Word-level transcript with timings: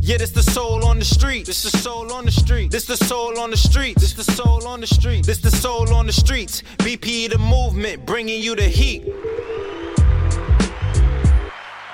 Yeah, 0.00 0.18
this 0.18 0.30
the 0.30 0.42
soul 0.42 0.84
on 0.84 0.98
the 0.98 1.04
street. 1.04 1.46
This 1.46 1.62
the 1.62 1.76
soul 1.78 2.12
on 2.12 2.24
the 2.24 2.30
street. 2.30 2.70
This 2.70 2.84
the 2.84 2.96
soul 2.96 3.38
on 3.38 3.50
the 3.50 3.56
street. 3.56 3.94
This 3.98 4.10
is 4.10 4.26
the 4.26 4.32
soul 4.32 4.66
on 4.66 4.80
the 4.80 4.86
street. 4.86 5.26
This 5.26 5.38
the 5.38 5.50
soul 5.50 5.92
on 5.92 6.06
the 6.06 6.12
streets. 6.12 6.62
BP 6.78 7.30
the 7.30 7.38
movement, 7.38 8.06
bringing 8.06 8.40
you 8.42 8.54
the 8.54 8.64
heat. 8.64 9.04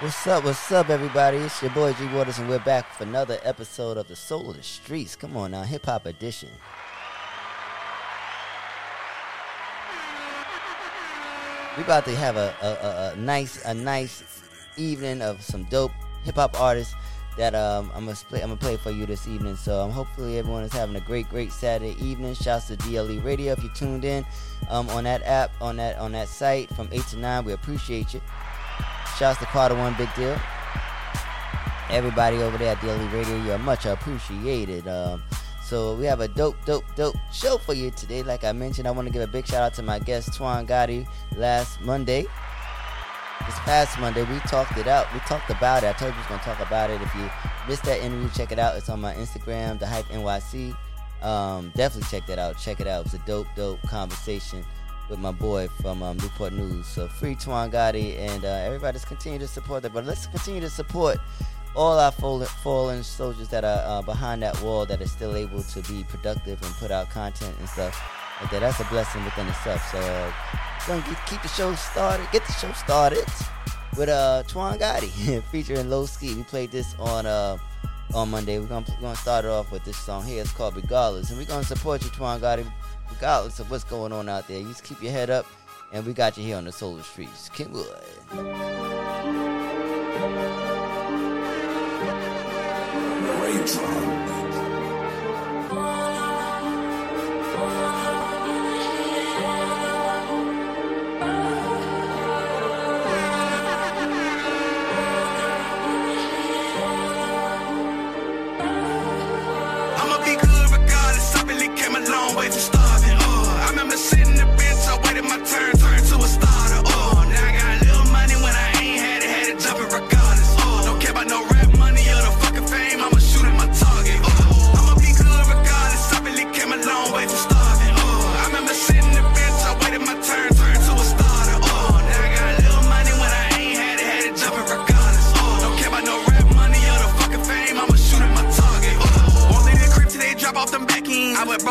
What's 0.01 0.27
up? 0.27 0.45
What's 0.45 0.71
up, 0.71 0.91
everybody? 0.91 1.39
It's 1.39 1.61
your 1.63 1.71
boy 1.73 1.93
G 1.95 2.07
Waters, 2.15 2.39
and 2.39 2.49
we're 2.49 2.59
back 2.61 2.87
with 2.91 3.09
another 3.09 3.39
episode 3.43 3.97
of 3.97 4.07
the 4.07 4.17
Soul 4.17 4.51
of 4.51 4.57
the 4.57 4.63
Streets. 4.63 5.17
Come 5.17 5.37
on 5.37 5.51
now, 5.53 5.63
hip 5.63 5.87
hop 5.87 6.07
edition. 6.07 6.51
We 11.77 11.85
about 11.85 12.05
to 12.05 12.15
have 12.17 12.37
a, 12.37 12.55
a, 12.61 12.67
a, 12.67 13.13
a 13.13 13.17
nice 13.17 13.65
a 13.65 13.75
nice 13.75 14.43
evening 14.77 15.23
of 15.23 15.43
some 15.43 15.65
dope 15.65 15.93
hip 16.25 16.37
hop 16.37 16.61
artists 16.61 16.95
that 17.39 17.55
um, 17.55 17.91
I'm 17.95 18.05
gonna 18.05 18.17
play. 18.29 18.43
I'm 18.43 18.49
gonna 18.49 18.61
play 18.61 18.77
for 18.77 18.91
you 18.91 19.07
this 19.07 19.27
evening. 19.29 19.57
So 19.57 19.81
um, 19.81 19.91
hopefully 19.91 20.39
everyone 20.39 20.65
is 20.65 20.73
having 20.73 20.97
a 20.97 21.01
great, 21.01 21.29
great 21.31 21.53
Saturday 21.53 21.97
evening. 22.05 22.35
Shouts 22.35 22.67
to 22.67 22.77
DLE 22.77 23.21
Radio 23.25 23.53
if 23.53 23.63
you 23.63 23.71
tuned 23.71 24.05
in 24.05 24.27
um, 24.69 24.89
on 24.91 25.05
that 25.05 25.23
app, 25.23 25.53
on 25.61 25.77
that 25.77 25.99
on 25.99 26.13
that 26.13 26.29
site 26.29 26.69
from 26.75 26.89
eight 26.93 27.07
to 27.07 27.17
nine. 27.17 27.45
We 27.45 27.53
appreciate 27.53 28.13
you. 28.13 28.21
Shouts 29.17 29.39
to 29.39 29.47
Carter 29.47 29.77
One 29.77 29.95
Big 29.97 30.13
Deal. 30.15 30.39
Everybody 31.91 32.39
over 32.39 32.59
there 32.59 32.73
at 32.73 32.81
DLE 32.81 33.13
Radio, 33.13 33.37
you 33.43 33.53
are 33.53 33.59
much 33.59 33.87
appreciated. 33.87 34.87
Um, 34.87 35.23
so 35.65 35.95
we 35.95 36.05
have 36.05 36.21
a 36.21 36.29
dope, 36.29 36.57
dope, 36.65 36.85
dope 36.97 37.17
show 37.33 37.57
for 37.57 37.73
you 37.73 37.91
today. 37.93 38.23
Like 38.23 38.45
I 38.45 38.53
mentioned, 38.53 38.87
I 38.87 38.91
want 38.91 39.07
to 39.07 39.13
give 39.13 39.23
a 39.23 39.27
big 39.27 39.47
shout 39.47 39.63
out 39.63 39.75
to 39.75 39.83
my 39.83 39.99
guest 39.99 40.31
Twan 40.31 40.67
Gotti 40.67 41.07
last 41.37 41.81
Monday 41.81 42.27
this 43.47 43.59
past 43.61 43.99
Monday, 43.99 44.25
we 44.25 44.39
talked 44.41 44.77
it 44.77 44.87
out. 44.87 45.13
We 45.13 45.21
talked 45.21 45.51
about 45.51 45.83
it. 45.83 45.89
I 45.89 45.93
told 45.93 46.13
you 46.13 46.17
we 46.17 46.19
was 46.19 46.27
gonna 46.29 46.43
talk 46.43 46.67
about 46.67 46.91
it. 46.91 47.01
If 47.01 47.15
you 47.15 47.31
missed 47.67 47.85
that 47.85 48.01
interview, 48.01 48.29
check 48.31 48.53
it 48.53 48.59
out. 48.59 48.77
It's 48.77 48.89
on 48.89 49.01
my 49.01 49.15
Instagram, 49.15 49.79
the 49.79 49.87
Hype 49.87 50.07
NYC. 50.07 50.77
Um, 51.23 51.73
definitely 51.75 52.09
check 52.11 52.27
that 52.27 52.39
out. 52.39 52.59
Check 52.59 52.81
it 52.81 52.87
out. 52.87 53.01
It 53.01 53.13
was 53.13 53.15
a 53.15 53.27
dope, 53.27 53.49
dope 53.57 53.81
conversation 53.83 54.65
with 55.09 55.19
my 55.19 55.33
boy 55.33 55.69
from 55.81 56.03
um, 56.03 56.17
Newport 56.19 56.53
News. 56.53 56.87
So 56.87 57.09
free 57.09 57.35
Twan 57.35 57.71
Gotti 57.71 58.19
and 58.19 58.45
uh, 58.45 58.49
everybody 58.49 58.95
just 58.95 59.07
continue 59.07 59.39
to 59.39 59.49
support 59.49 59.83
that. 59.83 59.93
But 59.93 60.05
let's 60.05 60.27
continue 60.27 60.61
to 60.61 60.71
support 60.71 61.19
all 61.75 61.99
our 61.99 62.13
fallen 62.13 63.03
soldiers 63.03 63.49
that 63.49 63.65
are 63.65 63.83
uh, 63.87 64.03
behind 64.03 64.43
that 64.43 64.61
wall 64.63 64.85
that 64.87 65.01
are 65.01 65.09
still 65.09 65.37
able 65.37 65.63
to 65.63 65.83
be 65.83 66.05
productive 66.05 66.61
and 66.63 66.75
put 66.75 66.91
out 66.91 67.09
content 67.11 67.55
and 67.59 67.69
stuff 67.69 68.18
That's 68.47 68.81
a 68.81 68.85
blessing 68.85 69.25
within 69.25 69.49
itself. 69.49 69.91
So 69.91 69.99
uh, 69.99 70.33
gonna 70.87 71.03
get, 71.03 71.27
keep 71.27 71.43
the 71.43 71.49
show 71.49 71.75
started, 71.75 72.27
get 72.33 72.47
the 72.47 72.53
show 72.53 72.73
started 72.73 73.25
with 73.97 74.09
uh 74.09 74.43
Twan 74.47 74.79
Gotti 74.79 75.43
featuring 75.51 75.91
Low 75.91 76.07
Ski. 76.07 76.35
We 76.35 76.43
played 76.45 76.71
this 76.71 76.95
on 76.99 77.27
uh 77.27 77.59
on 78.15 78.31
Monday. 78.31 78.59
We're 78.59 78.67
gonna 78.67 78.87
we're 78.89 79.03
gonna 79.03 79.17
start 79.17 79.45
it 79.45 79.51
off 79.51 79.71
with 79.71 79.85
this 79.85 79.97
song 79.97 80.25
here. 80.25 80.41
It's 80.41 80.53
called 80.53 80.77
Regardless, 80.77 81.31
and 81.31 81.39
we're 81.39 81.47
gonna 81.47 81.65
support 81.65 82.03
you, 82.03 82.11
Twan 82.11 82.41
Gotti, 82.41 82.71
regardless 83.11 83.61
of 83.61 83.71
what's 83.71 83.85
going 83.85 84.13
on 84.13 84.29
out 84.29 84.49
there. 84.49 84.61
You 84.61 84.69
just 84.69 84.85
keep 84.85 85.03
your 85.03 85.13
head 85.13 85.31
up, 85.31 85.47
and 85.93 86.07
we 86.07 86.13
got 86.13 86.37
you 86.39 86.45
here 86.45 86.57
on 86.57 86.65
the 86.65 86.73
Solar 86.73 87.03
Streets. 87.03 87.49
Kenwood. 87.51 87.87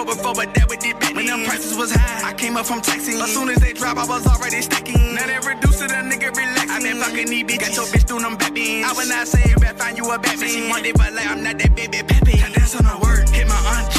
that 0.05 0.77
did 0.79 0.99
back. 0.99 1.15
When 1.15 1.25
them 1.25 1.43
prices 1.45 1.75
was 1.75 1.91
high, 1.91 2.29
I 2.29 2.33
came 2.33 2.57
up 2.57 2.65
from 2.65 2.81
taxing. 2.81 3.19
As 3.21 3.33
soon 3.33 3.49
as 3.49 3.57
they 3.57 3.73
drop, 3.73 3.97
I 3.97 4.05
was 4.05 4.27
already 4.27 4.61
stacking. 4.61 5.15
Now 5.15 5.25
they 5.25 5.39
reduce 5.39 5.81
it, 5.81 5.91
a 5.91 6.01
nigga 6.05 6.35
relax. 6.35 6.69
I 6.69 6.79
been 6.81 6.97
fucking 6.97 7.27
these 7.27 7.43
bitch, 7.43 7.59
got 7.59 7.75
your 7.75 7.85
bitch 7.85 8.05
doing 8.05 8.23
them 8.23 8.37
back 8.37 8.53
beans. 8.53 8.85
I 8.85 8.93
would 8.93 9.09
not 9.09 9.27
say 9.27 9.41
it 9.41 9.59
better 9.59 9.77
find 9.77 9.97
you 9.97 10.05
a 10.11 10.19
bad 10.19 10.37
bitch. 10.37 10.53
She 10.53 10.69
wanted, 10.69 10.95
but 10.97 11.13
like 11.13 11.27
I'm 11.27 11.43
not 11.43 11.57
that 11.57 11.75
baby 11.75 12.03
peppy. 12.03 12.37
Dance 12.37 12.75
on 12.75 12.85
her 12.85 12.99
word, 12.99 13.29
hit 13.29 13.47
my 13.47 13.55
aunt. 13.55 13.96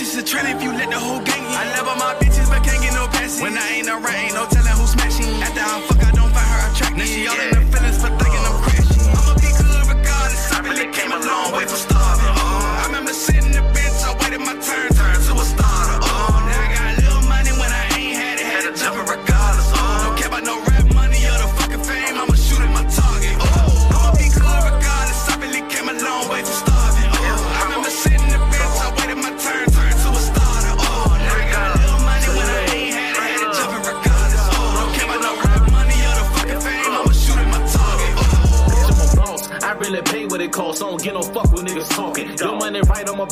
bitches 0.00 0.18
a 0.18 0.22
trend 0.22 0.48
if 0.48 0.62
you 0.62 0.72
let 0.72 0.90
the 0.90 0.98
whole 0.98 1.20
gang 1.20 1.44
in. 1.44 1.52
I 1.52 1.76
love 1.76 1.88
all 1.88 1.96
my 1.96 2.14
bitches, 2.14 2.48
but 2.48 2.64
can't 2.64 2.82
get 2.82 2.94
no 2.94 3.06
passes. 3.08 3.42
When 3.42 3.56
I 3.56 3.68
ain't 3.68 3.88
around, 3.88 4.06
ain't 4.06 4.34
no 4.34 4.46
telling 4.46 4.79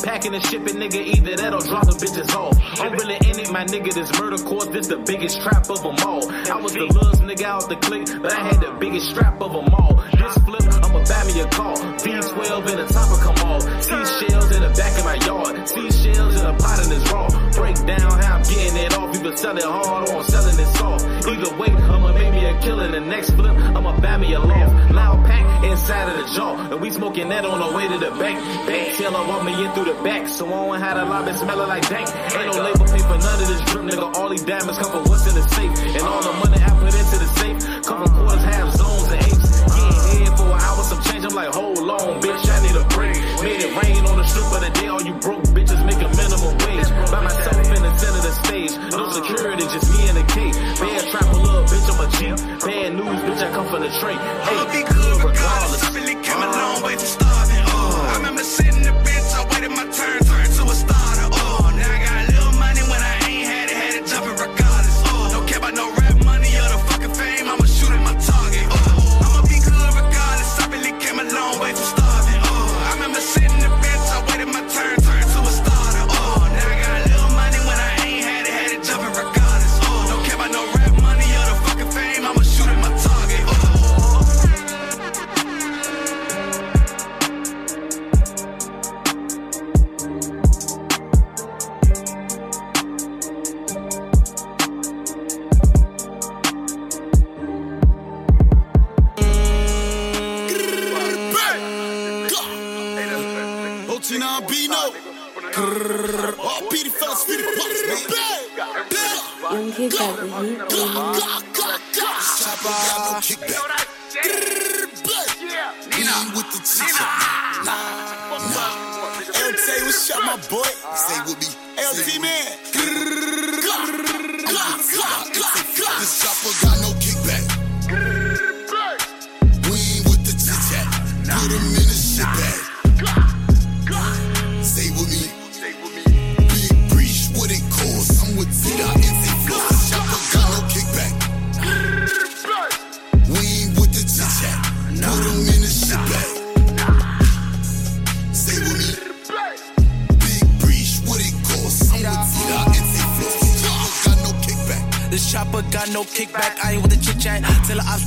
packing 0.03 0.33
and 0.33 0.45
shipping, 0.45 0.75
nigga. 0.75 1.01
Either 1.01 1.35
that 1.35 1.53
or 1.53 1.61
drop 1.61 1.85
the 1.85 1.93
bitches 1.93 2.33
off. 2.35 2.57
I'm 2.79 2.93
really 2.93 3.15
in 3.15 3.39
it, 3.39 3.51
my 3.51 3.65
nigga. 3.65 3.93
This 3.93 4.11
murder 4.19 4.37
court, 4.37 4.71
this 4.71 4.87
the 4.87 4.97
biggest 4.97 5.41
trap 5.41 5.69
of 5.69 5.83
them 5.83 5.95
all. 6.05 6.29
I 6.51 6.61
was 6.61 6.73
the 6.73 6.85
last 6.85 7.21
nigga 7.21 7.43
out 7.43 7.69
the 7.69 7.75
clique, 7.77 8.07
but 8.21 8.31
I 8.33 8.39
had 8.39 8.61
the 8.61 8.71
biggest 8.79 9.09
strap 9.09 9.41
of 9.41 9.53
them 9.53 9.73
all. 9.73 9.95
This 10.11 10.35
flip, 10.43 10.63
I'ma 10.83 11.03
buy 11.03 11.23
me 11.27 11.41
a 11.41 11.47
car. 11.49 11.75
V12 12.03 12.69
in 12.69 12.77
the 12.77 12.87
top 12.93 13.09
of 13.11 13.19
come 13.19 13.39
off. 13.49 13.63
Seashells 13.83 14.51
in 14.55 14.61
the 14.61 14.73
back 14.75 14.97
of 14.99 15.05
my 15.05 15.17
yard. 15.25 15.67
Seashells 15.67 16.35
in 16.39 16.45
a 16.45 16.53
pot 16.57 16.83
in 16.83 16.89
this 16.89 17.05
raw. 17.11 17.27
Break 17.53 17.77
down 17.85 18.11
how 18.19 18.37
I'm 18.37 18.43
getting 18.43 18.77
it 18.77 18.88
Raindrop. 19.19 19.37
sell 19.37 19.57
it 19.57 19.63
hard 19.63 20.09
or 20.09 20.17
I'm 20.17 20.23
selling 20.23 20.59
it 20.59 20.67
soft. 20.77 21.05
Either 21.27 21.57
way, 21.57 21.69
I'ma 21.69 22.13
make 22.13 22.31
me 22.31 22.45
a 22.45 22.59
killing 22.61 22.91
the 22.91 22.99
next 22.99 23.31
flip. 23.31 23.55
I'ma 23.75 23.99
buy 23.99 24.17
me 24.17 24.33
a 24.33 24.39
loft. 24.39 24.91
Loud 24.93 25.25
pack 25.25 25.63
inside 25.63 26.09
of 26.09 26.17
the 26.17 26.33
jaw. 26.33 26.71
And 26.71 26.81
we 26.81 26.89
smoking 26.89 27.29
that 27.29 27.45
on 27.45 27.59
the 27.59 27.75
way 27.75 27.87
to 27.87 27.97
the 27.97 28.11
bank. 28.19 28.39
Bank 28.67 28.97
teller 28.97 29.27
walk 29.27 29.43
me 29.43 29.53
in 29.63 29.71
through 29.73 29.85
the 29.85 30.03
back. 30.03 30.27
So 30.27 30.45
I 30.47 30.49
don't 30.49 30.79
have 30.79 30.97
the 30.97 31.05
lobby 31.05 31.33
smelling 31.33 31.67
like 31.67 31.89
dank. 31.89 32.07
Ain't 32.09 32.55
no 32.55 32.63
label 32.63 32.85
pay 32.85 32.99
for 32.99 33.17
none 33.19 33.41
of 33.43 33.47
this 33.47 33.61
drip, 33.67 33.83
nigga. 33.85 34.15
All 34.15 34.29
these 34.29 34.43
diamonds 34.43 34.77
come 34.79 34.91
from 34.91 35.03
what's 35.09 35.27
in 35.27 35.35
the 35.35 35.45
safe. 35.49 35.95
And 35.95 36.03
all 36.03 36.21
the 36.21 36.33
money 36.39 36.59
I 36.63 36.69
put 36.79 36.93
into 36.95 37.17
the 37.19 37.29
safe. 37.39 37.83
Come 37.85 38.05
from 38.05 38.11
quarters, 38.15 38.43
half 38.43 38.75
zones, 38.75 39.11
and 39.11 39.21
eights. 39.23 39.59
Getting 39.75 40.25
head 40.25 40.37
for 40.37 40.47
an 40.47 40.61
hour, 40.63 40.83
some 40.83 41.01
change. 41.03 41.25
I'm 41.25 41.35
like, 41.35 41.51
hold 41.53 41.79
on, 41.79 42.21
bitch. 42.21 42.43
I 42.47 42.57
need 42.63 42.75
a 42.75 42.85
break. 42.95 43.15
Made 43.43 43.61
it 43.67 43.71
rain 43.83 44.05
on 44.07 44.17
the 44.17 44.23
strip 44.23 44.47
of 44.47 44.61
the 44.63 44.71
day. 44.79 44.87
All 44.87 45.01
you 45.01 45.13
broke 45.19 45.43
bitches 45.51 45.81
make 45.85 45.99
a 45.99 46.09
minimum 46.15 46.55
wage. 46.63 46.89
By 47.11 47.19
myself 47.23 47.58
train. 53.91 54.19
Hey, 54.19 54.68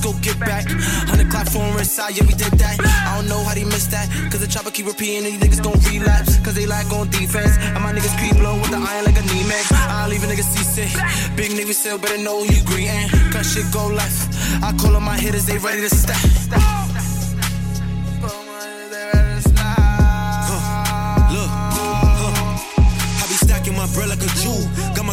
go 0.02 0.12
get 0.20 0.38
back. 0.40 0.66
Hundred 1.08 1.30
clap 1.30 1.48
for 1.48 1.62
him 1.62 1.78
side, 1.84 2.16
yeah, 2.16 2.26
we 2.26 2.34
did 2.34 2.52
that. 2.58 2.76
I 2.82 3.16
don't 3.16 3.28
know 3.28 3.42
how 3.44 3.54
they 3.54 3.64
missed 3.64 3.90
that. 3.92 4.10
Cause 4.30 4.40
the 4.40 4.46
chopper 4.46 4.70
keep 4.70 4.86
repeating, 4.86 5.24
and 5.24 5.26
these 5.26 5.40
niggas 5.40 5.62
gon' 5.62 5.78
relapse. 5.86 6.38
Cause 6.44 6.54
they 6.54 6.66
lack 6.66 6.90
on 6.92 7.08
defense. 7.10 7.56
And 7.74 7.82
my 7.82 7.92
niggas 7.92 8.16
creep 8.18 8.36
low 8.42 8.56
with 8.58 8.70
the 8.70 8.82
iron 8.82 9.04
like 9.04 9.16
a 9.16 9.24
knee 9.30 9.46
man. 9.46 9.64
I 9.70 10.08
leave 10.08 10.24
a 10.24 10.26
nigga 10.26 10.42
seasick. 10.42 10.92
Big 11.36 11.52
nigga 11.52 11.72
still 11.72 11.98
better 11.98 12.18
know 12.18 12.42
you 12.42 12.60
greeting. 12.64 13.08
Cause 13.30 13.54
shit 13.54 13.70
go 13.72 13.86
left. 13.86 14.34
I 14.62 14.74
call 14.76 14.96
on 14.96 15.04
my 15.04 15.16
hitters, 15.16 15.46
they 15.46 15.58
ready 15.58 15.80
to 15.80 15.90
stack. 15.90 16.71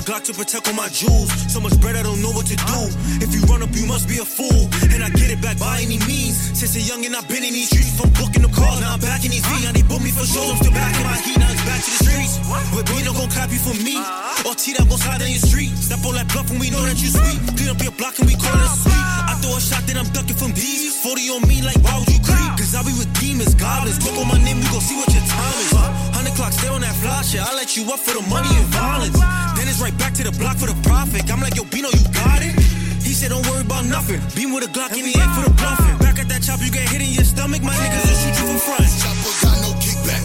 Glock 0.09 0.25
to 0.25 0.33
protect 0.33 0.65
all 0.65 0.73
my 0.73 0.89
jewels. 0.89 1.29
So 1.53 1.61
much 1.61 1.77
bread, 1.77 1.94
I 1.94 2.01
don't 2.01 2.17
know 2.17 2.33
what 2.33 2.50
to 2.50 2.57
do. 2.57 2.81
If 3.21 3.29
you 3.29 3.45
run 3.45 3.61
up, 3.61 3.69
you 3.77 3.85
must 3.85 4.09
be 4.09 4.17
a 4.17 4.25
fool. 4.25 4.65
And 4.89 5.06
I 5.06 5.09
get 5.13 5.29
it 5.29 5.38
back 5.38 5.61
by 5.61 5.85
any 5.85 6.01
means. 6.09 6.33
Since 6.57 6.73
a 6.73 6.81
youngin', 6.81 7.13
I've 7.13 7.29
been 7.29 7.45
in 7.45 7.53
these 7.53 7.69
streets. 7.69 7.94
From 7.94 8.09
booking 8.17 8.41
the 8.41 8.50
cars, 8.50 8.81
now 8.81 8.97
I'm 8.97 9.01
back 9.06 9.21
in 9.21 9.29
these 9.29 9.45
V. 9.45 9.61
Now 9.61 9.69
they 9.69 9.85
book 9.85 10.01
me 10.01 10.09
for 10.09 10.25
shows, 10.25 10.50
I'm 10.50 10.57
still 10.65 10.73
back 10.73 10.97
in 10.97 11.06
my 11.06 11.13
heat. 11.21 11.38
Now 11.38 11.53
it's 11.53 11.61
back 11.61 11.77
to 11.85 11.91
the 11.94 12.01
streets. 12.09 12.41
But 12.73 12.89
B 12.89 13.06
don't 13.06 13.13
gon' 13.13 13.29
copy 13.29 13.61
for 13.61 13.77
me. 13.85 14.01
Or 14.50 14.57
T 14.57 14.73
that 14.81 14.89
gon' 14.89 14.97
slide 14.97 15.21
down 15.21 15.29
your 15.29 15.45
street. 15.45 15.77
Step 15.77 16.01
on 16.01 16.17
that 16.17 16.25
bluff 16.33 16.50
and 16.50 16.57
we 16.57 16.73
know 16.73 16.81
that 16.89 16.97
you 16.97 17.13
sweet. 17.13 17.38
Clean 17.53 17.69
up 17.69 17.77
your 17.77 17.94
block 17.94 18.17
and 18.17 18.25
we 18.25 18.33
call 18.33 18.57
it 18.57 18.73
sweet. 18.81 18.97
I 19.29 19.38
throw 19.45 19.53
a 19.53 19.61
shot, 19.61 19.85
then 19.85 20.01
I'm 20.01 20.09
ducking 20.09 20.33
from 20.33 20.57
these. 20.57 20.89
40 21.06 21.38
on 21.38 21.45
me, 21.45 21.61
like, 21.61 21.77
why 21.85 22.01
would 22.01 22.09
you 22.09 22.17
creep? 22.25 22.57
Cause 22.57 22.73
I 22.73 22.81
be 22.81 22.97
with 22.97 23.13
demons, 23.21 23.53
goblins. 23.53 24.01
Look 24.01 24.17
on 24.17 24.25
my 24.25 24.41
name, 24.41 24.57
we 24.57 24.65
gon' 24.73 24.81
see 24.81 24.97
what 24.97 25.13
your 25.13 25.21
time 25.29 25.53
is. 25.69 26.08
100 26.19 26.36
clock, 26.36 26.51
stay 26.51 26.68
on 26.68 26.81
that 26.83 26.92
fly 27.00 27.24
shit. 27.24 27.39
I 27.39 27.56
let 27.56 27.80
you 27.80 27.88
up 27.88 28.00
for 28.00 28.12
the 28.12 28.19
money 28.27 28.51
and 28.51 28.68
violence. 28.75 29.16
Then 29.56 29.71
it's 29.71 29.80
right 29.80 29.95
back 29.95 30.12
to 30.19 30.24
the 30.27 30.36
block 30.36 30.60
for 30.60 30.68
the 30.68 30.75
profit. 30.83 31.31
I'm 31.31 31.39
like, 31.39 31.56
yo, 31.56 31.63
Bino, 31.71 31.88
you 31.88 32.04
got 32.12 32.44
it? 32.44 32.60
He 33.00 33.16
said, 33.16 33.31
don't 33.31 33.48
worry 33.48 33.63
about 33.63 33.88
nothing. 33.88 34.19
Beam 34.36 34.51
with 34.51 34.68
a 34.68 34.71
Glock 34.75 34.92
and 34.92 35.07
he 35.07 35.16
ain't 35.16 35.31
for 35.31 35.48
the 35.48 35.56
bluffing. 35.56 35.95
Back 36.04 36.19
at 36.19 36.27
that 36.27 36.44
chop, 36.44 36.60
you 36.60 36.68
get 36.75 36.92
hit 36.92 37.00
in 37.00 37.16
your 37.16 37.24
stomach. 37.24 37.63
My 37.63 37.71
niggas 37.71 38.04
will 38.04 38.19
shoot 38.19 38.36
you 38.36 38.45
from 38.51 38.60
front. 38.60 38.83
Chopper 39.00 39.31
got 39.48 39.57
no 39.63 39.71
kickback. 39.80 40.24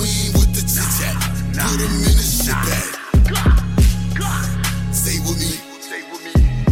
We 0.00 0.08
ain't 0.08 0.32
with 0.32 0.52
the 0.56 0.64
chit 0.64 0.88
chat. 0.96 1.12
Put 1.52 1.84
him 1.84 1.92
in 2.08 2.14
the 2.16 2.24
shit 2.24 2.56
bag. 2.64 2.88
Say 4.96 5.20
with 5.28 5.44
me. 5.44 5.60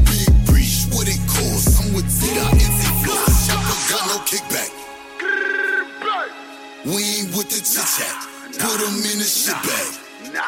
Big 0.08 0.32
breach, 0.48 0.88
what 0.96 1.04
it 1.04 1.20
cost? 1.28 1.76
I'm 1.76 1.92
with 1.92 2.08
NC 2.08 2.80
Flow. 3.04 3.20
Chopper 3.44 3.76
got 3.92 4.00
no 4.08 4.16
kickback. 4.24 4.75
We 6.86 7.02
ain't 7.02 7.34
with 7.34 7.50
the 7.50 7.58
chit 7.58 7.82
chat. 7.82 8.14
Put 8.62 8.78
him 8.78 8.94
in 9.10 9.18
the 9.18 9.26
shit 9.26 9.58
bag. 9.66 10.32
Nah. 10.32 10.44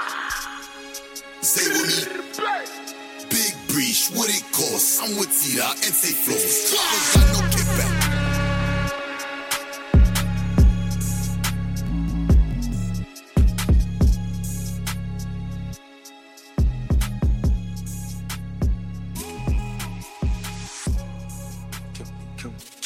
Say 1.43 1.67
with 1.67 2.07
me. 2.07 3.27
Big 3.29 3.55
breach, 3.67 4.09
what 4.15 4.31
it 4.31 4.45
cost? 4.53 5.03
I'm 5.03 5.19
with 5.19 5.33
Zeta, 5.33 5.67
NC 5.83 6.15
Flow. 6.15 6.39
Chopper 6.71 7.19
got 7.19 7.43
no 7.43 7.49
kickback. 7.51 7.98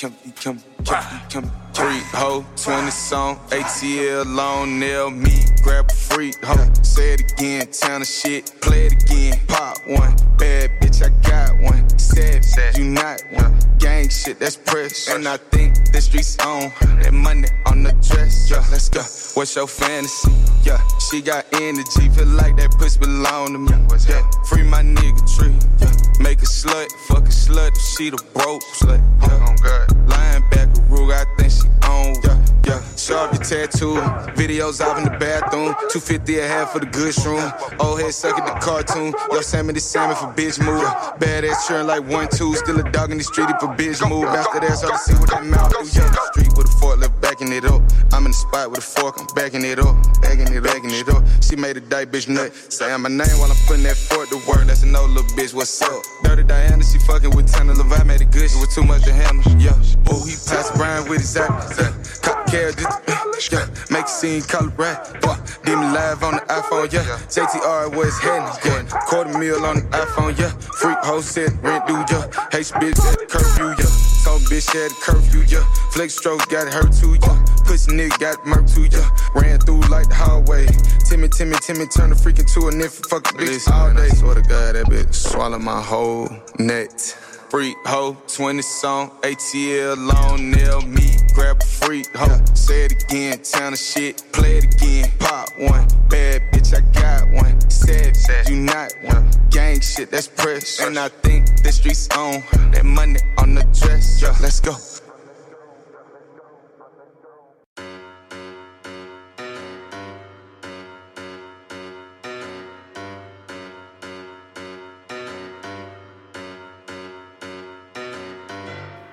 Kim, 0.02 0.12
Kim, 0.34 0.58
Kim, 0.84 1.00
Kim, 1.28 1.50
Three 1.74 2.00
ho, 2.10 2.44
20 2.56 2.90
song, 2.90 3.36
ATL 3.50 4.26
long 4.34 4.80
nail, 4.80 5.12
me 5.12 5.44
grab 5.62 5.88
a 5.88 5.94
freak 5.94 6.34
ho. 6.44 6.56
Say 6.82 7.12
it 7.12 7.20
again, 7.20 7.70
town 7.70 8.02
of 8.02 8.08
shit, 8.08 8.52
play 8.60 8.86
it 8.86 9.04
again, 9.04 9.38
pop 9.46 9.78
one. 9.86 10.16
Bad 10.38 10.70
bitch, 10.80 11.04
I 11.06 11.10
got 11.22 11.56
one. 11.62 11.88
Sad, 12.00 12.76
you 12.76 12.84
not 12.84 13.22
one. 13.30 13.56
Gang 13.78 14.08
shit, 14.08 14.40
that's 14.40 14.56
press. 14.56 15.08
And 15.08 15.28
I 15.28 15.36
think 15.36 15.92
the 15.92 16.00
streets 16.00 16.36
on 16.40 16.72
that 17.00 17.14
money 17.14 17.46
on 17.66 17.84
the 17.84 17.92
dress. 17.92 18.50
Yeah, 18.50 18.64
let's 18.72 18.88
go. 18.88 19.02
What's 19.38 19.54
your 19.54 19.68
fantasy? 19.68 20.32
Yeah, 20.64 20.80
she 20.98 21.22
got 21.22 21.46
energy, 21.54 22.08
feel 22.08 22.26
like 22.26 22.56
that 22.56 22.72
pussy 22.76 22.98
belong 22.98 23.52
to 23.52 23.58
me. 23.58 23.72
Yeah, 24.08 24.28
free 24.48 24.64
my 24.64 24.82
nigga 24.82 25.22
tree. 25.36 25.54
Yeah, 25.78 26.11
make 26.22 26.38
a 26.38 26.46
slut, 26.46 26.90
fuck 27.08 27.24
a 27.24 27.34
slut, 27.34 27.76
she 27.96 28.10
the 28.10 28.16
broke 28.32 28.62
slut. 28.78 29.02
Yeah, 29.22 29.86
linebacker 30.06 30.88
rule, 30.88 31.10
I 31.12 31.24
think 31.36 31.52
she 31.52 31.66
on. 31.88 32.14
Yeah, 32.24 32.38
yeah. 32.66 32.96
Sharp 32.96 33.34
your 33.34 33.42
tattoo, 33.42 33.96
videos 34.38 34.80
out 34.80 34.98
in 34.98 35.04
the 35.04 35.16
bathroom. 35.18 35.74
250 35.90 36.38
a 36.38 36.46
half 36.46 36.70
for 36.72 36.78
the 36.78 36.86
good 36.86 37.14
shroom. 37.14 37.44
Old 37.80 38.00
head 38.00 38.14
sucking 38.14 38.44
the 38.44 38.52
cartoon. 38.60 39.12
Yo, 39.32 39.40
salmon 39.40 39.74
for 39.74 40.30
bitch 40.38 40.64
move. 40.64 40.82
Badass 41.18 41.66
churn 41.66 41.86
like 41.86 42.06
one 42.08 42.28
two. 42.28 42.54
Still 42.54 42.78
a 42.78 42.90
dog 42.90 43.10
in 43.10 43.18
the 43.18 43.24
street 43.24 43.50
if 43.50 43.62
a 43.62 43.66
bitch 43.66 44.08
move. 44.08 44.24
After 44.24 44.60
that, 44.60 44.78
so 44.78 44.90
to 44.90 44.98
see 44.98 45.14
what 45.14 45.28
that 45.30 45.44
mouth 45.44 45.70
do. 45.70 45.78
Yeah, 45.78 46.12
street 46.30 46.56
with 46.56 46.68
a 46.68 46.76
forklift 46.80 47.20
back 47.20 47.32
backing 47.32 47.52
it 47.52 47.64
up. 47.64 47.82
I'm 48.12 48.26
in 48.26 48.32
the 48.32 48.36
spot 48.36 48.70
with 48.70 48.78
a 48.78 48.82
fork, 48.82 49.18
I'm 49.18 49.26
backing 49.34 49.64
it 49.64 49.78
up, 49.78 49.96
backing 50.20 50.52
it, 50.52 50.62
backing 50.62 50.90
it 50.90 51.08
up. 51.08 51.24
She 51.42 51.56
made 51.56 51.76
a 51.76 51.80
die 51.80 52.04
bitch 52.04 52.28
nut. 52.28 52.52
Saying 52.54 53.00
my 53.00 53.08
name 53.08 53.36
while 53.38 53.50
I'm 53.50 53.56
putting 53.66 53.84
that 53.84 53.96
fork 53.96 54.28
to 54.28 54.36
work. 54.48 54.66
That's 54.72 54.84
an 54.84 54.96
old 54.96 55.10
little 55.10 55.28
bitch, 55.36 55.52
what's 55.52 55.82
up? 55.82 56.02
Dirty 56.22 56.44
Diana, 56.44 56.82
she 56.82 56.98
fucking 57.00 57.36
with 57.36 57.52
Tanner 57.52 57.74
Levi, 57.74 58.04
made 58.04 58.22
it 58.22 58.30
good. 58.30 58.48
She 58.50 58.56
was 58.56 58.74
too 58.74 58.82
much 58.82 59.04
to 59.04 59.12
handle. 59.12 59.44
Yeah. 59.60 59.76
Oh, 60.08 60.24
he 60.24 60.32
passed 60.32 60.72
Brian 60.76 61.06
with 61.10 61.20
his 61.20 61.36
act. 61.36 61.76
Cop 62.22 62.46
care, 62.46 62.72
yeah. 62.72 63.68
Make 63.90 64.06
a 64.06 64.08
scene, 64.08 64.40
call 64.40 64.68
it 64.68 64.78
right. 64.78 64.96
Yeah. 65.22 65.36
Demon 65.66 65.92
live 65.92 66.22
on 66.22 66.36
the 66.36 66.40
iPhone, 66.48 66.90
yeah. 66.90 67.04
JTR 67.28 67.94
was 67.94 68.18
heading, 68.20 68.48
yeah. 68.64 68.88
Quarter 69.04 69.36
meal 69.38 69.62
on 69.62 69.76
the 69.76 69.82
iPhone, 69.92 70.38
yeah. 70.38 70.48
Freak 70.80 70.96
hoe 71.04 71.20
said 71.20 71.52
rent 71.62 71.86
due, 71.86 71.92
yeah. 72.08 72.32
Hey, 72.50 72.64
bitch 72.80 72.96
at 73.12 73.28
curfew, 73.28 73.76
yeah. 73.76 73.92
Told 74.24 74.40
bitch 74.48 74.72
had 74.72 74.90
curfew, 75.04 75.44
yeah. 75.52 75.68
Flex 75.90 76.14
stroke 76.16 76.48
got 76.48 76.72
hurt 76.72 76.94
too, 76.94 77.12
yeah. 77.20 77.44
Pussy 77.64 77.92
nigga 77.92 78.18
got 78.18 78.46
murk 78.46 78.66
too, 78.66 78.84
yeah. 78.84 79.08
Ran 79.34 79.58
through 79.60 79.80
like 79.90 80.08
the 80.08 80.14
hallway. 80.14 80.66
Timmy, 81.08 81.28
Timmy, 81.28 81.56
Timmy, 81.56 81.86
turn 81.86 82.10
the 82.10 82.16
freak 82.16 82.38
into 82.38 82.68
a 82.68 82.72
nymph. 82.72 82.94
Fuck 83.08 83.24
the 83.24 83.38
bitch 83.38 83.70
all 83.70 83.92
day. 83.94 84.06
I 84.06 84.08
swear 84.08 84.34
to 84.34 84.42
God, 84.42 84.74
that 84.74 84.86
bitch 84.86 85.14
swallow 85.14 85.58
my 85.58 85.80
whole 85.80 86.28
net. 86.58 87.16
Freak 87.50 87.76
hoe, 87.84 88.16
20 88.28 88.62
song, 88.62 89.10
ATL, 89.20 89.96
long 89.98 90.50
nail, 90.50 90.80
me, 90.80 91.16
grab 91.34 91.60
a 91.60 91.64
freak 91.66 92.06
hoe. 92.16 92.40
Say 92.54 92.86
it 92.86 93.04
again, 93.04 93.42
town 93.42 93.74
of 93.74 93.78
shit, 93.78 94.24
play 94.32 94.56
it 94.56 94.64
again. 94.74 95.12
Pop 95.18 95.50
one, 95.58 95.86
bad 96.08 96.40
bitch, 96.50 96.74
I 96.74 96.80
got 96.98 97.30
one. 97.30 97.60
Said, 97.68 98.48
you 98.48 98.56
not 98.56 98.94
one. 99.02 99.28
Gang 99.50 99.80
shit, 99.80 100.10
that's 100.10 100.28
press. 100.28 100.80
And 100.80 100.98
I 100.98 101.08
think 101.08 101.62
the 101.62 101.72
streets 101.72 102.08
on 102.16 102.42
that 102.70 102.84
money 102.84 103.18
on 103.38 103.54
the 103.54 103.62
dress. 103.64 104.22
Yeah, 104.22 104.34
let's 104.40 104.60
go. 104.60 104.76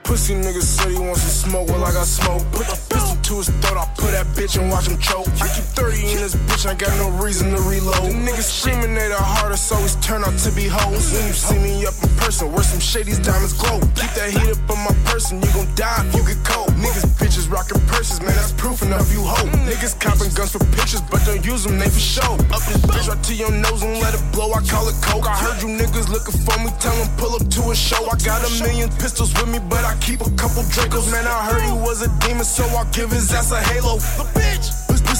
Pussy 0.09 0.33
niggas 0.33 0.63
say 0.63 0.89
he 0.89 0.99
wants 0.99 1.21
to 1.21 1.29
smoke, 1.29 1.67
well 1.67 1.85
I 1.85 1.93
got 1.93 2.07
smoke. 2.07 2.41
Put 2.51 2.65
the 2.65 2.79
pistol 2.89 3.15
to 3.21 3.33
his 3.37 3.49
throat, 3.61 3.77
I 3.77 3.85
put 3.93 4.09
that 4.09 4.25
bitch 4.33 4.59
and 4.59 4.71
watch 4.71 4.87
him 4.87 4.97
choke. 4.97 5.29
I 5.37 5.45
keep 5.53 5.63
30 5.77 6.01
in 6.01 6.17
this 6.17 6.33
bitch, 6.33 6.65
I 6.65 6.73
got 6.73 6.89
no 6.97 7.11
reason 7.21 7.51
to 7.53 7.61
reload. 7.61 8.09
The 8.09 8.17
niggas 8.17 8.49
screaming 8.49 8.95
they 8.95 9.07
the 9.07 9.21
hardest, 9.21 9.71
always 9.71 9.97
turn 9.97 10.23
out 10.23 10.35
to 10.39 10.51
be 10.51 10.65
hoes. 10.65 11.13
When 11.13 11.27
you 11.27 11.33
see 11.33 11.59
me 11.59 11.85
up 11.85 11.93
person, 12.19 12.51
where 12.51 12.63
some 12.63 12.79
shady's 12.79 13.19
diamonds 13.19 13.53
glow. 13.53 13.79
Keep 13.95 14.11
that 14.19 14.29
heat 14.31 14.49
up 14.51 14.69
on 14.69 14.79
my 14.83 14.95
person, 15.09 15.41
you 15.41 15.49
gon' 15.55 15.67
die 15.75 16.05
if 16.07 16.15
you 16.15 16.23
get 16.23 16.39
cold. 16.43 16.69
Niggas 16.75 17.07
bitches 17.19 17.49
rockin' 17.49 17.81
purses, 17.87 18.19
man, 18.19 18.35
that's 18.35 18.51
proof 18.53 18.81
enough 18.81 19.11
you 19.11 19.23
hope. 19.23 19.49
Niggas 19.65 19.99
copping 19.99 20.31
guns 20.35 20.51
for 20.51 20.63
pictures, 20.75 21.01
but 21.09 21.23
don't 21.25 21.43
use 21.43 21.63
them, 21.63 21.79
they 21.79 21.89
for 21.89 21.99
show. 21.99 22.33
Up 22.53 22.61
this 22.67 22.79
bitch 22.83 23.07
right 23.07 23.23
to 23.23 23.33
your 23.33 23.51
nose 23.51 23.81
and 23.83 23.99
let 23.99 24.13
it 24.13 24.23
blow, 24.31 24.51
I 24.51 24.61
call 24.67 24.87
it 24.87 24.97
coke. 25.01 25.27
I 25.27 25.35
heard 25.35 25.61
you 25.63 25.69
niggas 25.71 26.09
looking 26.09 26.37
for 26.45 26.57
me, 26.59 26.69
tell 26.79 26.95
them 26.95 27.09
pull 27.17 27.33
up 27.35 27.45
to 27.47 27.61
a 27.71 27.75
show. 27.75 28.05
I 28.09 28.15
got 28.21 28.43
a 28.43 28.51
million 28.63 28.89
pistols 28.99 29.33
with 29.33 29.49
me, 29.49 29.59
but 29.69 29.83
I 29.85 29.95
keep 29.99 30.21
a 30.21 30.31
couple 30.35 30.63
Dracos. 30.69 31.11
Man, 31.11 31.25
I 31.25 31.49
heard 31.49 31.63
he 31.63 31.73
was 31.73 32.01
a 32.01 32.09
demon, 32.19 32.45
so 32.45 32.63
I'll 32.77 32.85
give 32.91 33.11
his 33.11 33.31
ass 33.33 33.51
a 33.51 33.61
halo. 33.61 33.99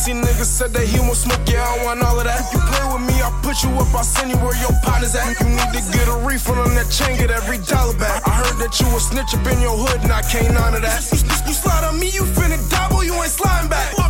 Pussy 0.09 0.21
nigga 0.21 0.45
said 0.45 0.73
that 0.73 0.87
he 0.87 0.99
won't 0.99 1.17
smoke, 1.17 1.41
yeah, 1.45 1.61
I 1.61 1.85
want 1.85 2.01
all 2.01 2.17
of 2.17 2.25
that. 2.25 2.41
If 2.41 2.53
you 2.53 2.59
play 2.65 2.85
with 2.93 3.05
me, 3.05 3.21
I'll 3.21 3.35
put 3.45 3.61
you 3.61 3.69
up, 3.77 3.93
I'll 3.93 4.03
send 4.03 4.31
you 4.31 4.37
where 4.37 4.57
your 4.57 4.73
partner's 4.81 5.13
at. 5.13 5.37
You 5.39 5.49
need 5.49 5.69
to 5.69 5.81
get 5.93 6.07
a 6.07 6.17
refund 6.25 6.59
on 6.59 6.73
that 6.73 6.89
chain, 6.89 7.17
get 7.17 7.29
every 7.29 7.59
dollar 7.59 7.93
back. 7.97 8.25
I 8.25 8.41
heard 8.41 8.57
that 8.57 8.79
you 8.79 8.87
a 8.89 8.99
snitch 8.99 9.37
up 9.37 9.45
in 9.45 9.61
your 9.61 9.77
hood, 9.77 10.01
and 10.01 10.11
I 10.11 10.21
can't 10.23 10.57
honor 10.57 10.79
that. 10.81 11.05
You, 11.13 11.19
you, 11.21 11.37
you 11.49 11.53
slide 11.53 11.83
on 11.85 11.99
me, 11.99 12.09
you 12.09 12.23
finna 12.25 12.57
double, 12.69 13.03
you 13.03 13.13
ain't 13.13 13.29
sliding 13.29 13.69
back. 13.69 14.08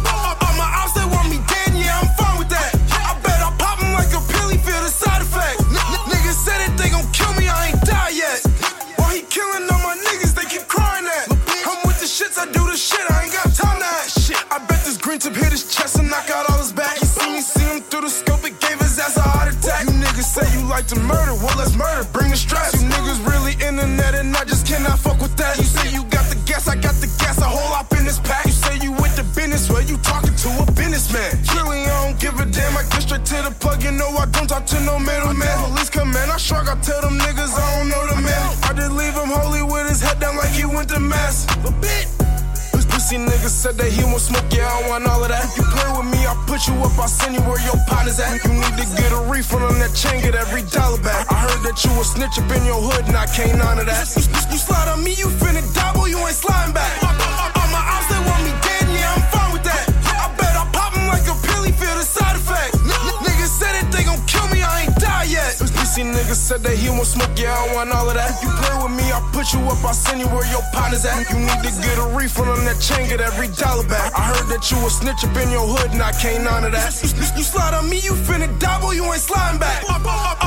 At. 48.19 48.43
You 48.43 48.53
need 48.53 48.75
to 48.77 48.85
get 48.99 49.11
a 49.11 49.21
refund 49.31 49.63
on 49.63 49.79
that 49.79 49.95
chain, 49.95 50.21
get 50.21 50.35
every 50.35 50.63
dollar 50.69 51.01
back. 51.01 51.31
I 51.31 51.35
heard 51.47 51.63
that 51.63 51.79
you 51.83 51.91
a 51.99 52.03
snitch 52.03 52.37
up 52.39 52.51
in 52.51 52.63
your 52.65 52.79
hood, 52.79 53.07
and 53.07 53.15
I 53.15 53.25
can't 53.27 53.59
honor 53.61 53.83
that. 53.85 54.05
You, 54.15 54.23
you, 54.27 54.41
you 54.53 54.59
slide 54.59 54.87
on 54.91 55.03
me, 55.03 55.13
you 55.15 55.27
finna 55.41 55.63
double, 55.73 56.07
you 56.07 56.17
ain't 56.19 56.35
sliding 56.35 56.73
back. 56.73 56.91
All, 57.03 57.09
all- 57.15 57.51
all 57.55 57.69
my 57.71 57.81
ops, 57.95 58.07
they 58.11 58.19
want 58.27 58.41
me 58.43 58.53
dead, 58.63 58.85
yeah, 58.91 59.13
I'm 59.15 59.23
fine 59.31 59.51
with 59.55 59.63
that. 59.65 59.83
I 60.11 60.27
bet 60.37 60.53
I 60.55 60.63
pop 60.75 60.93
him 60.93 61.07
like 61.07 61.25
a 61.27 61.35
pill, 61.47 61.63
he 61.63 61.71
feel 61.71 61.95
the 61.95 62.03
side 62.05 62.35
effect. 62.35 62.75
Niggas 63.23 63.51
said 63.59 63.73
it, 63.79 63.87
they 63.91 64.03
gon' 64.03 64.19
kill 64.27 64.47
me, 64.51 64.61
I 64.63 64.87
ain't 64.87 64.95
die 64.99 65.27
yet. 65.31 65.55
This 65.59 65.71
pussy 65.71 66.03
nigga 66.03 66.35
said 66.35 66.61
that 66.63 66.75
he 66.75 66.89
won't 66.89 67.07
smoke, 67.07 67.31
yeah, 67.39 67.55
I 67.55 67.73
want 67.75 67.91
all 67.91 68.07
of 68.09 68.15
that. 68.15 68.31
You 68.43 68.49
play 68.59 68.75
I'll 69.19 69.27
put 69.35 69.51
you 69.51 69.59
up, 69.67 69.83
I'll 69.83 69.91
send 69.93 70.21
you 70.23 70.27
where 70.31 70.47
your 70.47 70.63
partner's 70.71 71.03
at. 71.03 71.27
You 71.27 71.39
need 71.43 71.59
to 71.67 71.71
get 71.83 71.99
a 71.99 72.07
refund 72.15 72.47
on 72.47 72.63
that 72.63 72.79
chain, 72.79 73.09
get 73.11 73.19
every 73.19 73.51
dollar 73.51 73.83
back. 73.83 74.15
I 74.15 74.31
heard 74.31 74.47
that 74.47 74.63
you 74.71 74.79
a 74.79 74.89
snitch 74.89 75.27
up 75.27 75.35
in 75.35 75.51
your 75.51 75.67
hood, 75.67 75.91
and 75.91 75.99
I 76.01 76.15
can't 76.15 76.47
honor 76.47 76.71
that. 76.71 76.95
You, 77.03 77.11
you- 77.19 77.35
you 77.39 77.43
slide 77.43 77.73
on 77.75 77.89
me, 77.91 77.99
you 77.99 78.15
finna 78.15 78.47
double, 78.63 78.93
you 78.95 79.03
ain't 79.03 79.19
sliding 79.19 79.59
back. 79.59 79.83
All, 79.91 79.99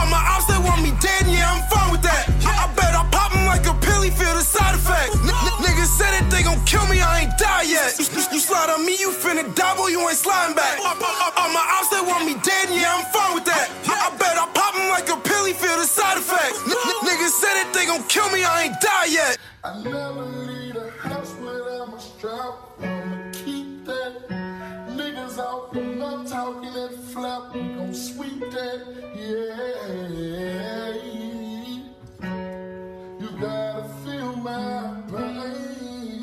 my 0.08 0.20
ops, 0.32 0.46
they 0.48 0.56
want 0.56 0.80
me 0.80 0.92
dead, 1.04 1.28
yeah, 1.28 1.52
I'm 1.52 1.60
fine 1.68 1.92
with 1.92 2.00
that. 2.02 2.24
I 2.48 2.64
bet 2.72 2.96
I 2.96 3.04
pop 3.12 3.32
him 3.36 3.44
like 3.44 3.64
a 3.68 3.74
pill, 3.84 4.00
feel 4.08 4.34
the 4.34 4.44
side 4.44 4.74
effect. 4.74 5.20
N- 5.20 5.28
n- 5.28 5.58
niggas 5.64 5.92
said 5.92 6.12
it, 6.20 6.28
they 6.32 6.42
gon' 6.42 6.60
kill 6.64 6.84
me, 6.88 7.00
I 7.00 7.28
ain't 7.28 7.36
die 7.36 7.68
yet. 7.68 7.92
You, 8.00 8.04
you- 8.08 8.30
you 8.32 8.40
slide 8.40 8.68
on 8.72 8.84
me, 8.88 8.96
you 8.96 9.12
finna 9.12 9.44
double, 9.54 9.88
you 9.92 10.00
ain't 10.00 10.16
sliding 10.16 10.56
back. 10.56 10.80
All, 10.80 10.96
my 11.52 11.64
ops, 11.76 11.88
they 11.92 12.00
want 12.00 12.24
me 12.24 12.34
dead, 12.40 12.72
yeah, 12.72 12.88
I'm 12.96 13.04
fine 13.12 13.34
with 13.36 13.44
that. 13.44 13.68
I 13.88 14.08
bet 14.16 14.36
I 14.36 14.48
pop 14.56 14.74
him 14.74 14.88
like 14.88 15.01
they 17.82 17.88
gon' 17.88 18.04
kill 18.04 18.30
me, 18.30 18.44
I 18.44 18.64
ain't 18.64 18.80
die 18.80 19.06
yet. 19.06 19.38
I 19.64 19.82
never 19.82 20.22
leave 20.22 20.74
the 20.74 20.90
house 21.00 21.34
without 21.34 21.90
my 21.90 21.98
strap. 21.98 22.54
I'ma 22.80 23.30
keep 23.32 23.84
that. 23.86 24.28
Niggas 24.88 25.38
out 25.38 25.72
for 25.72 25.80
not 25.80 26.28
talking 26.28 26.72
that 26.74 26.94
flap. 27.12 27.54
We 27.54 27.60
gon' 27.60 27.92
sweep 27.94 28.40
that. 28.52 28.86
Yeah. 29.16 30.94
You 33.20 33.28
gotta 33.40 33.88
feel 34.04 34.36
my 34.36 35.02
pain. 35.10 36.22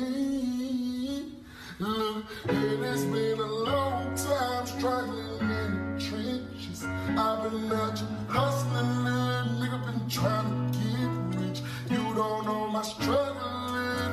Look, 1.78 2.24
it 2.48 2.80
has 2.84 3.04
been 3.04 3.38
a 3.38 3.52
long 3.70 4.14
time 4.16 4.66
struggling 4.66 5.50
in 5.50 5.94
the 5.94 6.00
trenches. 6.00 6.84
I've 6.84 7.42
been 7.42 7.72
out 7.72 7.98
hustling, 8.28 9.04
nigga 9.60 9.78
been 9.84 10.08
trying 10.08 10.72
to 10.72 10.79
don't 12.20 12.44
know 12.44 12.66
my 12.68 12.82
struggle, 12.82 13.32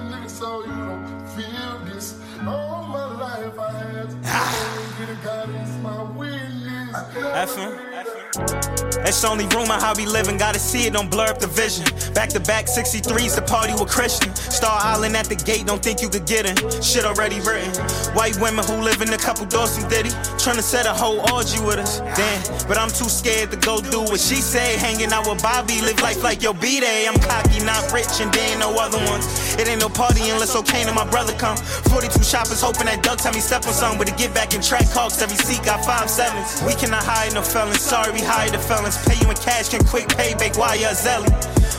nigga, 0.09 0.29
so 0.29 0.61
you 0.61 0.67
don't 0.67 1.27
feel 1.35 1.77
this. 1.83 2.17
All 2.47 2.83
my 2.87 3.05
life 3.19 3.59
I 3.59 3.71
had 3.79 4.09
to 4.09 4.17
ah. 4.23 4.95
get 4.97 5.09
it, 5.09 5.23
God 5.23 5.49
is 5.49 5.75
my 5.83 6.03
witness. 6.03 6.95
Effing. 7.43 7.96
It's 7.97 9.23
only 9.23 9.47
rumor 9.55 9.79
how 9.79 9.95
we 9.95 10.05
living, 10.05 10.37
gotta 10.37 10.59
see 10.59 10.85
it, 10.85 10.93
don't 10.93 11.09
blur 11.09 11.27
up 11.27 11.39
the 11.39 11.47
vision. 11.47 11.85
Back 12.13 12.29
to 12.29 12.39
back 12.39 12.65
63s, 12.65 13.35
the 13.35 13.41
party 13.41 13.73
with 13.73 13.89
Christian. 13.89 14.35
Star 14.35 14.77
Island 14.83 15.15
at 15.15 15.25
the 15.25 15.35
gate, 15.35 15.65
don't 15.65 15.81
think 15.81 16.01
you 16.01 16.09
could 16.09 16.27
get 16.27 16.45
in. 16.45 16.55
Shit 16.81 17.05
already 17.05 17.39
written. 17.41 17.71
White 18.13 18.37
women 18.37 18.65
who 18.65 18.83
live 18.83 19.01
in 19.01 19.09
a 19.13 19.17
couple 19.17 19.45
doors 19.45 19.77
from 19.77 19.89
Diddy. 19.89 20.09
Tryna 20.37 20.61
set 20.61 20.85
a 20.85 20.93
whole 20.93 21.23
orgy 21.33 21.57
with 21.65 21.79
us. 21.79 21.99
Damn, 22.19 22.67
but 22.67 22.77
I'm 22.77 22.89
too 22.89 23.09
scared 23.09 23.49
to 23.51 23.57
go 23.57 23.81
do 23.81 24.01
what 24.01 24.19
she 24.19 24.35
say. 24.35 24.77
Hanging 24.77 25.11
out 25.11 25.25
with 25.25 25.41
Bobby, 25.41 25.81
live 25.81 26.01
life 26.01 26.21
like 26.21 26.43
your 26.43 26.53
B 26.53 26.79
day. 26.79 27.07
I'm 27.07 27.17
cocky, 27.17 27.63
not 27.63 27.91
rich, 27.91 28.21
and 28.21 28.31
there 28.33 28.45
ain't 28.51 28.59
no 28.59 28.77
other 28.77 28.99
ones. 29.09 29.25
It 29.57 29.67
ain't 29.67 29.81
no 29.81 29.89
party 29.89 30.29
unless 30.29 30.55
O'Kane 30.55 30.85
and 30.85 30.95
my 30.95 31.07
brother 31.09 31.33
come. 31.33 31.57
42 31.89 32.21
shoppers 32.21 32.61
hoping 32.61 32.85
that 32.85 33.01
Doug 33.01 33.17
tell 33.17 33.33
me 33.33 33.39
step 33.39 33.65
on 33.65 33.73
something, 33.73 33.97
but 33.97 34.07
to 34.07 34.15
get 34.15 34.33
back 34.35 34.53
in 34.53 34.61
track 34.61 34.85
hawks, 34.93 35.21
every 35.21 35.37
seat 35.37 35.63
got 35.65 35.83
five 35.83 36.09
sevens. 36.09 36.61
We 36.61 36.73
cannot 36.75 37.03
hide 37.03 37.33
no 37.33 37.41
felons, 37.41 37.81
sorry 37.97 38.13
we 38.13 38.21
hide 38.21 38.51
the 38.51 38.59
felons. 38.59 38.97
Pay 39.05 39.17
you 39.21 39.29
in 39.29 39.37
cash, 39.37 39.69
can 39.69 39.83
quick 39.85 40.07
payback 40.07 40.57
while 40.57 40.75
you're 40.75 40.89
a 40.89 40.93
zelly. 40.93 41.31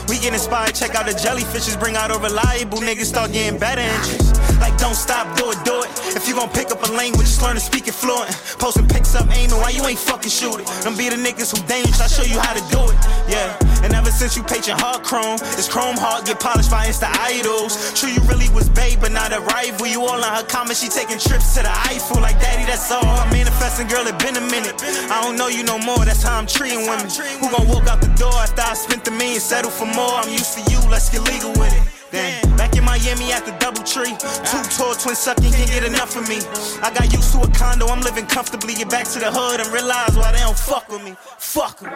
We 0.09 0.17
get 0.17 0.33
inspired, 0.33 0.73
check 0.73 0.95
out 0.95 1.05
the 1.05 1.13
jellyfishes, 1.13 1.79
bring 1.79 1.95
out 1.95 2.09
a 2.09 2.17
reliable 2.17 2.79
niggas, 2.79 3.05
start 3.05 3.31
getting 3.31 3.59
better 3.59 3.81
interest. 3.81 4.41
Like, 4.57 4.75
don't 4.81 4.97
stop, 4.97 5.37
do 5.37 5.45
it, 5.53 5.61
do 5.63 5.85
it. 5.85 5.89
If 6.17 6.27
you 6.27 6.33
gon' 6.33 6.49
pick 6.49 6.71
up 6.73 6.81
a 6.81 6.91
language, 6.91 7.29
just 7.29 7.43
learn 7.45 7.53
to 7.53 7.61
speak 7.61 7.87
it 7.87 7.93
fluent. 7.93 8.25
Posting 8.57 8.87
pics 8.87 9.13
up, 9.13 9.29
aiming, 9.29 9.61
why 9.61 9.69
you 9.69 9.85
ain't 9.85 9.99
fucking 9.99 10.33
shoot 10.33 10.57
it? 10.57 10.65
Them 10.81 10.97
be 10.97 11.13
the 11.13 11.15
niggas 11.15 11.53
who 11.53 11.61
dangerous, 11.69 12.01
I 12.01 12.09
show 12.09 12.25
you 12.25 12.41
how 12.41 12.57
to 12.57 12.63
do 12.73 12.89
it. 12.89 12.97
Yeah, 13.29 13.53
and 13.85 13.93
ever 13.93 14.09
since 14.09 14.35
you 14.35 14.41
patient 14.41 14.81
hard 14.81 15.05
chrome, 15.05 15.37
this 15.53 15.69
chrome 15.69 15.95
heart 15.95 16.25
get 16.25 16.39
polished 16.41 16.71
by 16.71 16.89
Insta 16.89 17.05
idols. 17.21 17.77
True, 17.93 18.09
you 18.09 18.19
really 18.25 18.49
was 18.49 18.67
babe, 18.67 18.97
but 18.99 19.13
not 19.13 19.29
a 19.31 19.39
rival. 19.45 19.85
You 19.85 20.01
all 20.01 20.17
on 20.17 20.33
her 20.33 20.43
comments, 20.43 20.81
she 20.81 20.89
taking 20.89 21.21
trips 21.21 21.53
to 21.53 21.61
the 21.61 21.71
Eiffel. 21.85 22.17
Like, 22.17 22.41
daddy, 22.41 22.65
that's 22.65 22.89
all. 22.89 23.05
I'm 23.05 23.29
manifesting, 23.29 23.85
girl, 23.85 24.09
it 24.09 24.17
been 24.17 24.41
a 24.41 24.45
minute. 24.49 24.73
I 25.13 25.21
don't 25.21 25.37
know 25.37 25.53
you 25.53 25.61
no 25.63 25.77
more, 25.77 26.01
that's 26.01 26.23
how 26.25 26.33
I'm 26.41 26.49
treating 26.49 26.89
women. 26.89 27.05
Who 27.39 27.47
gon' 27.53 27.69
walk 27.69 27.85
out 27.85 28.01
the 28.01 28.11
door 28.17 28.33
after 28.33 28.65
I 28.65 28.73
spent 28.73 29.05
the 29.05 29.11
million, 29.11 29.39
settle 29.39 29.69
for 29.69 29.85
more? 29.85 29.98
I'm 29.99 30.29
used 30.29 30.57
to 30.57 30.61
you, 30.71 30.79
let's 30.89 31.09
get 31.09 31.21
legal 31.21 31.51
with 31.51 31.73
it. 31.73 31.83
Then 32.11 32.57
back 32.57 32.75
in 32.75 32.83
Miami 32.83 33.31
at 33.31 33.45
the 33.45 33.51
double 33.59 33.83
tree. 33.83 34.15
Two 34.49 34.63
tall 34.75 34.95
twin 34.95 35.15
sucking 35.15 35.51
can't 35.51 35.69
get 35.69 35.83
enough 35.83 36.15
of 36.15 36.27
me. 36.27 36.39
I 36.81 36.91
got 36.93 37.11
used 37.13 37.31
to 37.33 37.41
a 37.41 37.47
condo, 37.51 37.87
I'm 37.87 38.01
living 38.01 38.25
comfortably. 38.25 38.73
Get 38.73 38.89
back 38.89 39.05
to 39.09 39.19
the 39.19 39.31
hood 39.31 39.59
and 39.61 39.71
realize 39.71 40.15
why 40.17 40.31
they 40.31 40.39
don't 40.39 40.57
fuck 40.57 40.89
with 40.89 41.03
me. 41.03 41.15
Fuck 41.37 41.83
'em. 41.83 41.91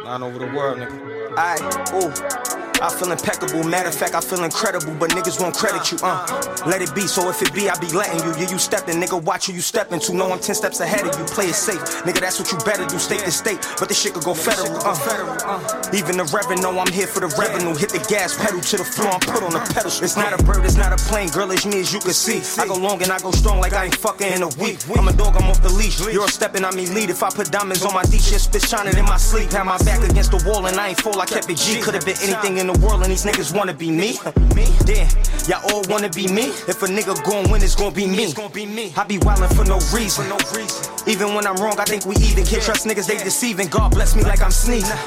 Line 0.03 0.23
over 0.23 0.39
the 0.39 0.47
world, 0.47 0.79
nigga. 0.79 1.33
Aye, 1.37 1.59
ooh. 1.93 2.68
I 2.81 2.89
feel 2.89 3.11
impeccable. 3.11 3.63
Matter 3.63 3.89
of 3.89 3.95
fact, 3.95 4.15
I 4.15 4.21
feel 4.21 4.43
incredible, 4.43 4.93
but 4.95 5.11
niggas 5.11 5.39
won't 5.39 5.55
credit 5.55 5.91
you, 5.91 5.97
uh. 6.01 6.23
Let 6.65 6.81
it 6.81 6.95
be, 6.95 7.07
so 7.07 7.29
if 7.29 7.41
it 7.41 7.53
be, 7.53 7.69
I 7.69 7.77
be 7.79 7.87
letting 7.91 8.23
you. 8.23 8.31
Yeah, 8.39 8.49
you 8.49 8.57
stepping, 8.57 8.95
nigga, 9.01 9.21
watch 9.21 9.47
who 9.47 9.53
you 9.53 9.61
step 9.61 9.91
into. 9.91 10.13
Know 10.13 10.31
I'm 10.31 10.39
10 10.39 10.55
steps 10.55 10.79
ahead 10.79 11.05
of 11.05 11.17
you. 11.19 11.25
Play 11.25 11.47
it 11.47 11.55
safe. 11.55 11.79
Nigga, 12.07 12.19
that's 12.21 12.39
what 12.39 12.51
you 12.51 12.57
better 12.63 12.85
do. 12.85 12.97
State 12.97 13.21
to 13.21 13.31
state, 13.31 13.59
but 13.79 13.89
this 13.89 14.01
shit 14.01 14.13
could 14.13 14.23
go 14.23 14.33
federal, 14.33 14.71
uh. 14.83 15.91
Even 15.93 16.17
the 16.17 16.23
reverend 16.31 16.61
know 16.61 16.77
I'm 16.79 16.91
here 16.91 17.07
for 17.07 17.19
the 17.19 17.27
revenue. 17.35 17.75
Hit 17.75 17.89
the 17.89 17.99
gas 18.07 18.37
pedal 18.37 18.61
to 18.61 18.77
the 18.77 18.85
floor, 18.85 19.11
I'm 19.11 19.19
put 19.19 19.43
on 19.43 19.51
the 19.51 19.63
pedal. 19.75 19.91
It's 19.91 20.15
not 20.15 20.31
a 20.31 20.41
bird, 20.43 20.63
it's 20.63 20.77
not 20.77 20.93
a 20.93 20.99
plane. 21.11 21.29
Girl, 21.29 21.51
it's 21.51 21.65
me 21.65 21.81
as 21.81 21.91
you 21.91 21.99
can 21.99 22.13
see. 22.13 22.39
I 22.61 22.65
go 22.67 22.75
long 22.75 23.03
and 23.03 23.11
I 23.11 23.19
go 23.19 23.31
strong 23.31 23.59
like 23.59 23.73
I 23.73 23.85
ain't 23.85 23.95
fucking 23.95 24.31
in 24.31 24.43
a 24.43 24.51
week. 24.55 24.79
I'm 24.95 25.07
a 25.07 25.13
dog, 25.13 25.35
I'm 25.35 25.49
off 25.51 25.61
the 25.61 25.69
leash. 25.69 25.99
You're 25.99 26.27
stepping 26.29 26.63
me 26.75 26.87
lead. 26.87 27.09
If 27.09 27.23
I 27.23 27.29
put 27.29 27.51
diamonds 27.51 27.83
on 27.83 27.93
my 27.93 28.03
D, 28.03 28.19
shit 28.19 28.39
spit 28.39 28.63
shining 28.63 28.95
in 28.95 29.05
my 29.05 29.17
sleep. 29.17 29.51
Had 29.51 29.63
my 29.63 29.77
back 29.79 29.99
against 30.07 30.31
the 30.31 30.41
wall 30.47 30.65
and 30.67 30.79
I 30.79 30.89
ain't 30.89 31.01
fall. 31.01 31.19
I 31.19 31.25
kept 31.25 31.49
it 31.49 31.57
G. 31.57 31.81
Could 31.81 31.95
have 31.95 32.05
been 32.05 32.17
anything 32.21 32.57
in 32.57 32.68
the 32.73 32.79
world 32.85 33.01
and 33.01 33.11
these 33.11 33.25
niggas 33.25 33.55
wanna 33.55 33.73
be 33.73 33.89
me. 33.89 34.13
Me? 34.53 34.65
Damn, 34.85 35.09
y'all 35.49 35.63
all 35.71 35.83
wanna 35.89 36.09
be 36.09 36.27
me. 36.27 36.53
If 36.69 36.83
a 36.83 36.87
nigga 36.87 37.17
gon' 37.23 37.49
win, 37.49 37.63
it's 37.63 37.75
gon' 37.75 37.93
be 37.93 38.05
me. 38.05 38.25
It's 38.25 38.33
gon' 38.33 38.51
be 38.51 38.65
me. 38.65 38.93
I 38.95 39.03
be 39.03 39.17
wildin' 39.17 39.53
for 39.55 39.65
no 39.65 39.79
reason. 39.95 40.29
no 40.29 40.37
reason 40.53 40.85
Even 41.07 41.33
when 41.33 41.47
I'm 41.47 41.55
wrong, 41.57 41.79
I 41.79 41.85
think 41.85 42.05
we 42.05 42.15
even. 42.17 42.45
Can't 42.45 42.61
trust 42.61 42.85
niggas, 42.85 43.07
they 43.07 43.17
deceiving. 43.17 43.67
God 43.69 43.91
bless 43.91 44.15
me 44.15 44.23
like 44.23 44.41
I'm 44.41 44.51
sneezing. 44.51 44.97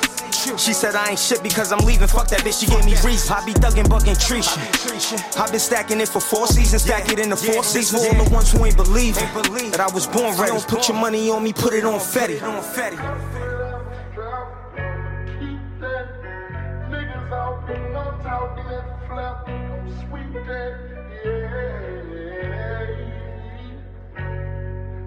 She 0.58 0.72
said 0.72 0.96
I 0.96 1.10
ain't 1.10 1.18
shit 1.18 1.42
because 1.42 1.70
I'm 1.70 1.84
leaving. 1.86 2.08
Fuck 2.08 2.28
that 2.28 2.40
bitch, 2.40 2.60
she 2.60 2.66
gave 2.66 2.84
me 2.84 2.96
reason. 3.04 3.32
I 3.32 3.44
be 3.46 3.52
thuggin', 3.52 3.86
buggin' 3.86 4.18
tree 4.18 4.42
shit. 4.42 5.38
I 5.38 5.50
been 5.50 5.60
stacking 5.60 6.00
it 6.00 6.08
for 6.08 6.20
four 6.20 6.46
seasons, 6.46 6.82
stack 6.82 7.12
it 7.12 7.18
in 7.18 7.30
the 7.30 7.36
four 7.36 7.62
seasons. 7.62 8.02
All 8.02 8.24
the 8.24 8.30
ones 8.30 8.50
who 8.50 8.64
ain't 8.64 8.76
believing 8.76 9.28
that 9.70 9.80
I 9.80 9.92
was 9.92 10.06
born 10.06 10.36
ready. 10.36 10.52
Don't 10.52 10.66
put 10.66 10.88
your 10.88 10.98
money 10.98 11.30
on 11.30 11.44
me, 11.44 11.52
put 11.52 11.74
it 11.74 11.84
on 11.84 12.00
Fetty. 12.00 13.31
Flap. 19.12 19.48
I'm 19.48 19.88
sweet 20.00 20.32
that, 20.46 20.74
yeah. 21.24 22.86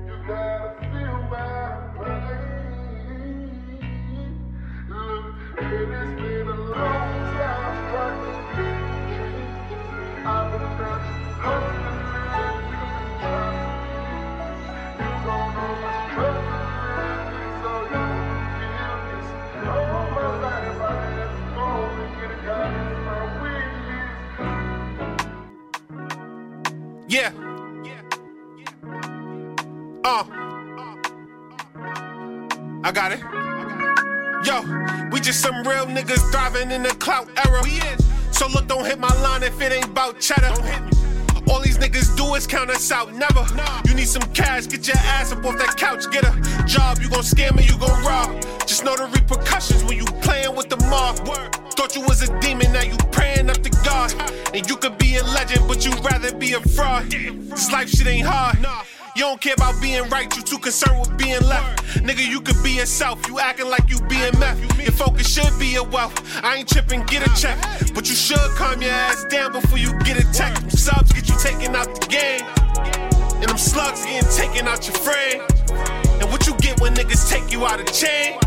You 0.08 0.16
gotta 0.28 0.70
feel 0.92 1.20
my 1.32 1.64
pain. 1.98 3.50
Look, 4.90 5.26
it 5.58 5.90
has 5.90 6.12
Yeah. 27.16 27.32
Uh. 30.04 30.26
I 32.84 32.92
got 32.92 33.14
it. 33.14 33.22
Yo, 34.46 34.60
we 35.14 35.22
just 35.22 35.40
some 35.40 35.66
real 35.66 35.86
niggas 35.86 36.30
thriving 36.34 36.72
in 36.72 36.84
the 36.84 36.90
clout 36.90 37.30
era. 37.48 37.64
So 38.34 38.48
look, 38.48 38.68
don't 38.68 38.84
hit 38.84 39.00
my 39.00 39.08
line 39.22 39.44
if 39.44 39.62
it 39.62 39.72
ain't 39.72 39.86
about 39.86 40.20
cheddar. 40.20 40.52
All 41.50 41.62
these 41.62 41.78
niggas 41.78 42.18
do 42.18 42.36
is 42.36 42.46
count 42.46 42.70
us 42.70 42.92
out, 42.92 43.14
never. 43.14 43.46
You 43.88 43.96
need 43.96 44.10
some 44.10 44.24
cash, 44.34 44.68
get 44.68 44.86
your 44.86 44.98
ass 44.98 45.32
up 45.32 45.46
off 45.46 45.58
that 45.58 45.78
couch, 45.78 46.12
get 46.12 46.26
a 46.26 46.66
job. 46.66 47.00
You 47.02 47.10
gon' 47.10 47.24
scam 47.24 47.56
me, 47.56 47.64
you 47.64 47.78
gon' 47.78 48.04
rob. 48.04 48.42
Just 48.68 48.84
know 48.84 48.98
the 48.98 49.06
repercussions 49.06 49.86
when 49.86 49.96
you 49.96 50.04
playing 50.22 50.54
with 50.54 50.68
the 50.68 50.78
mob. 50.88 51.26
Thought 51.76 51.96
you 51.96 52.02
was 52.02 52.28
a 52.28 52.40
demon, 52.40 52.72
now 52.72 52.84
you 52.84 52.98
praying 53.12 53.50
up 53.50 53.62
to 53.62 53.70
God. 53.84 54.14
And 54.54 54.68
you 54.70 54.78
could 54.78 54.98
be 54.98 55.18
a 55.18 55.24
legend, 55.24 55.68
but 55.68 55.86
you'd 55.86 56.00
rather 56.04 56.34
be 56.34 56.54
a 56.54 56.62
fraud. 56.62 57.12
This 57.12 57.72
life 57.72 57.90
shit 57.90 58.08
ain't 58.08 58.26
hard. 58.26 58.58
You 59.16 59.22
don't 59.22 59.40
care 59.40 59.54
about 59.54 59.82
being 59.82 60.10
right, 60.10 60.34
you 60.36 60.42
too 60.42 60.58
concerned 60.58 61.00
with 61.00 61.18
being 61.18 61.42
left. 61.42 61.84
Nigga, 62.04 62.26
you 62.28 62.42
could 62.42 62.62
be 62.64 62.72
yourself, 62.72 63.26
you 63.28 63.40
acting 63.40 63.70
like 63.70 63.90
you 63.90 64.00
being 64.08 64.38
meth. 64.40 64.60
Your 64.82 64.92
focus 64.92 65.28
should 65.34 65.58
be 65.58 65.68
your 65.68 65.86
wealth. 65.86 66.14
I 66.44 66.58
ain't 66.58 66.68
tripping, 66.68 67.04
get 67.04 67.26
a 67.26 67.42
check. 67.42 67.58
But 67.94 68.10
you 68.10 68.16
should 68.16 68.38
calm 68.56 68.82
your 68.82 68.92
ass 68.92 69.24
down 69.26 69.54
before 69.54 69.78
you 69.78 69.98
get 70.00 70.18
a 70.18 70.32
tech. 70.34 70.56
Subs 70.70 71.14
get 71.14 71.30
you 71.30 71.36
taken 71.40 71.76
out 71.76 71.94
the 72.00 72.08
game. 72.08 72.42
And 73.40 73.50
them 73.50 73.58
slugs 73.58 74.04
getting 74.06 74.30
taken 74.32 74.68
out 74.68 74.86
your 74.88 74.98
frame. 74.98 75.42
And 76.20 76.30
what 76.32 76.46
you 76.48 76.56
get 76.58 76.82
when 76.82 76.94
niggas 76.94 77.30
take 77.30 77.52
you 77.52 77.66
out 77.66 77.80
of 77.80 77.86
chain? 77.94 78.38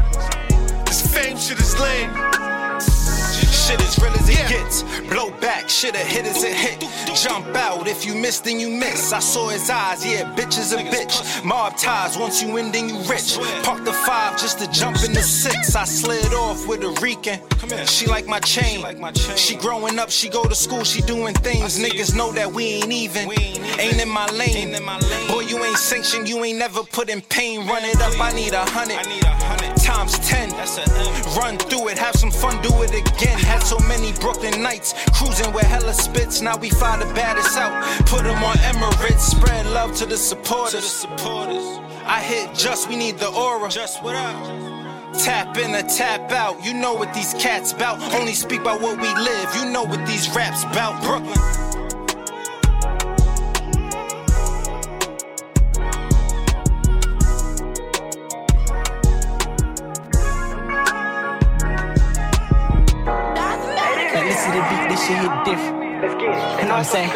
This 0.85 1.01
fame 1.15 1.37
shit 1.39 1.59
is 1.61 1.79
lame. 1.81 2.11
Shit 3.69 3.83
as 3.83 3.99
real 3.99 4.13
as 4.13 4.29
it 4.31 4.49
gets. 4.49 4.83
Blow 5.11 5.31
back, 5.43 5.69
shit 5.69 5.95
a 5.95 5.99
hit 5.99 6.25
as 6.25 6.43
it 6.43 6.55
hit. 6.55 6.81
Jump 7.15 7.55
out, 7.55 7.87
if 7.87 8.07
you 8.07 8.15
miss, 8.15 8.41
then 8.41 8.59
you 8.59 8.71
miss. 8.71 9.13
I 9.13 9.19
saw 9.19 9.49
his 9.49 9.69
eyes, 9.69 10.07
yeah, 10.07 10.35
bitch 10.35 10.59
is 10.59 10.73
a 10.73 10.79
bitch. 10.79 11.45
Mob 11.45 11.77
ties, 11.77 12.17
once 12.17 12.43
you 12.43 12.51
win, 12.51 12.73
then 12.73 12.89
you 12.89 12.97
rich. 13.01 13.37
Park 13.65 13.85
the 13.85 13.93
five 13.93 14.41
just 14.41 14.59
to 14.61 14.71
jump 14.71 14.97
in 15.05 15.13
the 15.13 15.21
six. 15.21 15.77
I 15.77 15.85
slid 15.85 16.33
off 16.33 16.67
with 16.67 16.83
a 16.83 16.99
Rican. 17.03 17.41
She 17.85 18.07
like 18.07 18.27
my 18.27 18.41
chain. 18.41 18.87
She 19.37 19.55
growing 19.57 19.99
up, 19.99 20.09
she 20.09 20.31
go 20.31 20.45
to 20.45 20.55
school, 20.55 20.83
she 20.83 21.03
doing 21.03 21.35
things. 21.35 21.79
Niggas 21.79 22.17
know 22.17 22.33
that 22.33 22.51
we 22.51 22.65
ain't 22.81 22.91
even. 22.93 23.31
Ain't 23.31 24.01
in 24.01 24.09
my 24.09 24.27
lane. 24.29 24.73
Boy, 25.29 25.41
you 25.41 25.63
ain't 25.63 25.77
sanctioned, 25.77 26.27
you 26.27 26.43
ain't 26.43 26.59
never 26.59 26.83
put 26.85 27.11
in 27.11 27.21
pain. 27.21 27.67
Run 27.67 27.85
it 27.85 28.01
up, 28.01 28.19
I 28.19 28.33
need 28.33 28.55
a 28.55 28.65
hundred. 28.65 28.97
Times 29.99 30.19
ten. 30.21 30.51
Run 31.37 31.59
through 31.59 31.89
it, 31.89 31.99
have 31.99 32.15
some 32.15 32.31
fun, 32.31 32.63
do 32.63 32.83
it 32.83 32.95
again. 32.95 33.37
Had 33.37 33.65
so 33.65 33.77
many 33.89 34.13
Brooklyn 34.13 34.63
nights, 34.63 34.95
cruising 35.13 35.53
with 35.53 35.65
hella 35.65 35.93
spits. 35.93 36.41
Now 36.41 36.57
we 36.57 36.71
fly 36.71 36.97
the 36.99 37.13
baddest 37.15 37.59
out. 37.59 37.83
Put 38.07 38.23
them 38.23 38.41
on 38.45 38.55
Emirates, 38.59 39.19
spread 39.19 39.67
love 39.67 39.97
to 39.97 40.07
the 40.07 40.17
supporters. 40.17 41.05
I 42.07 42.21
hit 42.23 42.55
just, 42.55 42.89
we 42.89 42.95
need 42.95 43.19
the 43.19 43.29
aura. 43.29 43.69
Just 43.71 44.01
what 44.05 44.15
up? 44.15 44.37
Tap 45.19 45.59
in 45.59 45.75
or 45.75 45.83
tap 45.83 46.31
out. 46.31 46.65
You 46.65 46.75
know 46.75 46.95
what 46.95 47.13
these 47.13 47.35
cats 47.35 47.73
bout. 47.73 48.01
Only 48.15 48.35
speak 48.35 48.61
about 48.61 48.81
what 48.81 49.01
we 49.01 49.13
live. 49.13 49.57
You 49.57 49.69
know 49.69 49.83
what 49.83 50.07
these 50.07 50.33
raps 50.33 50.63
bout. 50.67 51.03
Brooklyn. 51.03 51.78
Shit 65.09 65.17
hit 65.17 65.45
different. 65.45 66.03
Let's 66.03 66.15
get 66.21 66.29
it. 66.29 66.61
You 66.61 66.69
know 66.69 66.77
what 66.77 66.85
I'm 66.85 66.85
saying? 66.85 67.11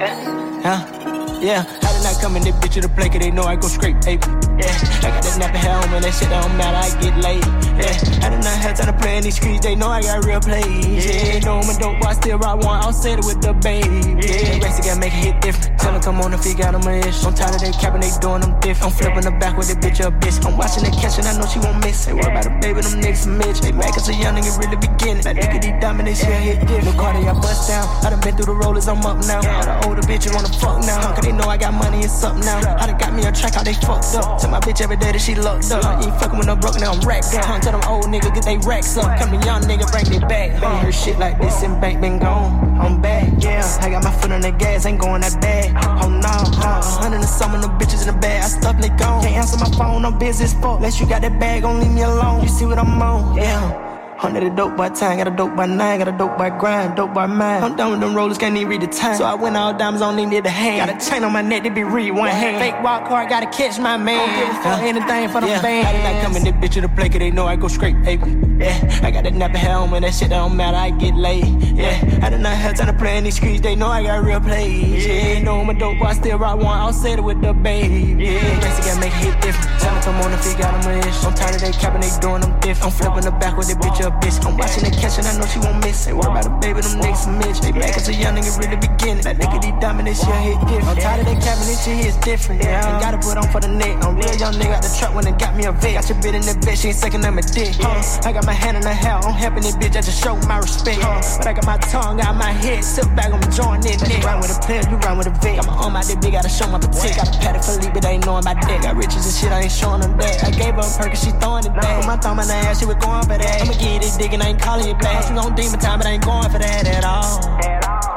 Eh? 0.00 0.62
Huh? 0.64 1.04
Yeah, 1.44 1.60
I 1.60 1.92
did 1.92 2.02
not 2.02 2.16
come 2.22 2.36
in 2.36 2.42
this 2.42 2.56
bitch 2.56 2.72
to 2.72 2.80
the 2.80 2.88
play, 2.88 3.08
they 3.10 3.30
know 3.30 3.42
I 3.42 3.56
go 3.56 3.68
straight 3.68 4.00
paper. 4.00 4.30
Yeah, 4.56 4.72
I 5.04 5.12
got 5.12 5.20
that 5.20 5.36
nappy 5.36 5.60
hair 5.60 5.76
on 5.76 6.00
that 6.00 6.14
shit 6.14 6.30
don't 6.30 6.56
matter, 6.56 6.80
I 6.80 6.88
get 7.02 7.14
laid. 7.20 7.44
Yeah, 7.76 8.24
I 8.24 8.30
did 8.32 8.40
not 8.40 8.56
have 8.64 8.78
time 8.78 8.88
to 8.88 8.96
play 8.98 9.18
in 9.18 9.24
these 9.24 9.36
streets, 9.36 9.60
they 9.60 9.74
know 9.74 9.88
I 9.88 10.00
got 10.00 10.24
real 10.24 10.40
plays. 10.40 11.04
Yeah, 11.04 11.40
know 11.40 11.60
I'm 11.60 11.68
a 11.68 11.78
dope 11.78 12.00
boy, 12.00 12.08
I 12.08 12.14
still 12.14 12.38
rock 12.38 12.64
one, 12.64 12.80
I'll 12.80 12.94
set 12.94 13.18
it 13.18 13.26
with 13.26 13.42
the 13.42 13.52
babe. 13.52 13.84
Yeah, 13.84 14.64
rest 14.64 14.82
gotta 14.82 14.98
make 14.98 15.12
it 15.12 15.36
hit 15.36 15.40
different. 15.42 15.73
Tell 15.84 15.92
them 15.92 16.00
come 16.00 16.20
on 16.24 16.32
if 16.32 16.42
he 16.42 16.54
got 16.54 16.72
him 16.72 16.88
a 16.88 16.96
ish. 17.04 17.28
I'm 17.28 17.34
tired 17.36 17.52
of 17.52 17.60
they 17.60 17.70
capping, 17.76 18.00
they 18.00 18.08
doing 18.16 18.40
them 18.40 18.58
diff. 18.64 18.80
I'm 18.80 18.88
flipping 18.88 19.28
the 19.28 19.36
back 19.36 19.60
with 19.60 19.68
the 19.68 19.76
bitch 19.76 20.00
a 20.00 20.08
bitch. 20.08 20.40
I'm 20.40 20.56
watching 20.56 20.80
the 20.80 20.88
catch 20.96 21.20
and 21.20 21.28
I 21.28 21.36
know 21.36 21.44
she 21.44 21.60
won't 21.60 21.84
miss. 21.84 22.08
Ain't 22.08 22.16
worry 22.16 22.32
about 22.32 22.48
the 22.48 22.56
baby, 22.56 22.80
them 22.80 23.04
niggas 23.04 23.28
Mitch. 23.28 23.60
They 23.60 23.68
cause 23.92 24.08
a 24.08 24.16
young 24.16 24.32
nigga 24.32 24.56
really 24.56 24.80
beginning. 24.80 25.20
That 25.28 25.36
nigga, 25.36 25.60
these 25.60 25.76
dominant 25.84 26.16
shit 26.16 26.40
hit 26.40 26.64
diff. 26.64 26.88
Look 26.88 26.96
Cardi, 26.96 27.28
I 27.28 27.36
bust 27.36 27.68
down. 27.68 27.84
I 28.00 28.08
done 28.08 28.24
been 28.24 28.32
through 28.32 28.48
the 28.48 28.56
rollers, 28.56 28.88
I'm 28.88 29.04
up 29.04 29.20
now. 29.28 29.44
All 29.44 29.64
the 29.68 29.76
older 29.84 30.00
bitches 30.08 30.32
wanna 30.32 30.48
fuck 30.56 30.80
now. 30.88 31.12
Cause 31.12 31.20
they 31.20 31.36
know 31.36 31.52
I 31.52 31.60
got 31.60 31.76
money 31.76 32.00
and 32.00 32.10
something 32.10 32.48
now. 32.48 32.64
I 32.80 32.88
done 32.88 32.96
got 32.96 33.12
me 33.12 33.28
a 33.28 33.32
track, 33.32 33.52
how 33.52 33.62
they 33.62 33.76
fucked 33.76 34.16
up. 34.16 34.40
Tell 34.40 34.48
my 34.48 34.64
bitch 34.64 34.80
every 34.80 34.96
day 34.96 35.12
that 35.12 35.20
she 35.20 35.36
locked 35.36 35.68
up. 35.68 35.84
You 36.00 36.08
ain't 36.08 36.16
fucking 36.16 36.38
with 36.40 36.48
no 36.48 36.56
broke, 36.56 36.80
now 36.80 36.96
I'm 36.96 37.04
racked 37.04 37.36
up. 37.36 37.44
Tell 37.60 37.76
them 37.76 37.84
old 37.84 38.08
niggas 38.08 38.32
get 38.32 38.48
they 38.48 38.56
racks 38.64 38.96
up. 38.96 39.20
Come 39.20 39.36
a 39.36 39.44
young 39.44 39.60
nigga, 39.68 39.84
bring 39.92 40.08
they 40.08 40.24
back. 40.24 40.56
Ain't 40.64 40.80
heard 40.80 40.96
shit 40.96 41.20
like 41.20 41.36
this 41.36 41.60
and 41.60 41.76
bank 41.76 42.00
been 42.00 42.16
gone. 42.18 42.72
I'm 42.80 43.02
back, 43.04 43.28
yeah. 43.36 43.60
I 43.84 43.90
got 43.90 44.02
my 44.02 44.12
foot 44.16 44.32
on 44.32 44.40
the 44.40 44.50
gas, 44.50 44.86
ain't 44.86 44.98
going 44.98 45.20
that 45.20 45.36
bad. 45.42 45.73
Oh 45.76 46.08
no, 46.08 46.36
no. 46.60 46.80
Hundred 47.00 47.16
and 47.16 47.24
some 47.24 47.54
of 47.54 47.62
them 47.62 47.78
bitches 47.78 48.06
in 48.06 48.14
the 48.14 48.20
bag. 48.20 48.42
I 48.44 48.48
stuff 48.48 48.80
they 48.80 48.88
gone. 48.88 49.22
Can't 49.22 49.36
answer 49.36 49.58
my 49.58 49.70
phone, 49.76 50.04
I'm 50.04 50.18
busy 50.18 50.46
fuck. 50.60 50.76
Unless 50.78 51.00
you 51.00 51.06
got 51.06 51.22
that 51.22 51.38
bag, 51.38 51.62
gon' 51.62 51.80
leave 51.80 51.92
me 51.92 52.02
alone. 52.02 52.42
You 52.42 52.48
see 52.48 52.64
what 52.64 52.78
I'm 52.78 53.00
on, 53.00 53.36
yeah. 53.36 53.93
Hundred 54.16 54.44
a 54.44 54.50
dope 54.50 54.76
by 54.76 54.88
time, 54.90 55.18
got 55.18 55.26
a 55.26 55.30
dope 55.30 55.56
by 55.56 55.66
nine, 55.66 55.98
got 55.98 56.06
a 56.06 56.12
dope 56.12 56.38
by 56.38 56.48
grind, 56.48 56.96
dope 56.96 57.12
by 57.12 57.26
mine. 57.26 57.62
I'm 57.64 57.76
done 57.76 57.90
with 57.90 58.00
them 58.00 58.14
rollers, 58.14 58.38
can't 58.38 58.56
even 58.56 58.68
read 58.68 58.82
the 58.82 58.86
time. 58.86 59.16
So 59.16 59.24
I 59.24 59.34
went 59.34 59.56
all 59.56 59.76
diamonds 59.76 60.02
on 60.02 60.14
need 60.14 60.44
the 60.44 60.50
hand. 60.50 60.88
Got 60.88 61.02
a 61.02 61.10
chain 61.10 61.24
on 61.24 61.32
my 61.32 61.42
neck, 61.42 61.64
they 61.64 61.68
be 61.68 61.82
read 61.82 62.12
one 62.12 62.28
hand. 62.28 62.58
Fake 62.58 62.80
walk 62.82 63.08
car, 63.08 63.28
gotta 63.28 63.46
catch 63.46 63.78
my 63.80 63.96
man. 63.96 64.16
Don't 64.16 64.38
give 64.38 64.56
a 64.56 64.62
fuck 64.62 64.82
anything 64.82 65.28
for 65.30 65.40
the 65.40 65.48
yeah. 65.48 65.62
band. 65.62 65.88
I 65.88 65.92
did 65.92 66.04
not 66.04 66.22
come 66.22 66.36
in 66.36 66.44
this 66.44 66.52
bitch 66.52 66.74
to 66.74 66.80
the 66.82 66.88
play, 66.88 67.08
cause 67.08 67.18
they 67.18 67.32
know 67.32 67.46
I 67.46 67.56
go 67.56 67.66
straight, 67.66 68.00
baby. 68.02 68.30
Yeah, 68.58 69.00
I 69.02 69.10
got 69.10 69.24
that 69.24 69.32
nappy 69.32 69.56
hair 69.56 69.76
on, 69.76 69.90
man, 69.90 70.02
that 70.02 70.14
shit 70.14 70.30
don't 70.30 70.56
matter, 70.56 70.76
I 70.76 70.90
get 70.90 71.16
laid. 71.16 71.76
Yeah, 71.76 72.20
I 72.22 72.30
did 72.30 72.40
not 72.40 72.54
have 72.54 72.76
time 72.76 72.86
to 72.86 72.92
play 72.92 73.18
in 73.18 73.24
these 73.24 73.34
streets, 73.34 73.62
they 73.62 73.74
know 73.74 73.88
I 73.88 74.04
got 74.04 74.24
real 74.24 74.40
plays. 74.40 75.04
Yeah, 75.04 75.34
they 75.34 75.42
know 75.42 75.60
I'm 75.60 75.68
a 75.70 75.74
dope, 75.74 75.98
but 75.98 76.06
I 76.06 76.12
still 76.14 76.38
rock 76.38 76.58
one, 76.58 76.78
I'll 76.78 76.92
say 76.92 77.14
it 77.14 77.24
with 77.24 77.42
the 77.42 77.52
baby. 77.52 78.14
Yeah, 78.24 78.60
Gracie 78.60 78.82
gotta 78.82 79.00
make 79.00 79.12
it 79.12 79.34
hit 79.34 79.42
different. 79.42 79.80
Tell 79.80 79.92
them 79.92 80.02
come 80.04 80.14
on 80.22 80.32
if 80.32 80.44
he 80.46 80.54
got 80.54 80.80
them 80.80 81.02
a. 81.02 81.02
I'm 81.26 81.34
tired 81.34 81.56
of 81.56 81.60
they 81.62 81.72
capping, 81.72 82.00
they 82.00 82.10
doing 82.20 82.42
them 82.42 82.58
diff. 82.60 82.82
I'm 82.84 82.92
flipping 82.92 83.24
the 83.24 83.32
back 83.32 83.56
with 83.58 83.68
the 83.68 83.74
bitch 83.74 84.03
a 84.04 84.10
bitch. 84.20 84.36
I'm 84.44 84.56
watching 84.56 84.84
catching, 84.92 85.24
I 85.24 85.36
know 85.36 85.46
she 85.46 85.58
won't 85.58 85.80
miss. 85.84 86.06
Ain't 86.06 86.16
worry 86.16 86.30
about 86.30 86.44
the 86.44 86.52
baby, 86.60 86.80
them 86.80 87.00
niggas 87.00 87.24
Mitch. 87.40 87.60
They 87.60 87.72
back 87.72 87.96
as 87.96 88.08
a 88.08 88.14
young 88.14 88.36
nigga 88.36 88.52
really 88.60 88.76
beginning. 88.76 89.24
That 89.24 89.36
nigga, 89.40 89.60
these 89.60 89.76
dominant 89.80 90.16
shit 90.16 90.28
hit 90.44 90.60
different. 90.68 90.88
I'm 90.88 90.96
tired 90.96 91.20
of 91.20 91.26
that 91.26 91.40
capping, 91.42 91.68
this 91.68 91.84
shit 91.84 92.06
is 92.06 92.16
different. 92.20 92.62
Yeah, 92.62 92.84
I 92.84 93.00
gotta 93.00 93.18
put 93.18 93.36
on 93.36 93.48
for 93.48 93.60
the 93.60 93.68
neck. 93.68 94.04
I'm 94.04 94.16
real 94.16 94.34
young 94.36 94.54
nigga 94.54 94.76
out 94.76 94.82
the 94.82 94.92
truck 94.92 95.14
when 95.14 95.26
it 95.26 95.38
got 95.38 95.56
me 95.56 95.64
a 95.64 95.72
vet. 95.72 95.96
Got 95.96 96.08
your 96.08 96.18
bitch 96.20 96.36
in 96.36 96.44
the 96.44 96.54
bed, 96.64 96.76
she 96.78 96.88
ain't 96.88 96.96
second 96.96 97.24
on 97.24 97.34
my 97.34 97.42
dick. 97.42 97.74
Huh? 97.80 98.28
I 98.28 98.32
got 98.32 98.44
my 98.44 98.52
hand 98.52 98.76
in 98.76 98.84
the 98.84 98.92
hell, 98.92 99.24
I'm 99.24 99.34
helping 99.34 99.62
this 99.64 99.76
bitch, 99.76 99.96
I 99.96 100.02
just 100.04 100.22
show 100.22 100.36
my 100.44 100.58
respect. 100.58 101.00
Huh? 101.00 101.20
But 101.38 101.46
I 101.46 101.52
got 101.54 101.66
my 101.66 101.78
tongue 101.88 102.20
out 102.20 102.36
my 102.36 102.52
head, 102.52 102.84
sit 102.84 103.08
back, 103.16 103.32
I'm 103.32 103.42
joining 103.50 103.88
it. 103.88 104.00
You 104.04 104.20
run 104.20 104.40
with 104.40 104.52
a 104.52 104.60
player, 104.60 104.84
you 104.90 104.96
run 105.00 105.18
with 105.18 105.28
a 105.28 105.34
vet. 105.40 105.56
Got 105.56 105.66
my 105.66 105.76
arm 105.80 105.96
out 105.96 106.04
there 106.04 106.20
big, 106.20 106.32
gotta 106.32 106.48
show 106.48 106.68
my 106.68 106.78
protect. 106.78 107.16
Got 107.16 107.34
a 107.34 107.38
patty 107.40 107.60
for 107.64 107.80
lead, 107.80 107.92
but 107.94 108.02
they 108.02 108.20
ain't 108.20 108.26
knowing 108.26 108.44
my 108.44 108.54
dick. 108.54 108.82
Got 108.82 108.96
riches 108.96 109.24
and 109.24 109.34
shit, 109.34 109.52
I 109.52 109.62
ain't 109.64 109.72
showing 109.72 110.00
them 110.00 110.16
that. 110.18 110.44
I 110.44 110.50
gave 110.50 110.74
her 110.74 110.84
a 110.84 110.90
perk, 110.98 111.16
she 111.16 111.30
throwing 111.40 111.64
it 111.64 111.74
back. 111.74 112.00
Put 112.00 112.06
my 112.06 112.16
thumb 112.16 112.38
in 112.40 112.48
her 112.48 112.54
ass, 112.68 112.80
she 112.80 112.86
was 112.86 112.96
going 112.96 113.22
for 113.22 113.38
that. 113.38 113.62
I'ma 113.62 113.72
get 113.78 113.93
it 114.02 114.18
dick 114.18 114.32
and 114.32 114.42
I 114.42 114.48
ain't 114.48 114.60
calling 114.60 114.88
you 114.88 114.94
back. 114.94 115.28
You 115.28 115.36
gon' 115.36 115.54
demon 115.54 115.78
time, 115.78 115.98
but 115.98 116.06
I 116.06 116.12
ain't 116.12 116.24
going 116.24 116.50
for 116.50 116.58
that 116.58 116.86
at 116.86 117.04
all. 117.04 117.40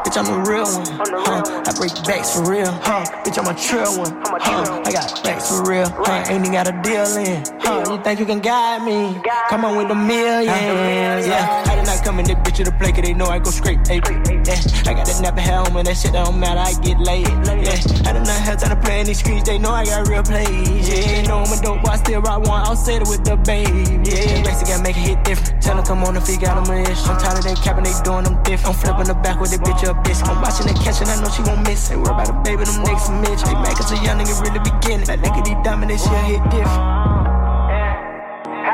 Bitch, 0.07 0.17
I'm 0.17 0.25
the 0.25 0.49
real 0.49 0.63
one. 0.63 0.87
Huh? 1.27 1.43
I 1.67 1.73
break 1.75 1.91
backs 2.07 2.33
for 2.33 2.49
real. 2.49 2.71
Huh? 2.71 3.03
Bitch, 3.25 3.37
I'm 3.37 3.47
a 3.47 3.59
trill 3.59 3.99
one. 3.99 4.15
Huh? 4.39 4.81
I 4.85 4.91
got 4.91 5.21
backs 5.23 5.49
for 5.49 5.67
real. 5.67 5.89
Huh? 5.89 6.23
Ain't 6.29 6.39
even 6.39 6.53
got 6.53 6.67
a 6.67 6.71
deal 6.81 7.03
in. 7.17 7.43
Huh? 7.59 7.83
You 7.91 8.01
think 8.01 8.19
you 8.19 8.25
can 8.25 8.39
guide 8.39 8.83
me? 8.83 9.19
Come 9.49 9.65
on 9.65 9.75
with 9.75 9.89
the 9.89 9.95
millions. 9.95 11.27
Yeah. 11.27 11.63
I 11.67 11.75
did 11.75 11.85
not 11.85 12.03
come 12.05 12.19
in 12.19 12.25
this 12.25 12.35
bitch 12.35 12.55
to 12.55 12.63
the 12.63 12.71
play, 12.71 12.93
cause 12.93 13.01
they 13.01 13.13
know 13.13 13.25
I 13.25 13.39
go 13.39 13.51
straight. 13.51 13.85
Hey, 13.85 13.99
yeah. 13.99 14.87
I 14.87 14.95
got 14.95 15.05
that 15.05 15.19
nappy 15.19 15.39
hair 15.39 15.59
on. 15.59 15.83
That 15.83 15.97
shit 15.97 16.13
don't 16.13 16.39
matter. 16.39 16.61
I 16.61 16.71
get 16.81 16.99
laid. 16.99 17.27
Yeah. 17.27 18.07
I 18.07 18.13
did 18.13 18.23
not 18.23 18.39
have 18.47 18.57
time 18.59 18.71
to 18.71 18.81
play 18.81 19.01
in 19.01 19.07
these 19.07 19.19
streets. 19.19 19.43
They 19.43 19.59
know 19.59 19.71
I 19.71 19.83
got 19.83 20.07
real 20.07 20.23
plays. 20.23 20.87
Yeah. 20.87 21.23
Know 21.27 21.39
I'm 21.39 21.51
a 21.51 21.61
dope, 21.61 21.81
but 21.83 21.91
I 21.91 21.97
still 21.97 22.21
rock 22.21 22.47
one. 22.47 22.63
I'll 22.65 22.79
it 22.87 23.03
with 23.09 23.25
the 23.25 23.35
babe. 23.35 24.07
Yeah. 24.07 24.43
Gotta 24.43 24.83
make 24.83 24.95
it 24.95 25.03
hit 25.03 25.23
different. 25.23 25.66
Tell 25.67 25.75
them 25.75 25.83
come 25.83 26.03
on 26.07 26.15
if 26.15 26.25
he 26.25 26.37
got 26.37 26.55
them 26.55 26.71
a 26.71 26.79
ish. 26.79 27.03
I'm 27.11 27.19
tired 27.19 27.39
of 27.39 27.43
they 27.43 27.53
capping, 27.59 27.83
they 27.83 27.91
doing 28.07 28.23
them 28.23 28.41
diff. 28.43 28.65
I'm 28.65 28.71
flipping 28.71 29.11
the 29.11 29.15
back 29.19 29.35
with 29.41 29.51
the 29.51 29.57
bitch 29.57 29.83
a 29.83 29.91
bitch. 29.99 30.23
I'm 30.23 30.39
watching 30.41 30.65
the 30.65 30.71
catching, 30.79 31.11
I 31.11 31.19
know 31.19 31.27
she 31.27 31.43
won't 31.43 31.67
miss. 31.67 31.91
Ain't 31.91 31.99
worry 31.99 32.15
about 32.15 32.27
the 32.27 32.39
baby, 32.39 32.63
them 32.63 32.79
niggas 32.87 33.03
some 33.03 33.19
Mitch. 33.19 33.43
They 33.43 33.51
mad 33.51 33.75
cause 33.75 33.91
a 33.91 33.99
young 33.99 34.15
nigga 34.15 34.39
really 34.39 34.63
beginning. 34.63 35.03
That 35.11 35.19
nigga, 35.19 35.43
these 35.43 35.59
dominant 35.67 35.99
shit 35.99 36.23
hit 36.23 36.39
different. 36.47 36.71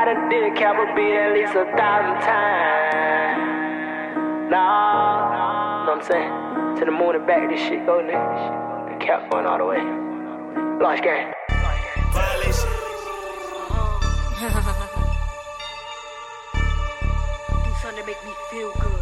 I 0.06 0.14
dick, 0.30 0.54
did 0.54 0.54
Capra 0.54 0.86
beat 0.94 1.18
at 1.18 1.34
least 1.34 1.58
a 1.58 1.66
thousand 1.74 2.22
times. 2.22 3.42
Nah, 4.54 5.86
know 5.86 5.98
what 5.98 5.98
I'm 5.98 6.06
saying? 6.06 6.30
To 6.78 6.84
the 6.84 6.92
moon 6.92 7.16
and 7.16 7.26
back, 7.26 7.50
this 7.50 7.58
shit 7.58 7.84
go, 7.86 7.98
nigga. 7.98 8.94
The 8.94 9.04
cap 9.04 9.28
going 9.32 9.46
all 9.46 9.58
the 9.58 9.66
way. 9.66 9.82
Launch 10.78 11.02
game. 11.02 11.34
Violation. 12.14 12.70
Something 17.94 18.12
to 18.12 18.20
make 18.20 18.24
me 18.24 18.34
feel 18.50 18.72
good. 18.72 18.93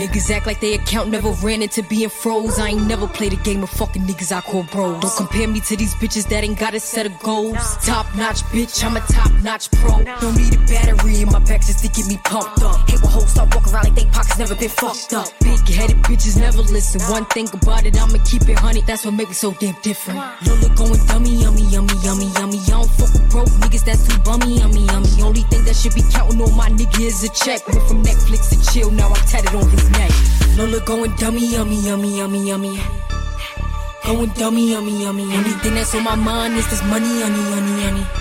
Niggas 0.00 0.30
act 0.30 0.46
like 0.46 0.60
they 0.60 0.72
account 0.72 1.10
never 1.10 1.28
ran 1.44 1.60
into 1.60 1.82
being 1.82 2.08
froze. 2.08 2.58
I 2.58 2.68
ain't 2.68 2.86
never 2.86 3.06
played 3.06 3.34
a 3.34 3.36
game 3.36 3.62
of 3.62 3.68
fucking 3.68 4.00
niggas 4.04 4.32
I 4.34 4.40
call 4.40 4.62
bros. 4.62 4.98
Don't 5.02 5.14
compare 5.14 5.46
me 5.46 5.60
to 5.60 5.76
these 5.76 5.94
bitches 5.96 6.26
that 6.30 6.42
ain't 6.42 6.58
got 6.58 6.72
a 6.72 6.80
set 6.80 7.04
of 7.04 7.18
goals. 7.18 7.76
Top 7.84 8.06
notch 8.16 8.40
bitch, 8.44 8.82
I'm 8.82 8.96
a 8.96 9.00
top 9.00 9.30
notch 9.42 9.70
pro. 9.72 10.02
Don't 10.02 10.34
need 10.38 10.54
a 10.54 10.58
battery 10.64 11.20
in 11.20 11.28
my 11.28 11.38
back 11.40 11.60
just 11.60 11.84
to 11.84 11.88
get 11.88 12.08
me 12.08 12.16
pumped 12.24 12.62
up. 12.62 12.88
Hate 12.88 13.02
when 13.02 13.12
hoes 13.12 13.28
start 13.28 13.54
walking 13.54 13.74
around 13.74 13.84
like 13.84 13.94
they 13.94 14.06
pockets 14.06 14.38
never 14.38 14.54
been 14.54 14.70
fucked 14.70 15.12
up. 15.12 15.28
Big 15.40 15.68
headed 15.68 15.98
bitches 16.08 16.40
never 16.40 16.62
listen. 16.62 17.02
One 17.12 17.26
thing 17.26 17.50
about 17.52 17.84
it, 17.84 18.00
I'ma 18.00 18.24
keep 18.24 18.48
it 18.48 18.58
honey. 18.58 18.80
That's 18.86 19.04
what 19.04 19.12
makes 19.12 19.32
it 19.32 19.34
so 19.34 19.52
damn 19.52 19.76
different. 19.82 20.18
Lola 20.46 20.74
going 20.76 21.06
dummy, 21.08 21.36
yummy, 21.44 21.68
yummy, 21.68 21.92
yummy, 22.02 22.32
yummy. 22.40 22.56
I 22.56 22.70
don't 22.70 22.88
fuck 22.88 23.12
with 23.12 23.30
broke 23.30 23.52
niggas 23.60 23.84
that's 23.84 24.08
too 24.08 24.18
bummy, 24.22 24.60
yummy, 24.60 24.86
yummy. 24.86 25.10
Only 25.20 25.42
thing 25.52 25.62
that 25.64 25.76
should 25.76 25.94
be 25.94 26.02
counting 26.10 26.40
on 26.40 26.56
my 26.56 26.70
nigga 26.70 27.00
is 27.04 27.22
a 27.22 27.28
check. 27.28 27.68
Went 27.68 27.82
from 27.86 28.02
Netflix 28.02 28.48
to 28.48 28.72
chill, 28.72 28.90
now 28.90 29.08
I'm 29.08 29.26
tatted 29.28 29.54
on 29.54 29.68
his 29.68 29.89
neck. 29.92 30.12
Lola 30.56 30.80
going 30.84 31.14
dummy, 31.16 31.46
yummy, 31.46 31.76
yummy, 31.80 32.18
yummy, 32.18 32.48
yummy. 32.48 32.80
Going 34.04 34.30
dummy, 34.30 34.70
yummy, 34.72 35.02
yummy. 35.02 35.22
Anything 35.32 35.74
that's 35.74 35.94
on 35.94 36.04
my 36.04 36.14
mind 36.14 36.56
is 36.56 36.68
this 36.70 36.82
money, 36.84 37.20
honey, 37.22 37.42
honey, 37.54 37.82
honey. 37.82 38.19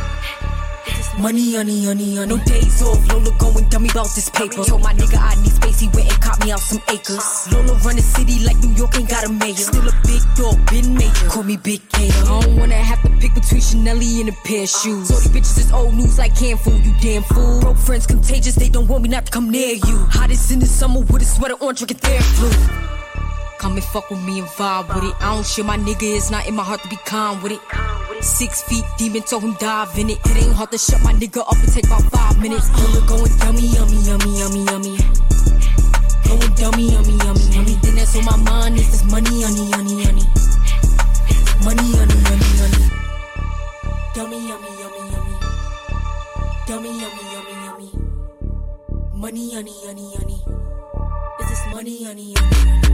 Money, 1.19 1.55
honey, 1.55 1.83
honey, 1.83 2.15
honey. 2.15 2.29
No 2.29 2.37
days 2.45 2.81
off. 2.81 3.05
Lola 3.09 3.31
going 3.39 3.67
dummy 3.67 3.89
about 3.89 4.07
this 4.15 4.29
paper. 4.29 4.63
Told 4.63 4.81
my 4.81 4.93
nigga 4.93 5.19
I 5.19 5.35
need 5.41 5.51
space. 5.51 5.79
He 5.79 5.89
went 5.89 6.07
and 6.07 6.21
caught 6.21 6.39
me 6.45 6.49
out 6.51 6.61
some 6.61 6.81
acres. 6.87 7.51
Lola 7.51 7.73
run 7.83 7.97
the 7.97 8.01
city 8.01 8.39
like 8.45 8.55
New 8.63 8.71
York 8.71 8.95
ain't 8.95 9.09
got 9.09 9.25
a 9.25 9.29
mayor. 9.29 9.53
Still 9.53 9.83
a 9.83 9.91
big 10.07 10.23
dog, 10.37 10.55
been 10.71 10.95
major. 10.95 11.27
Call 11.27 11.43
me 11.43 11.57
Big 11.57 11.81
Gator. 11.89 12.23
I 12.23 12.41
don't 12.41 12.55
wanna 12.55 12.75
have 12.75 13.01
to 13.01 13.09
pick 13.19 13.33
between 13.33 13.59
Chanel 13.59 13.99
and 13.99 14.29
a 14.29 14.31
pair 14.47 14.63
of 14.63 14.69
shoes. 14.69 15.09
So 15.09 15.15
these 15.19 15.27
bitches 15.27 15.59
is 15.59 15.71
old 15.73 15.93
news 15.93 16.17
like 16.17 16.35
can 16.37 16.57
fool. 16.57 16.79
You 16.79 16.95
damn 17.01 17.23
fool. 17.23 17.59
Broke 17.59 17.77
friends 17.77 18.07
contagious. 18.07 18.55
They 18.55 18.69
don't 18.69 18.87
want 18.87 19.03
me 19.03 19.09
not 19.09 19.25
to 19.25 19.31
come 19.31 19.49
near 19.49 19.75
you. 19.75 19.97
Hottest 20.15 20.51
in 20.51 20.59
the 20.59 20.67
summer 20.67 21.01
with 21.01 21.21
a 21.21 21.25
sweater 21.25 21.55
on, 21.59 21.75
drinking 21.75 21.97
their 22.01 22.21
flu. 22.21 22.49
Come 23.57 23.73
and 23.73 23.83
fuck 23.83 24.09
with 24.09 24.23
me 24.23 24.39
and 24.39 24.47
vibe 24.47 24.87
with 24.95 25.03
it. 25.03 25.15
I 25.19 25.35
don't 25.35 25.45
share 25.45 25.65
my 25.65 25.77
nigga, 25.77 26.15
it's 26.15 26.31
not 26.31 26.47
in 26.47 26.55
my 26.55 26.63
heart 26.63 26.81
to 26.83 26.87
be 26.87 26.95
calm 26.95 27.43
with 27.43 27.51
it. 27.51 28.08
Six 28.21 28.63
feet 28.63 28.83
demon 28.97 29.21
told 29.23 29.43
him 29.43 29.55
dive 29.59 29.97
in 29.97 30.09
it. 30.09 30.19
It 30.25 30.43
ain't 30.43 30.53
hard 30.53 30.71
to 30.71 30.77
shut 30.77 31.01
my 31.03 31.13
nigga 31.13 31.39
up 31.39 31.55
and 31.55 31.71
take 31.71 31.85
about 31.85 32.03
five 32.11 32.39
minutes. 32.39 32.69
Lola 32.75 33.05
going 33.07 33.31
yummy, 33.39 33.67
yummy, 33.67 33.97
yummy, 34.03 34.39
yummy, 34.39 34.63
yummy. 34.65 34.97
Going 36.27 36.53
dummy, 36.55 36.91
yummy, 36.91 37.15
yummy. 37.23 37.45
Anything 37.55 37.95
that's 37.95 38.15
on 38.17 38.25
my 38.25 38.37
mind 38.37 38.77
is 38.77 38.91
this 38.91 39.03
money, 39.09 39.43
honey, 39.43 39.71
honey, 39.71 40.03
honey. 40.03 40.25
Money, 41.63 41.87
honey, 41.95 42.19
honey, 42.27 42.51
honey. 42.59 42.85
Dummy, 44.13 44.47
yummy, 44.47 44.71
yummy, 44.79 45.03
yummy. 45.11 45.35
Dummy, 46.67 46.91
yummy, 46.99 47.23
yummy, 47.33 47.55
yummy. 47.65 47.89
Money, 49.13 49.53
honey, 49.53 49.75
honey, 49.85 50.15
honey. 50.17 50.39
Is 51.39 51.49
this 51.49 51.63
money, 51.73 52.03
honey, 52.03 52.33
honey? 52.37 52.88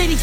City. 0.00 0.16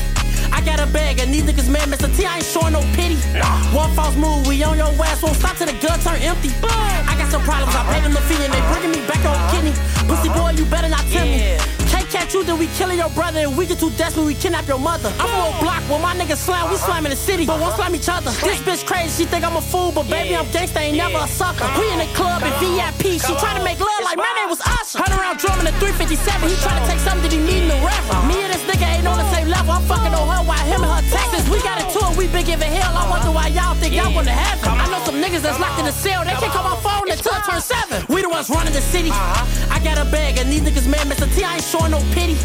I 0.52 0.62
got 0.62 0.80
a 0.80 0.88
bag 0.88 1.20
and 1.20 1.34
these 1.34 1.44
niggas 1.44 1.70
man, 1.70 1.88
Mr. 1.94 2.10
T, 2.16 2.26
I 2.26 2.38
ain't 2.38 2.46
showing 2.46 2.74
no 2.74 2.82
pity. 2.98 3.18
Nah. 3.38 3.78
One 3.78 3.92
false 3.94 4.16
move, 4.16 4.48
we 4.48 4.64
on 4.64 4.78
your 4.78 4.90
ass, 5.06 5.22
won't 5.22 5.36
stop 5.36 5.56
till 5.58 5.68
the 5.68 5.78
gun 5.78 6.00
turn 6.00 6.20
empty. 6.22 6.50
I 6.64 7.14
got 7.18 7.30
some 7.30 7.44
problems, 7.44 7.76
I 7.76 7.84
paid 7.94 8.04
them 8.04 8.14
the 8.14 8.24
fee 8.26 8.42
and 8.42 8.54
they 8.54 8.64
bringing 8.72 8.94
me 8.96 9.02
back 9.06 9.22
on 9.26 9.38
kidney. 9.52 9.74
Uh-huh. 9.78 10.08
Pussy 10.10 10.30
boy, 10.34 10.52
you 10.58 10.66
better 10.66 10.90
not 10.90 11.06
tell 11.14 11.26
me. 11.26 11.58
Can't 11.94 12.10
catch 12.10 12.34
you, 12.34 12.44
then 12.44 12.58
we 12.58 12.68
killing 12.80 12.98
your 12.98 13.10
brother. 13.12 13.40
And 13.40 13.58
we 13.58 13.66
get 13.66 13.80
too 13.80 13.92
desperate, 13.92 14.26
we 14.26 14.34
kidnap 14.34 14.68
your 14.68 14.80
mother. 14.80 15.14
I'm 15.20 15.28
from 15.30 15.46
a 15.54 15.54
block 15.62 15.84
where 15.90 16.02
my 16.02 16.16
niggas 16.16 16.42
slam, 16.42 16.70
we 16.70 16.76
uh-huh. 16.76 16.86
slam 16.88 17.06
in 17.06 17.12
the 17.12 17.22
city, 17.30 17.46
but 17.46 17.60
won't 17.60 17.76
slam 17.76 17.94
each 17.94 18.10
other. 18.10 18.32
This 18.32 18.62
bitch 18.66 18.86
crazy, 18.86 19.24
she 19.24 19.30
think 19.30 19.46
I'm 19.46 19.58
a 19.58 19.62
fool, 19.62 19.92
but 19.92 20.10
baby, 20.10 20.36
I'm 20.36 20.46
gangsta, 20.56 20.82
ain't 20.82 20.98
never 20.98 21.20
a 21.22 21.28
sucker. 21.28 21.64
Uh-huh. 21.64 21.82
We 21.82 21.86
in 21.94 22.00
the 22.00 22.10
club 22.18 22.42
in 22.42 22.54
VIP, 22.62 23.22
she 23.22 23.34
try 23.44 23.54
to 23.58 23.64
make 23.64 23.80
love 23.80 23.97
like 24.08 24.18
my 24.24 24.34
name 24.40 24.48
was 24.48 24.64
Usher. 24.64 25.04
Hunt 25.04 25.12
around 25.12 25.36
drumming 25.36 25.68
at 25.68 25.76
357, 25.84 26.48
he 26.48 26.56
try 26.64 26.72
to 26.80 26.84
take 26.88 27.04
something 27.04 27.28
that 27.28 27.34
he 27.36 27.44
need 27.44 27.68
in 27.68 27.70
the 27.76 27.80
rapper. 27.84 28.24
Me 28.24 28.40
and 28.40 28.56
this 28.56 28.64
nigga 28.64 28.88
ain't 28.88 29.04
on 29.04 29.20
the 29.20 29.28
same 29.36 29.52
level, 29.52 29.76
I'm 29.76 29.84
fucking 29.84 30.16
on 30.16 30.28
her 30.32 30.44
while 30.48 30.64
him 30.64 30.80
and 30.80 30.92
her 30.96 31.04
texting. 31.12 31.44
We 31.52 31.60
got 31.60 31.84
it, 31.84 31.92
we 32.16 32.32
been 32.32 32.48
giving 32.48 32.72
hell. 32.72 32.96
I 32.96 33.04
wonder 33.12 33.36
why 33.36 33.52
y'all 33.52 33.76
think 33.76 33.92
y'all 33.92 34.16
wanna 34.16 34.32
have 34.32 34.64
it. 34.64 34.68
I 34.68 34.88
know 34.88 35.04
some 35.04 35.20
niggas 35.20 35.44
that's 35.44 35.60
locked 35.60 35.80
in 35.80 35.86
the 35.86 35.92
cell, 35.92 36.24
they 36.24 36.32
can't 36.40 36.54
call 36.56 36.64
my 36.64 36.80
phone 36.80 37.12
until 37.12 37.36
I 37.36 37.42
turn 37.44 37.60
seven. 37.60 38.00
We 38.08 38.24
the 38.24 38.30
ones 38.32 38.48
running 38.50 38.72
the 38.72 38.82
city. 38.82 39.12
I 39.12 39.84
got 39.84 40.00
a 40.00 40.08
bag, 40.08 40.40
and 40.40 40.48
these 40.48 40.64
niggas 40.64 40.88
mad, 40.88 41.04
Mr. 41.12 41.28
T, 41.36 41.44
I 41.44 41.60
ain't 41.60 41.68
showing 41.68 41.92
no 41.92 42.00
pity. 42.16 42.40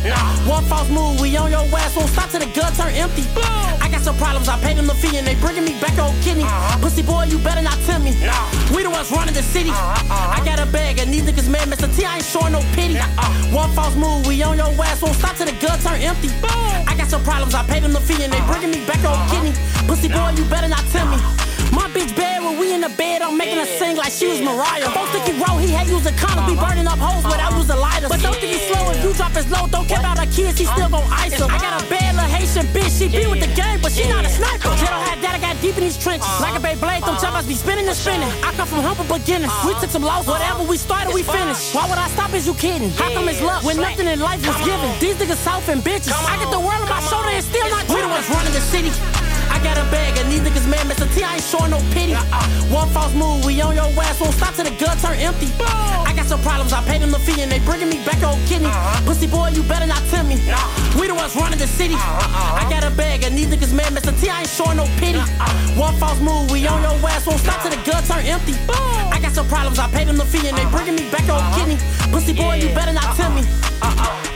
One 0.50 0.66
false 0.66 0.90
move, 0.90 1.20
we 1.22 1.36
on 1.38 1.54
your 1.54 1.62
ass, 1.78 1.94
won't 1.94 2.10
stop 2.10 2.26
till 2.30 2.42
the 2.42 2.50
gun 2.58 2.74
turn 2.74 2.90
empty. 2.98 3.22
I 3.78 3.86
got 3.86 4.02
some 4.02 4.16
problems, 4.18 4.48
I 4.48 4.58
paid 4.58 4.78
them 4.78 4.90
the 4.90 4.98
fee, 4.98 5.14
and 5.16 5.26
they 5.26 5.38
bringing 5.38 5.64
me 5.64 5.78
back 5.78 5.94
on 6.02 6.10
kidney. 6.26 6.44
Pussy 6.82 7.02
boy, 7.06 7.30
you 7.30 7.38
better 7.38 7.62
not 7.62 7.78
tell 7.86 8.00
me. 8.02 8.18
We 8.74 8.82
the 8.82 8.90
ones 8.90 9.10
running 9.14 9.34
the 9.34 9.46
city. 9.46 9.70
I 9.70 10.42
got 10.44 10.58
a 10.58 10.66
bag, 10.66 10.98
and 10.98 11.12
these 11.12 11.22
niggas 11.22 11.48
mad, 11.52 11.68
Mr. 11.68 11.86
T, 11.94 12.04
I 12.04 12.16
ain't 12.16 12.24
showing 12.24 12.52
no 12.52 12.64
pity. 12.72 12.96
One 13.52 13.70
false 13.76 13.94
move, 13.94 14.26
we 14.26 14.42
on 14.42 14.56
your 14.56 14.72
ass, 14.80 15.02
won't 15.02 15.14
stop 15.16 15.36
till 15.36 15.46
the 15.46 15.52
gun 15.60 15.78
turn 15.80 16.00
empty. 16.00 16.32
I 16.88 16.96
got 16.96 17.08
some 17.08 17.22
problems, 17.22 17.54
I 17.54 17.62
paid 17.68 17.84
them 17.84 17.92
the 17.92 18.00
fee, 18.00 18.24
and 18.24 18.32
they 18.32 18.40
bringing 18.48 18.72
me 18.72 18.80
back 18.88 19.04
on 19.04 19.20
kidney. 19.28 19.52
Pussy 19.86 20.08
boy, 20.08 20.32
you 20.34 20.44
better 20.48 20.68
not 20.68 20.82
tell 20.88 21.06
me. 21.06 21.20
My 21.72 21.88
bitch 21.88 22.12
bad 22.16 22.44
when 22.44 22.58
we 22.60 22.74
in 22.74 22.80
the 22.80 22.92
bed, 23.00 23.22
I'm 23.22 23.36
making 23.36 23.56
her 23.56 23.68
sing 23.80 23.96
like 23.96 24.12
she 24.12 24.28
was 24.28 24.40
Mariah. 24.40 24.88
Folks 24.92 25.12
think 25.12 25.24
he 25.24 25.32
wrote, 25.40 25.60
he 25.60 25.72
had 25.72 25.88
using 25.88 26.12
condoms, 26.20 26.48
be 26.48 26.56
burning 26.56 26.86
up 26.88 26.98
hoes 26.98 27.24
without 27.24 27.52
using 27.56 27.80
lighters. 27.80 28.08
But 28.08 28.20
don't 28.20 28.36
think 28.36 28.52
he's 28.56 28.66
slow 28.68 28.92
if 28.92 29.04
you 29.04 29.12
drop 29.12 29.32
his 29.32 29.48
low, 29.48 29.68
don't 29.68 29.88
care 29.88 30.00
about 30.00 30.18
her 30.18 30.28
kids, 30.28 30.58
he 30.58 30.64
still 30.64 30.88
gon' 30.88 31.04
ice 31.08 31.36
them. 31.38 31.48
I 31.48 31.56
got 31.56 31.80
a 31.80 31.88
bad 31.88 32.12
little 32.16 32.28
Haitian 32.28 32.68
bitch, 32.76 32.92
she 32.92 33.08
be 33.08 33.24
with 33.24 33.40
the 33.40 33.48
gang, 33.56 33.80
but 33.80 33.92
she 33.92 34.04
not 34.08 34.24
a 34.24 34.28
sniper. 34.28 34.68
Ghetto 34.76 35.00
had 35.00 35.24
that, 35.24 35.32
I 35.36 35.40
got 35.40 35.56
deep 35.64 35.80
in 35.80 35.84
these 35.88 35.96
trenches. 35.96 36.28
Like 36.44 36.56
a 36.56 36.60
bay 36.60 36.76
blade, 36.76 37.08
them 37.08 37.16
choppers 37.16 37.31
be 37.46 37.54
spinning 37.54 37.86
and 37.86 37.96
spinning. 37.96 38.28
I 38.42 38.52
come 38.52 38.66
from 38.66 38.82
humble 38.82 39.04
beginnings, 39.04 39.52
we 39.66 39.74
took 39.80 39.90
some 39.90 40.02
loss, 40.02 40.26
whatever 40.26 40.62
we 40.62 40.76
started, 40.76 41.14
we 41.14 41.22
finished. 41.22 41.74
Why 41.74 41.88
would 41.88 41.98
I 41.98 42.08
stop, 42.08 42.32
is 42.34 42.46
you 42.46 42.54
kidding? 42.54 42.90
How 42.90 43.12
come 43.12 43.28
it's 43.28 43.40
luck 43.40 43.64
when 43.64 43.76
nothing 43.76 44.06
in 44.06 44.20
life 44.20 44.46
was 44.46 44.56
given? 44.64 44.88
These 45.00 45.16
niggas 45.16 45.42
south 45.42 45.68
and 45.68 45.82
bitches. 45.82 46.12
I 46.28 46.36
get 46.38 46.50
the 46.50 46.60
world 46.60 46.82
on 46.82 46.88
my 46.88 47.00
shoulder 47.00 47.28
and 47.28 47.44
still 47.44 47.68
not 47.70 47.88
We 47.88 48.00
the 48.00 48.08
ones 48.08 48.28
running 48.30 48.52
the 48.52 48.60
city. 48.60 49.31
I 49.62 49.64
got 49.64 49.78
a 49.78 49.86
bag 49.94 50.18
and 50.18 50.26
these 50.26 50.42
niggas 50.42 50.66
mad, 50.66 50.90
Mr. 50.90 51.06
T, 51.14 51.22
I 51.22 51.38
ain't 51.38 51.46
showing 51.46 51.70
no 51.70 51.78
pity. 51.94 52.18
Uh-uh. 52.18 52.74
One 52.74 52.90
false 52.90 53.14
move, 53.14 53.46
we 53.46 53.62
on 53.62 53.78
your 53.78 53.86
ass, 54.02 54.18
won't 54.18 54.34
stop 54.34 54.58
till 54.58 54.66
the 54.66 54.74
gun 54.74 54.98
turn 54.98 55.14
empty. 55.22 55.46
I 55.62 56.12
got 56.16 56.26
some 56.26 56.42
problems, 56.42 56.72
I 56.72 56.82
paid 56.82 57.00
them 57.00 57.12
the 57.12 57.20
fee 57.20 57.40
and 57.40 57.46
they 57.46 57.60
bringing 57.60 57.88
me 57.88 58.02
back 58.02 58.18
on 58.26 58.34
kidney. 58.50 58.66
Uh-huh. 58.66 59.06
Pussy 59.06 59.28
boy, 59.28 59.54
you 59.54 59.62
better 59.62 59.86
not 59.86 60.02
tell 60.10 60.26
me. 60.26 60.34
We 60.98 61.06
the 61.06 61.14
ones 61.14 61.36
running 61.38 61.62
the 61.62 61.68
city. 61.70 61.94
Uh-huh, 61.94 62.26
uh-huh. 62.26 62.58
I 62.58 62.66
got 62.66 62.82
a 62.82 62.90
bag 62.90 63.22
and 63.22 63.38
these 63.38 63.46
niggas 63.46 63.72
mad, 63.72 63.94
Mr. 63.94 64.10
T, 64.18 64.28
I 64.28 64.40
ain't 64.40 64.50
showing 64.50 64.82
no 64.82 64.86
pity. 64.98 65.22
Uh-uh. 65.22 65.78
One 65.78 65.94
false 66.02 66.18
move, 66.18 66.50
we 66.50 66.66
on 66.66 66.82
your 66.82 66.98
ass, 67.06 67.22
won't 67.24 67.38
stop 67.38 67.62
till 67.62 67.70
the 67.70 67.78
gun 67.86 68.02
turn 68.02 68.26
empty. 68.26 68.58
I 69.14 69.22
got 69.22 69.30
some 69.30 69.46
problems, 69.46 69.78
I 69.78 69.86
paid 69.94 70.08
them 70.08 70.18
the 70.18 70.26
fee 70.26 70.42
and 70.42 70.58
they 70.58 70.66
bringing 70.74 70.98
me 70.98 71.06
back 71.14 71.30
on 71.30 71.38
kidney. 71.54 71.78
Pussy 72.10 72.34
boy, 72.34 72.58
you 72.58 72.74
better 72.74 72.92
not 72.92 73.14
tell 73.14 73.30
me. 73.30 73.46
Uh-uh. 73.78 74.31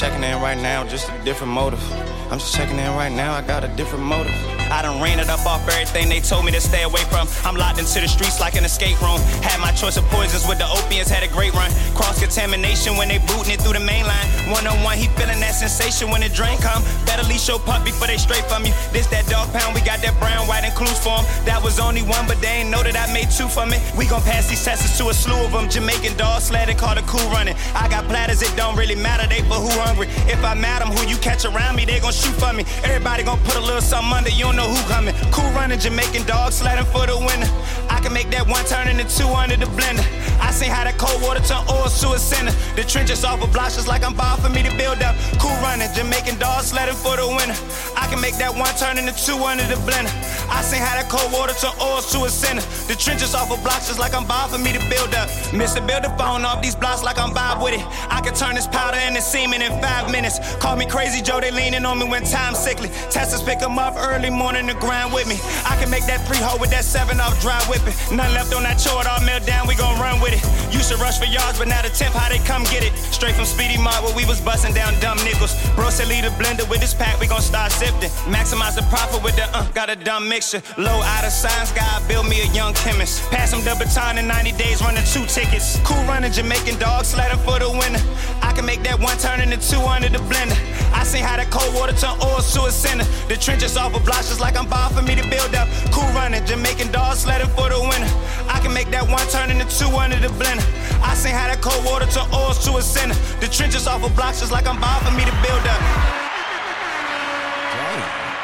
Checking 0.00 0.24
in 0.24 0.40
right 0.40 0.56
now, 0.56 0.82
just 0.82 1.10
a 1.10 1.24
different 1.24 1.52
motive. 1.52 2.19
I'm 2.30 2.38
just 2.38 2.54
checking 2.54 2.78
in 2.78 2.94
right 2.94 3.10
now, 3.10 3.34
I 3.34 3.42
got 3.42 3.64
a 3.64 3.68
different 3.74 4.04
motive. 4.04 4.32
I 4.70 4.82
done 4.82 5.02
ran 5.02 5.18
it 5.18 5.28
up 5.28 5.44
off 5.46 5.66
everything 5.66 6.08
they 6.08 6.20
told 6.20 6.44
me 6.44 6.52
to 6.52 6.60
stay 6.60 6.84
away 6.84 7.02
from. 7.10 7.26
I'm 7.42 7.56
locked 7.56 7.80
into 7.80 7.98
the 7.98 8.06
streets 8.06 8.38
like 8.38 8.54
an 8.54 8.64
escape 8.64 9.02
room. 9.02 9.18
Had 9.42 9.58
my 9.58 9.72
choice 9.72 9.96
of 9.96 10.04
poisons 10.14 10.46
with 10.46 10.58
the 10.58 10.68
opiates, 10.70 11.10
had 11.10 11.24
a 11.24 11.28
great 11.34 11.52
run. 11.54 11.72
Cross 11.98 12.20
contamination 12.20 12.96
when 12.96 13.08
they 13.08 13.18
booting 13.26 13.54
it 13.54 13.60
through 13.60 13.74
the 13.74 13.82
main 13.82 14.06
line. 14.06 14.26
One 14.46 14.64
on 14.68 14.78
one, 14.86 14.96
he 14.96 15.08
feeling 15.18 15.40
that 15.42 15.58
sensation 15.58 16.08
when 16.08 16.20
the 16.20 16.28
drain 16.28 16.56
come. 16.58 16.84
Better 17.04 17.26
leash 17.26 17.48
your 17.48 17.58
pup 17.58 17.84
before 17.84 18.06
they 18.06 18.16
straight 18.16 18.46
from 18.46 18.64
you. 18.64 18.72
This 18.94 19.08
that 19.08 19.26
dog 19.26 19.50
pound, 19.50 19.74
we 19.74 19.80
got 19.82 19.98
that 20.06 20.14
brown, 20.22 20.46
white, 20.46 20.62
and 20.62 20.74
clues 20.78 21.02
for 21.02 21.18
'em. 21.18 21.26
That 21.50 21.60
was 21.60 21.80
only 21.80 22.02
one, 22.02 22.28
but 22.30 22.40
they 22.40 22.62
ain't 22.62 22.70
know 22.70 22.84
that 22.84 22.94
I 22.94 23.12
made 23.12 23.30
two 23.34 23.48
from 23.48 23.74
it. 23.74 23.82
We 23.98 24.06
gon' 24.06 24.22
pass 24.22 24.46
these 24.46 24.62
tests 24.62 24.96
to 24.98 25.08
a 25.10 25.14
slew 25.14 25.42
of 25.42 25.50
them. 25.50 25.68
Jamaican 25.68 26.16
dog 26.16 26.42
sledding, 26.42 26.76
call 26.76 26.96
it 26.96 27.06
cool 27.08 27.26
running. 27.34 27.56
I 27.74 27.88
got 27.88 28.06
platters, 28.06 28.40
it 28.40 28.54
don't 28.54 28.76
really 28.76 28.94
matter, 28.94 29.26
they 29.26 29.42
for 29.50 29.58
who 29.58 29.74
hungry. 29.82 30.06
If 30.30 30.44
I 30.44 30.54
mad 30.54 30.80
'em, 30.80 30.94
who 30.94 31.02
you 31.10 31.16
catch 31.16 31.44
around 31.44 31.74
me, 31.74 31.84
they 31.84 31.98
gon' 31.98 32.12
shoot 32.20 32.36
for 32.36 32.52
me. 32.52 32.64
Everybody 32.84 33.22
gon' 33.24 33.40
put 33.40 33.56
a 33.56 33.60
little 33.60 33.80
something 33.80 34.12
under, 34.12 34.30
you 34.30 34.44
don't 34.44 34.56
know 34.56 34.68
who 34.68 34.78
coming. 34.88 35.14
Cool 35.32 35.50
running, 35.56 35.80
Jamaican 35.80 36.24
dog 36.26 36.52
sledding 36.52 36.84
for 36.92 37.06
the 37.06 37.16
winner. 37.16 37.48
I 37.88 37.98
can 38.00 38.12
make 38.12 38.30
that 38.30 38.46
one 38.46 38.64
turn 38.64 38.88
into 38.88 39.04
two 39.08 39.28
under 39.28 39.56
the 39.56 39.66
blender. 39.76 40.04
I 40.40 40.50
seen 40.52 40.70
how 40.70 40.84
that 40.84 40.98
cold 40.98 41.20
water 41.22 41.40
turn 41.40 41.64
oil 41.68 41.88
to 41.88 42.08
a 42.12 42.18
center. 42.18 42.52
The 42.76 42.84
trenches 42.84 43.24
off 43.24 43.42
of 43.42 43.52
blocks 43.52 43.76
just 43.76 43.88
like 43.88 44.04
I'm 44.04 44.14
ball 44.14 44.36
for 44.36 44.50
me 44.50 44.62
to 44.62 44.72
build 44.76 45.00
up. 45.02 45.16
Cool 45.40 45.54
running, 45.64 45.88
Jamaican 45.94 46.38
dog 46.38 46.62
sledding 46.64 46.96
for 46.96 47.16
the 47.16 47.26
winner. 47.26 47.56
I 47.96 48.06
can 48.10 48.20
make 48.20 48.36
that 48.36 48.52
one 48.52 48.72
turn 48.76 48.98
into 48.98 49.14
two 49.16 49.38
under 49.40 49.64
the 49.64 49.78
blender. 49.86 50.12
I 50.50 50.60
seen 50.62 50.82
how 50.82 50.96
that 50.98 51.08
cold 51.08 51.32
water 51.32 51.54
turn 51.54 51.72
oil 51.80 52.02
to 52.02 52.18
a 52.24 52.30
center. 52.30 52.64
The 52.88 52.96
trenches 52.96 53.34
off 53.34 53.52
of 53.52 53.62
blocks 53.62 53.88
just 53.88 53.98
like 53.98 54.14
I'm 54.14 54.26
ball 54.26 54.48
for 54.48 54.58
me 54.58 54.72
to 54.72 54.82
build 54.90 55.14
up. 55.14 55.28
Mr. 55.54 55.80
Build 55.86 56.04
the 56.04 56.10
phone 56.18 56.44
off 56.44 56.62
these 56.62 56.74
blocks 56.74 57.02
like 57.02 57.18
I'm 57.18 57.32
Bob 57.32 57.62
with 57.62 57.74
it. 57.74 57.84
I 58.10 58.20
can 58.20 58.34
turn 58.34 58.54
this 58.54 58.66
powder 58.66 58.98
into 58.98 59.22
semen 59.22 59.62
in 59.62 59.72
five 59.80 60.10
minutes. 60.10 60.38
Call 60.56 60.76
me 60.76 60.86
crazy 60.86 61.22
Joe, 61.22 61.40
they 61.40 61.50
leaning 61.50 61.84
on 61.84 61.98
me 61.98 62.09
when 62.10 62.24
time's 62.24 62.58
sickly. 62.58 62.90
Testers 63.10 63.42
pick 63.42 63.62
'em 63.62 63.78
up 63.78 63.94
early 63.96 64.30
morning 64.30 64.66
to 64.66 64.74
grind 64.74 65.12
with 65.12 65.26
me. 65.26 65.38
I 65.64 65.76
can 65.76 65.88
make 65.90 66.04
that 66.06 66.26
three 66.26 66.38
hole 66.38 66.58
with 66.58 66.70
that 66.70 66.84
seven 66.84 67.20
off 67.20 67.40
dry 67.40 67.60
whipping. 67.70 67.94
None 68.10 68.34
left 68.34 68.52
on 68.52 68.64
that 68.64 68.78
chore, 68.78 69.00
it 69.00 69.06
all 69.06 69.20
melt 69.20 69.46
down, 69.46 69.66
we 69.66 69.74
gon' 69.74 69.98
run 69.98 70.20
with 70.20 70.34
it. 70.34 70.42
Used 70.74 70.90
to 70.90 70.96
rush 70.96 71.18
for 71.18 71.26
yards, 71.26 71.58
but 71.58 71.68
now 71.68 71.82
the 71.82 71.90
temp, 71.90 72.14
how 72.14 72.28
they 72.28 72.38
come 72.38 72.64
get 72.64 72.82
it. 72.82 72.92
Straight 73.10 73.34
from 73.34 73.44
Speedy 73.44 73.78
Mart 73.78 74.02
where 74.02 74.14
we 74.14 74.24
was 74.24 74.40
busting 74.40 74.74
down 74.74 74.98
dumb 75.00 75.18
nickels. 75.24 75.54
Bro 75.76 75.90
said 75.90 76.08
leave 76.08 76.24
the 76.24 76.30
blender 76.30 76.68
with 76.68 76.80
this 76.80 76.94
pack, 76.94 77.18
we 77.20 77.26
gon' 77.26 77.42
start 77.42 77.70
sifting. 77.72 78.10
Maximize 78.26 78.74
the 78.74 78.82
profit 78.90 79.22
with 79.22 79.36
the 79.36 79.46
uh, 79.56 79.64
got 79.72 79.88
a 79.88 79.96
dumb 79.96 80.28
mixture. 80.28 80.62
Low 80.76 81.02
out 81.14 81.24
of 81.24 81.32
science 81.32 81.72
guy, 81.72 81.88
build 82.08 82.28
me 82.28 82.40
a 82.42 82.46
young 82.52 82.74
chemist. 82.74 83.22
Pass 83.30 83.52
him 83.52 83.62
the 83.62 83.74
baton 83.78 84.18
in 84.18 84.26
90 84.26 84.52
days, 84.52 84.82
running 84.82 85.04
two 85.04 85.24
tickets. 85.26 85.78
Cool 85.84 86.02
running, 86.04 86.32
Jamaican 86.32 86.78
dog 86.78 87.04
sledding 87.04 87.38
for 87.38 87.58
the 87.58 87.70
winner. 87.70 88.02
I 88.42 88.52
can 88.52 88.64
make 88.64 88.82
that 88.82 88.98
one 88.98 89.16
turn 89.18 89.40
into 89.40 89.58
two 89.58 89.80
under 89.80 90.08
the 90.08 90.18
blender. 90.30 90.58
I 90.92 91.04
seen 91.04 91.22
how 91.22 91.36
that 91.36 91.50
cold 91.50 91.74
water 91.74 91.89
turn 91.92 92.16
oil 92.22 92.40
to 92.40 92.60
a 92.66 92.72
center. 92.72 93.04
The 93.28 93.36
trenches 93.36 93.76
off 93.76 93.94
of 93.94 94.04
blocks 94.04 94.28
just 94.28 94.40
like 94.40 94.56
I'm 94.56 94.66
ball 94.66 94.90
for 94.90 95.02
me 95.02 95.14
to 95.14 95.26
build 95.28 95.54
up. 95.54 95.68
Cool 95.90 96.08
running, 96.12 96.44
Jamaican 96.44 96.92
dog 96.92 97.16
sledding 97.16 97.48
for 97.56 97.68
the 97.68 97.80
winner. 97.80 98.10
I 98.48 98.60
can 98.62 98.72
make 98.72 98.90
that 98.90 99.06
one 99.08 99.26
turn 99.28 99.50
into 99.50 99.66
two 99.66 99.90
under 99.96 100.16
the 100.16 100.28
blender. 100.38 100.66
I 101.02 101.14
seen 101.14 101.34
how 101.34 101.48
that 101.48 101.60
cold 101.62 101.84
water 101.84 102.06
turn 102.06 102.28
oil 102.34 102.52
to 102.52 102.70
a 102.78 102.82
center. 102.82 103.14
The 103.40 103.48
trenches 103.48 103.86
off 103.86 104.04
of 104.04 104.14
blocks 104.14 104.40
just 104.40 104.52
like 104.52 104.66
I'm 104.66 104.80
ball 104.80 105.00
for 105.00 105.12
me 105.12 105.24
to 105.24 105.34
build 105.42 105.64
up. 105.66 105.82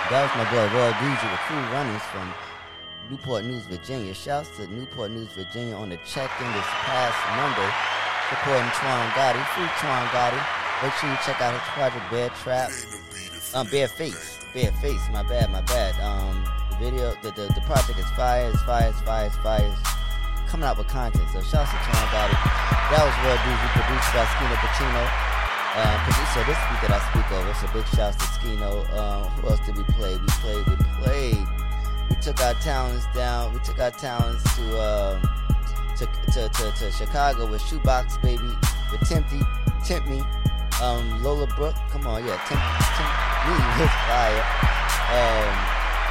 That 0.06 0.22
was 0.22 0.30
my 0.38 0.46
boy 0.54 0.62
Roy 0.70 0.94
Greasy 1.02 1.26
with 1.26 1.42
Cool 1.50 1.66
Runnings 1.74 2.02
from 2.14 2.30
Newport 3.10 3.42
News, 3.42 3.66
Virginia. 3.66 4.14
Shouts 4.14 4.54
to 4.56 4.66
Newport 4.70 5.10
News, 5.10 5.26
Virginia 5.34 5.74
on 5.74 5.90
the 5.90 5.98
check-in 6.06 6.46
this 6.54 6.70
past 6.86 7.18
Monday, 7.34 7.66
supporting 8.30 8.70
Twan 8.78 9.10
Gotti. 9.18 9.42
Free 9.58 9.66
Twan 9.82 10.06
Gotti. 10.14 10.38
Make 10.82 10.92
sure 10.94 11.10
you 11.10 11.16
check 11.26 11.40
out 11.40 11.54
his 11.54 11.62
project 11.74 12.08
Bear 12.08 12.28
Trap. 12.38 12.70
Um, 13.56 13.66
Bare 13.68 13.88
Face. 13.88 14.38
Bare 14.52 14.70
Face. 14.84 15.00
My 15.10 15.22
bad, 15.22 15.50
my 15.50 15.62
bad. 15.62 15.98
Um, 16.04 16.44
the 16.68 16.76
video, 16.76 17.16
the, 17.22 17.30
the, 17.30 17.48
the 17.54 17.62
project 17.64 17.98
is 17.98 18.04
fire, 18.10 18.50
it's 18.52 18.60
fire, 18.64 18.88
it's 18.90 19.00
fire, 19.00 19.24
it's 19.24 19.36
fire. 19.36 19.64
It's 19.64 20.50
coming 20.52 20.68
out 20.68 20.76
with 20.76 20.88
content. 20.88 21.24
So 21.32 21.40
shouts 21.40 21.70
to 21.72 21.76
Twan 21.80 22.04
Gotti. 22.12 22.36
That 22.92 23.00
was 23.00 23.16
Roy 23.24 23.32
Greasy, 23.40 23.68
produced 23.72 24.12
by 24.12 24.28
Skino 24.28 24.56
Pacino. 24.60 25.04
Uh, 25.72 25.96
producer 26.04 26.44
this 26.44 26.60
week 26.68 26.80
that 26.84 26.92
I 26.92 27.00
speak 27.08 27.28
of. 27.32 27.48
It's 27.48 27.62
a 27.64 27.72
big 27.72 27.86
shouts 27.96 28.16
to 28.20 28.28
Skino. 28.36 28.84
Uh, 28.92 29.24
who 29.40 29.48
else 29.48 29.60
did 29.64 29.78
we 29.78 29.84
play? 29.84 30.18
We 30.18 30.28
played, 30.44 30.66
we 30.68 30.76
played. 31.00 31.46
We 32.10 32.16
took 32.20 32.38
our 32.42 32.52
talents 32.60 33.06
down. 33.14 33.54
We 33.54 33.60
took 33.60 33.78
our 33.78 33.90
talents 33.90 34.44
to 34.56 34.78
uh, 34.78 35.20
to, 35.96 36.04
to, 36.04 36.48
to, 36.50 36.72
to 36.76 36.90
Chicago 36.90 37.50
with 37.50 37.62
Shoebox 37.62 38.18
Baby, 38.18 38.52
with 38.92 39.00
Tempty, 39.08 39.40
Tempt 39.82 40.10
Me, 40.10 40.20
um, 40.82 41.22
Lola 41.22 41.46
Brooke. 41.56 41.76
Come 41.90 42.06
on, 42.06 42.24
yeah, 42.24 42.36
Tempt 42.48 42.64
Me 43.46 43.54
with 43.80 43.94
fire. 44.08 44.44
Um, 45.12 45.54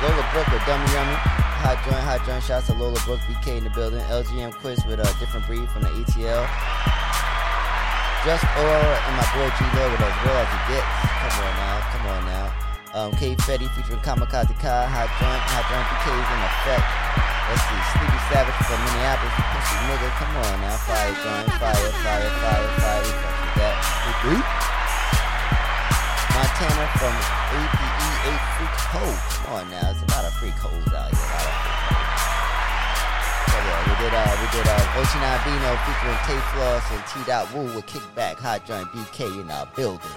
Lola 0.04 0.24
Brooke 0.32 0.50
with 0.52 0.66
Dummy 0.66 0.88
Yummy. 0.94 1.18
Hot 1.66 1.78
joint, 1.86 2.04
hot 2.04 2.22
joint. 2.26 2.44
Shouts 2.44 2.68
to 2.68 2.74
Lola 2.74 3.00
Brooke, 3.06 3.22
BK 3.28 3.58
in 3.58 3.64
the 3.64 3.70
building. 3.72 4.02
LGM 4.12 4.54
Quiz 4.62 4.84
with 4.86 5.00
a 5.00 5.08
different 5.20 5.46
breed 5.48 5.68
from 5.70 5.84
the 5.84 5.90
ATL. 5.90 6.46
Just 8.26 8.42
Aura 8.58 8.98
and 9.06 9.16
my 9.22 9.28
boy 9.38 9.50
G 9.54 9.62
Lord 9.78 9.92
with 9.94 10.02
as 10.02 10.18
real 10.26 10.34
as 10.34 10.50
it 10.50 10.64
gets. 10.74 10.90
Come 11.06 11.36
on 11.46 11.54
now, 11.62 11.78
come 11.94 12.06
on 12.10 12.22
now. 12.26 12.48
Um, 12.96 13.12
K 13.20 13.36
Fetty 13.46 13.70
featuring 13.76 14.02
Kamikaze 14.02 14.56
Kai, 14.58 14.88
Hot 14.88 15.10
Joint, 15.20 15.44
Hot 15.52 15.66
Joint 15.70 15.86
BK's 15.94 16.30
in 16.34 16.42
effect. 16.42 16.86
Let's 17.46 17.62
see, 17.70 17.75
from 18.64 18.80
Minneapolis, 18.88 19.36
pussy 19.52 19.78
nigga, 19.92 20.10
come 20.16 20.36
on 20.40 20.56
now. 20.64 20.78
Fire 20.88 21.12
joint, 21.12 21.52
fire, 21.60 21.90
fire, 22.00 22.32
fire, 22.40 22.70
fire, 22.80 23.04
fuck 23.04 23.36
with 23.44 23.56
that. 23.60 23.76
Boop. 24.24 24.46
Montana 26.36 26.86
from 27.00 27.16
APE 27.56 28.32
8 28.32 28.44
Freak 28.56 28.76
Ho. 28.96 29.06
Come 29.08 29.60
on 29.60 29.66
now, 29.70 29.92
there's 29.92 30.02
a 30.02 30.10
lot 30.12 30.26
of 30.26 30.34
freak 30.40 30.58
hoes 30.60 30.88
out 30.92 31.12
here. 31.12 31.20
A 31.20 31.32
lot 31.32 31.46
of 31.46 31.56
freak 31.64 31.80
hoes. 31.84 32.16
So 33.46 33.58
yeah. 33.62 33.88
We 33.88 33.94
did 34.04 34.14
uh 34.16 34.34
we 34.42 34.48
did 34.52 34.68
uh 34.68 35.00
Ocean 35.00 35.24
Bino 35.46 35.72
featuring 35.88 36.20
Tay 36.28 36.42
Floss 36.52 36.84
and 36.92 37.04
T 37.08 37.24
Dot 37.24 37.48
Woo 37.54 37.70
with 37.72 37.86
Kickback 37.86 38.36
Hot 38.44 38.66
Joint 38.66 38.90
BK 38.92 39.40
in 39.40 39.52
our 39.52 39.68
building. 39.76 40.16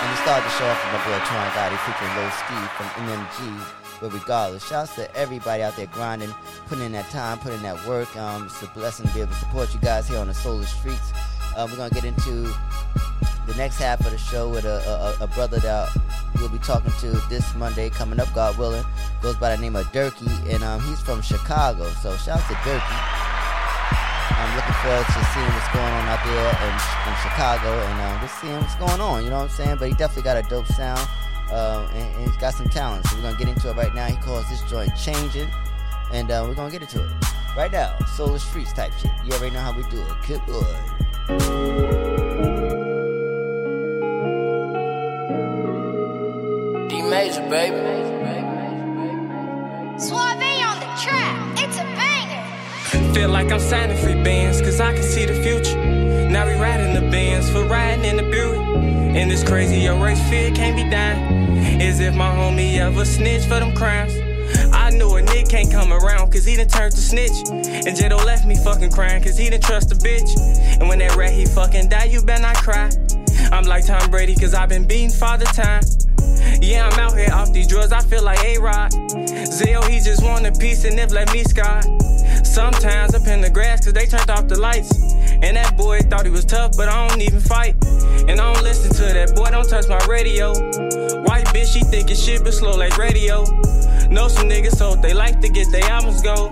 And 0.00 0.08
we 0.08 0.16
started 0.24 0.44
the 0.44 0.52
show 0.56 0.68
off 0.68 0.80
with 0.80 0.92
my 0.96 1.00
boy 1.04 1.20
Twan 1.24 1.48
Gotti 1.56 1.78
featuring 1.84 2.12
Low 2.16 2.28
Ski 2.32 2.58
from 2.76 2.88
NMG. 3.08 3.79
But 4.00 4.12
regardless, 4.12 4.66
shouts 4.66 4.94
to 4.94 5.14
everybody 5.14 5.62
out 5.62 5.76
there 5.76 5.86
grinding, 5.86 6.34
putting 6.66 6.84
in 6.84 6.92
that 6.92 7.10
time, 7.10 7.38
putting 7.38 7.58
in 7.58 7.62
that 7.64 7.86
work. 7.86 8.14
Um, 8.16 8.46
it's 8.46 8.62
a 8.62 8.66
blessing 8.68 9.06
to 9.06 9.14
be 9.14 9.20
able 9.20 9.32
to 9.32 9.38
support 9.38 9.74
you 9.74 9.80
guys 9.80 10.08
here 10.08 10.18
on 10.18 10.28
the 10.28 10.34
Solar 10.34 10.64
Streets. 10.64 11.12
Um, 11.56 11.70
we're 11.70 11.76
gonna 11.76 11.94
get 11.94 12.04
into 12.04 12.54
the 13.46 13.54
next 13.56 13.78
half 13.78 14.00
of 14.00 14.12
the 14.12 14.18
show 14.18 14.48
with 14.48 14.64
a, 14.64 15.16
a, 15.20 15.24
a 15.24 15.26
brother 15.28 15.58
that 15.58 15.88
we'll 16.36 16.48
be 16.48 16.58
talking 16.58 16.92
to 17.00 17.10
this 17.28 17.54
Monday 17.54 17.90
coming 17.90 18.20
up, 18.20 18.32
God 18.34 18.56
willing. 18.56 18.84
Goes 19.22 19.36
by 19.36 19.54
the 19.54 19.60
name 19.60 19.76
of 19.76 19.90
Durkee, 19.92 20.30
and 20.48 20.62
um, 20.62 20.80
he's 20.82 21.00
from 21.00 21.20
Chicago. 21.20 21.84
So 22.02 22.16
shout 22.16 22.40
out 22.40 22.48
to 22.48 22.54
Durkee. 22.64 23.20
I'm 24.40 24.56
looking 24.56 24.74
forward 24.80 25.04
to 25.04 25.20
seeing 25.34 25.52
what's 25.52 25.68
going 25.74 25.92
on 25.92 26.08
out 26.08 26.24
there 26.24 26.48
in, 26.64 26.74
in 27.04 27.14
Chicago 27.20 27.76
and 27.76 28.00
um, 28.00 28.20
just 28.22 28.40
seeing 28.40 28.56
what's 28.56 28.74
going 28.76 29.00
on. 29.00 29.22
You 29.22 29.28
know 29.28 29.44
what 29.44 29.50
I'm 29.50 29.56
saying? 29.56 29.76
But 29.78 29.88
he 29.88 29.94
definitely 29.94 30.22
got 30.22 30.38
a 30.38 30.48
dope 30.48 30.66
sound. 30.66 31.06
Uh, 31.50 31.88
and, 31.94 32.14
and, 32.16 32.28
he's 32.28 32.36
got 32.36 32.54
some 32.54 32.68
talent. 32.68 33.06
So 33.06 33.16
we're 33.16 33.22
gonna 33.22 33.36
get 33.36 33.48
into 33.48 33.70
it 33.70 33.76
right 33.76 33.94
now. 33.94 34.06
He 34.06 34.16
calls 34.16 34.48
this 34.48 34.62
joint 34.70 34.94
changing, 34.96 35.50
and 36.12 36.30
uh, 36.30 36.44
we're 36.46 36.54
gonna 36.54 36.70
get 36.70 36.82
into 36.82 37.02
it 37.02 37.10
right 37.56 37.72
now. 37.72 37.96
Solar 38.16 38.38
Streets 38.38 38.72
type 38.72 38.92
shit. 38.94 39.10
You 39.24 39.32
already 39.32 39.54
know 39.54 39.60
how 39.60 39.72
we 39.72 39.82
do 39.84 40.00
it. 40.00 40.06
Good 40.26 40.44
boy. 40.46 40.76
D 46.88 47.02
major, 47.02 47.48
baby. 47.48 47.99
Feel 53.14 53.28
like 53.28 53.50
I'm 53.50 53.58
signing 53.58 53.96
free 53.96 54.14
bands, 54.14 54.60
cause 54.60 54.80
I 54.80 54.92
can 54.92 55.02
see 55.02 55.26
the 55.26 55.34
future. 55.34 55.76
Now 56.30 56.46
we 56.46 56.54
riding 56.54 56.94
the 56.94 57.10
bands 57.10 57.50
for 57.50 57.64
riding 57.64 58.04
in 58.04 58.16
the 58.16 58.22
Buick. 58.22 58.60
In 59.16 59.28
this 59.28 59.42
crazy 59.42 59.88
race 59.88 60.22
fear 60.30 60.52
can't 60.52 60.76
be 60.76 60.88
dying. 60.88 61.80
Is 61.80 61.98
if 61.98 62.14
my 62.14 62.30
homie 62.30 62.78
ever 62.78 63.04
snitch 63.04 63.42
for 63.42 63.58
them 63.58 63.74
crimes. 63.74 64.12
I 64.72 64.90
knew 64.90 65.16
a 65.16 65.22
nigga 65.22 65.50
can't 65.50 65.70
come 65.72 65.92
around 65.92 66.30
cause 66.30 66.44
he 66.44 66.56
done 66.56 66.68
turned 66.68 66.92
to 66.92 67.00
snitch. 67.00 67.48
And 67.50 67.96
Jado 67.96 68.24
left 68.24 68.46
me 68.46 68.54
fucking 68.54 68.92
crying 68.92 69.22
cause 69.22 69.36
he 69.36 69.50
done 69.50 69.60
trust 69.60 69.90
a 69.90 69.96
bitch. 69.96 70.30
And 70.78 70.88
when 70.88 71.00
that 71.00 71.16
rat 71.16 71.32
he 71.32 71.46
fucking 71.46 71.88
die, 71.88 72.04
you 72.04 72.22
better 72.22 72.42
not 72.42 72.56
cry. 72.58 72.90
I'm 73.50 73.64
like 73.64 73.86
Tom 73.86 74.08
Brady 74.10 74.36
cause 74.36 74.54
I've 74.54 74.68
been 74.68 74.86
beaten 74.86 75.10
father 75.10 75.46
time. 75.46 75.82
Yeah, 76.62 76.88
I'm 76.88 76.98
out 76.98 77.18
here 77.18 77.32
off 77.32 77.52
these 77.52 77.66
drugs, 77.66 77.90
I 77.90 78.02
feel 78.02 78.22
like 78.22 78.38
A-Rod. 78.44 78.92
Zio, 79.46 79.82
he 79.82 79.98
just 79.98 80.22
want 80.22 80.46
a 80.46 80.52
piece 80.52 80.84
and 80.84 80.98
if 80.98 81.10
let 81.10 81.32
me 81.32 81.42
sky. 81.42 81.82
Sometimes 82.44 83.14
up 83.14 83.26
in 83.26 83.40
the 83.40 83.50
grass 83.50 83.84
cause 83.84 83.92
they 83.92 84.06
turned 84.06 84.30
off 84.30 84.48
the 84.48 84.58
lights. 84.58 84.90
And 85.42 85.56
that 85.56 85.76
boy 85.76 86.00
thought 86.00 86.24
he 86.24 86.30
was 86.30 86.44
tough, 86.44 86.76
but 86.76 86.88
I 86.88 87.08
don't 87.08 87.22
even 87.22 87.40
fight. 87.40 87.76
And 88.28 88.40
I 88.40 88.52
don't 88.52 88.62
listen 88.62 88.92
to 88.94 89.12
that 89.14 89.34
boy, 89.34 89.50
don't 89.50 89.68
touch 89.68 89.88
my 89.88 90.04
radio. 90.06 90.52
White 91.22 91.46
bitch, 91.46 91.72
she 91.72 91.80
thinking 91.80 92.16
shit, 92.16 92.44
but 92.44 92.52
slow 92.52 92.76
like 92.76 92.96
radio. 92.98 93.44
Know 94.10 94.28
some 94.28 94.48
niggas, 94.48 94.76
so 94.76 94.96
they 94.96 95.14
like 95.14 95.40
to 95.40 95.48
get 95.48 95.70
their 95.70 95.84
albums 95.84 96.22
go. 96.22 96.50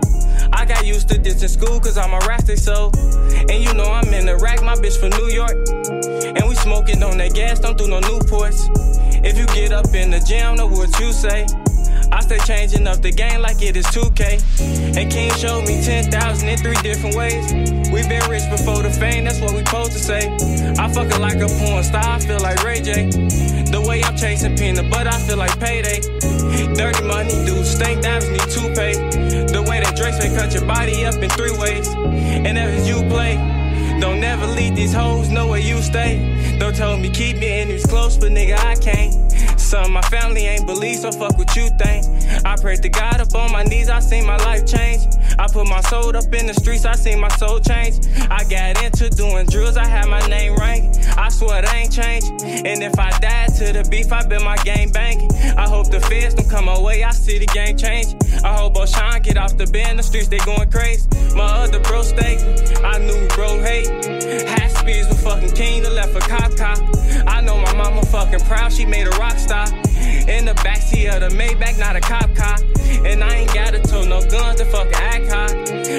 I 0.52 0.64
got 0.64 0.86
used 0.86 1.08
to 1.10 1.18
this 1.18 1.42
in 1.42 1.48
school, 1.48 1.80
cause 1.80 1.98
I'm 1.98 2.12
a 2.12 2.18
rastic, 2.20 2.58
so. 2.58 2.90
And 3.48 3.62
you 3.62 3.74
know 3.74 3.84
I'm 3.84 4.12
in 4.14 4.26
the 4.26 4.36
rack, 4.36 4.62
my 4.62 4.74
bitch 4.74 4.98
from 4.98 5.10
New 5.10 5.28
York. 5.28 5.56
And 6.36 6.48
we 6.48 6.54
smoking 6.54 7.02
on 7.02 7.18
that 7.18 7.34
gas, 7.34 7.60
don't 7.60 7.76
do 7.76 7.88
no 7.88 8.00
Newports. 8.00 8.70
If 9.24 9.36
you 9.36 9.46
get 9.46 9.72
up 9.72 9.92
in 9.94 10.10
the 10.10 10.20
jam, 10.20 10.56
know 10.56 10.66
what 10.66 10.98
you 11.00 11.12
say. 11.12 11.46
I 12.12 12.20
stay 12.20 12.38
changing 12.38 12.86
up 12.86 13.02
the 13.02 13.12
game 13.12 13.40
like 13.40 13.62
it 13.62 13.76
is 13.76 13.86
2K. 13.86 14.96
And 14.96 15.10
King 15.10 15.32
showed 15.34 15.66
me 15.66 15.82
10,000 15.82 16.48
in 16.48 16.58
three 16.58 16.76
different 16.82 17.16
ways. 17.16 17.52
We 17.92 18.06
been 18.08 18.28
rich 18.30 18.48
before 18.50 18.82
the 18.82 18.90
fame, 18.90 19.24
that's 19.24 19.40
what 19.40 19.52
we 19.52 19.64
supposed 19.64 19.92
to 19.92 19.98
say. 19.98 20.28
I 20.78 20.92
fuck 20.92 21.10
her 21.12 21.18
like 21.18 21.40
a 21.40 21.48
porn 21.48 21.84
star, 21.84 22.04
I 22.04 22.20
feel 22.20 22.40
like 22.40 22.62
Ray 22.64 22.80
J. 22.80 23.10
The 23.10 23.84
way 23.86 24.02
I'm 24.02 24.16
chasing 24.16 24.56
peanut 24.56 24.90
butter, 24.90 25.10
I 25.10 25.18
feel 25.20 25.36
like 25.36 25.58
payday. 25.60 26.00
Dirty 26.74 27.04
money, 27.04 27.34
dudes, 27.44 27.74
stink 27.74 28.02
dimes 28.02 28.28
need 28.28 28.40
to 28.40 28.74
pay. 28.74 28.92
The 29.46 29.64
way 29.68 29.80
that 29.80 29.96
Drake's 29.96 30.18
may 30.18 30.34
cut 30.34 30.52
your 30.54 30.64
body 30.66 31.04
up 31.04 31.16
in 31.16 31.30
three 31.30 31.56
ways. 31.56 31.88
And 31.88 32.56
ever 32.56 32.84
you 32.84 33.06
play, 33.08 33.36
don't 34.00 34.20
never 34.20 34.46
leave 34.46 34.76
these 34.76 34.92
hoes, 34.92 35.28
know 35.28 35.48
where 35.48 35.60
you 35.60 35.82
stay. 35.82 36.56
Don't 36.58 36.74
tell 36.74 36.96
me 36.96 37.10
keep 37.10 37.36
your 37.36 37.52
enemies 37.52 37.84
close, 37.86 38.16
but 38.16 38.30
nigga, 38.30 38.56
I 38.58 38.74
can't. 38.76 39.27
Some 39.68 39.92
my 39.92 40.00
family 40.00 40.46
ain't 40.46 40.64
believe, 40.64 40.96
so 40.96 41.12
fuck 41.12 41.36
what 41.36 41.54
you 41.54 41.68
think. 41.76 42.06
I 42.46 42.56
prayed 42.56 42.80
to 42.80 42.88
God 42.88 43.20
up 43.20 43.34
on 43.34 43.52
my 43.52 43.64
knees, 43.64 43.90
I 43.90 44.00
seen 44.00 44.24
my 44.24 44.38
life 44.38 44.66
change. 44.66 45.14
I 45.38 45.46
put 45.46 45.68
my 45.68 45.82
soul 45.82 46.16
up 46.16 46.32
in 46.32 46.46
the 46.46 46.54
streets, 46.54 46.86
I 46.86 46.94
seen 46.94 47.20
my 47.20 47.28
soul 47.36 47.60
change. 47.60 48.06
I 48.30 48.44
got 48.44 48.82
into 48.82 49.10
doing 49.10 49.44
drills, 49.44 49.76
I 49.76 49.84
had 49.84 50.08
my 50.08 50.26
name 50.26 50.56
ranked. 50.56 51.00
I 51.18 51.28
swear 51.28 51.62
it 51.62 51.74
ain't 51.74 51.92
changed. 51.92 52.28
And 52.42 52.82
if 52.82 52.98
I 52.98 53.10
die 53.18 53.48
to 53.58 53.74
the 53.74 53.86
beef, 53.90 54.10
I 54.10 54.24
bet 54.26 54.40
my 54.40 54.56
game 54.64 54.90
banking. 54.90 55.30
I 55.58 55.68
hope 55.68 55.90
the 55.90 56.00
feds 56.00 56.34
don't 56.34 56.48
come 56.48 56.68
away, 56.68 57.04
I 57.04 57.10
see 57.10 57.38
the 57.38 57.46
game 57.46 57.76
change. 57.76 58.16
I 58.42 58.56
hope 58.56 58.74
O'Shawn 58.78 59.20
get 59.20 59.36
off 59.36 59.58
the 59.58 59.66
bed, 59.66 59.98
the 59.98 60.02
streets 60.02 60.28
they 60.28 60.38
going 60.38 60.70
crazy. 60.70 61.06
My 61.36 61.44
other 61.44 61.80
bro 61.80 62.00
stay, 62.00 62.38
I 62.82 62.96
knew 63.00 63.28
bro 63.36 63.60
hate. 63.60 63.88
Half 64.48 64.78
speeds 64.78 65.08
with 65.08 65.22
fucking 65.22 65.52
king, 65.52 65.82
the 65.82 65.90
left 65.90 66.16
a 66.16 66.20
cop 66.20 66.56
cop. 66.56 66.78
I 67.26 67.42
know 67.42 67.60
my 67.60 67.74
mama 67.74 68.02
fucking 68.06 68.40
proud, 68.40 68.72
she 68.72 68.86
made 68.86 69.06
a 69.06 69.10
rock 69.18 69.36
star. 69.36 69.57
In 69.66 70.44
the 70.44 70.54
backseat 70.62 71.12
of 71.14 71.20
the 71.20 71.36
Maybach, 71.36 71.78
not 71.78 71.96
a 71.96 72.00
cop 72.00 72.34
car. 72.34 72.56
And 73.04 73.24
I 73.24 73.36
ain't 73.36 73.54
got 73.54 73.72
to 73.72 73.80
tow 73.80 74.04
no 74.04 74.20
guns 74.28 74.60
to 74.60 74.64
fucking 74.66 74.94
act 74.94 75.32
hot. 75.32 75.50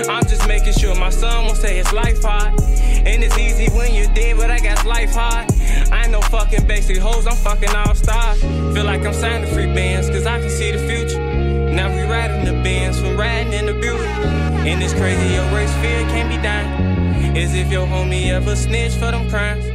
I'm 0.09 0.25
just 0.27 0.47
making 0.47 0.73
sure 0.73 0.95
my 0.95 1.09
son 1.09 1.45
won't 1.45 1.57
say 1.57 1.77
his 1.77 1.91
life 1.91 2.21
hard. 2.21 2.59
And 3.05 3.23
it's 3.23 3.37
easy 3.37 3.67
when 3.75 3.93
you're 3.93 4.13
dead, 4.13 4.37
but 4.37 4.51
I 4.51 4.59
got 4.59 4.85
life 4.85 5.11
hard. 5.11 5.51
I 5.91 6.03
ain't 6.03 6.11
no 6.11 6.21
fucking 6.21 6.67
basic 6.67 6.97
hoes, 6.97 7.27
I'm 7.27 7.35
fucking 7.35 7.69
all 7.69 7.95
stars. 7.95 8.41
Feel 8.41 8.85
like 8.85 9.05
I'm 9.05 9.13
signing 9.13 9.51
free 9.53 9.73
bands, 9.73 10.09
cause 10.09 10.25
I 10.25 10.39
can 10.39 10.49
see 10.49 10.71
the 10.71 10.79
future. 10.79 11.19
Now 11.19 11.93
we 11.95 12.01
riding 12.03 12.45
the 12.45 12.61
bands 12.63 12.99
from 12.99 13.17
riding 13.17 13.53
in 13.53 13.65
the 13.65 13.73
Buick. 13.73 14.01
And 14.01 14.83
it's 14.83 14.93
crazy, 14.93 15.33
your 15.33 15.45
race 15.55 15.73
fear 15.75 16.01
can't 16.09 16.29
be 16.29 16.37
dying. 16.37 17.37
As 17.37 17.53
if 17.55 17.71
your 17.71 17.87
homie 17.87 18.27
ever 18.27 18.55
snitched 18.55 18.97
for 18.97 19.11
them 19.11 19.29
crimes. 19.29 19.65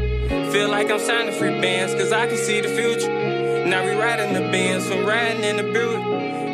Feel 0.53 0.69
like 0.69 0.91
I'm 0.91 0.99
signing 0.99 1.33
free 1.33 1.61
bands, 1.61 1.95
cause 1.95 2.13
I 2.13 2.27
can 2.27 2.37
see 2.37 2.61
the 2.61 2.69
future. 2.69 3.34
Now 3.67 3.83
we 3.83 3.93
riding 3.93 4.35
the 4.35 4.41
bands 4.53 4.87
from 4.87 5.07
riding 5.07 5.43
in 5.43 5.57
the 5.57 5.63
Buick. 5.63 5.99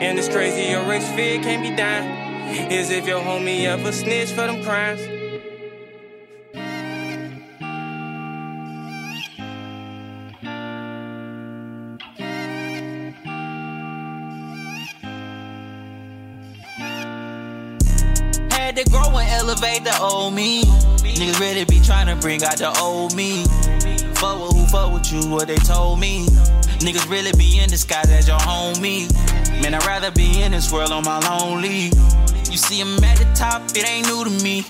And 0.00 0.16
it's 0.16 0.28
crazy, 0.28 0.70
your 0.70 0.84
race 0.88 1.08
fear 1.10 1.42
can't 1.42 1.60
be 1.60 1.74
dying. 1.74 2.70
Is 2.70 2.90
if 2.90 3.06
your 3.06 3.20
homie 3.20 3.64
ever 3.64 3.90
snitch 3.90 4.30
for 4.30 4.46
them 4.46 4.62
crimes. 4.62 5.00
Had 18.52 18.76
to 18.76 18.84
grow 18.88 19.18
and 19.18 19.28
elevate 19.30 19.82
the 19.84 19.98
old 20.00 20.34
me. 20.34 20.62
Niggas 20.62 21.40
ready 21.40 21.64
be 21.64 21.80
trying 21.80 22.06
to 22.06 22.16
bring 22.20 22.42
out 22.44 22.56
the 22.58 22.72
old 22.80 23.14
me. 23.16 23.44
Fuck 24.14 24.40
with 24.40 24.59
fuck 24.70 24.92
with 24.92 25.12
you, 25.12 25.28
what 25.28 25.48
they 25.48 25.56
told 25.56 25.98
me. 25.98 26.26
Niggas 26.78 27.08
really 27.10 27.32
be 27.32 27.58
in 27.58 27.68
disguise 27.68 28.10
as 28.10 28.28
your 28.28 28.38
homie. 28.38 29.10
Man, 29.62 29.74
I'd 29.74 29.84
rather 29.84 30.10
be 30.10 30.42
in 30.42 30.52
this 30.52 30.72
world 30.72 30.92
on 30.92 31.04
my 31.04 31.18
lonely. 31.18 31.90
You 32.50 32.56
see, 32.56 32.80
I'm 32.80 33.02
at 33.04 33.18
the 33.18 33.30
top, 33.34 33.62
it 33.74 33.88
ain't 33.88 34.06
new 34.06 34.24
to 34.24 34.44
me. 34.44 34.64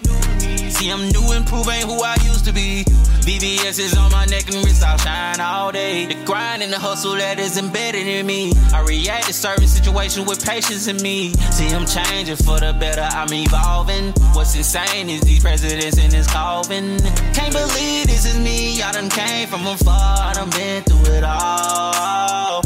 See, 0.80 0.88
I'm 0.88 1.10
new 1.10 1.32
and 1.32 1.46
prove 1.46 1.68
ain't 1.68 1.84
who 1.84 2.02
I 2.02 2.16
used 2.24 2.46
to 2.46 2.54
be. 2.54 2.84
VVS 3.28 3.78
is 3.78 3.94
on 3.98 4.10
my 4.10 4.24
neck 4.24 4.46
and 4.48 4.64
wrist, 4.64 4.82
I'll 4.82 4.96
shine 4.96 5.38
all 5.38 5.70
day. 5.70 6.06
The 6.06 6.14
grind 6.24 6.62
and 6.62 6.72
the 6.72 6.78
hustle 6.78 7.16
that 7.16 7.38
is 7.38 7.58
embedded 7.58 8.06
in 8.06 8.24
me. 8.24 8.54
I 8.72 8.80
react 8.80 9.26
to 9.26 9.34
certain 9.34 9.66
situations 9.66 10.26
with 10.26 10.42
patience 10.42 10.88
in 10.88 10.96
me. 11.02 11.34
See, 11.52 11.68
I'm 11.68 11.84
changing 11.84 12.36
for 12.36 12.58
the 12.58 12.72
better, 12.72 13.02
I'm 13.02 13.30
evolving. 13.30 14.14
What's 14.32 14.56
insane 14.56 15.10
is 15.10 15.20
these 15.20 15.42
presidents 15.42 15.98
in 15.98 16.08
this 16.08 16.26
coffin. 16.26 16.96
Can't 17.34 17.52
believe 17.52 18.06
this 18.06 18.24
is 18.24 18.38
me, 18.38 18.80
I 18.80 18.90
done 18.92 19.10
came 19.10 19.48
from 19.48 19.66
afar, 19.66 19.92
I 19.92 20.32
done 20.32 20.48
been 20.48 20.82
through 20.84 21.12
it 21.12 21.24
all. 21.24 22.62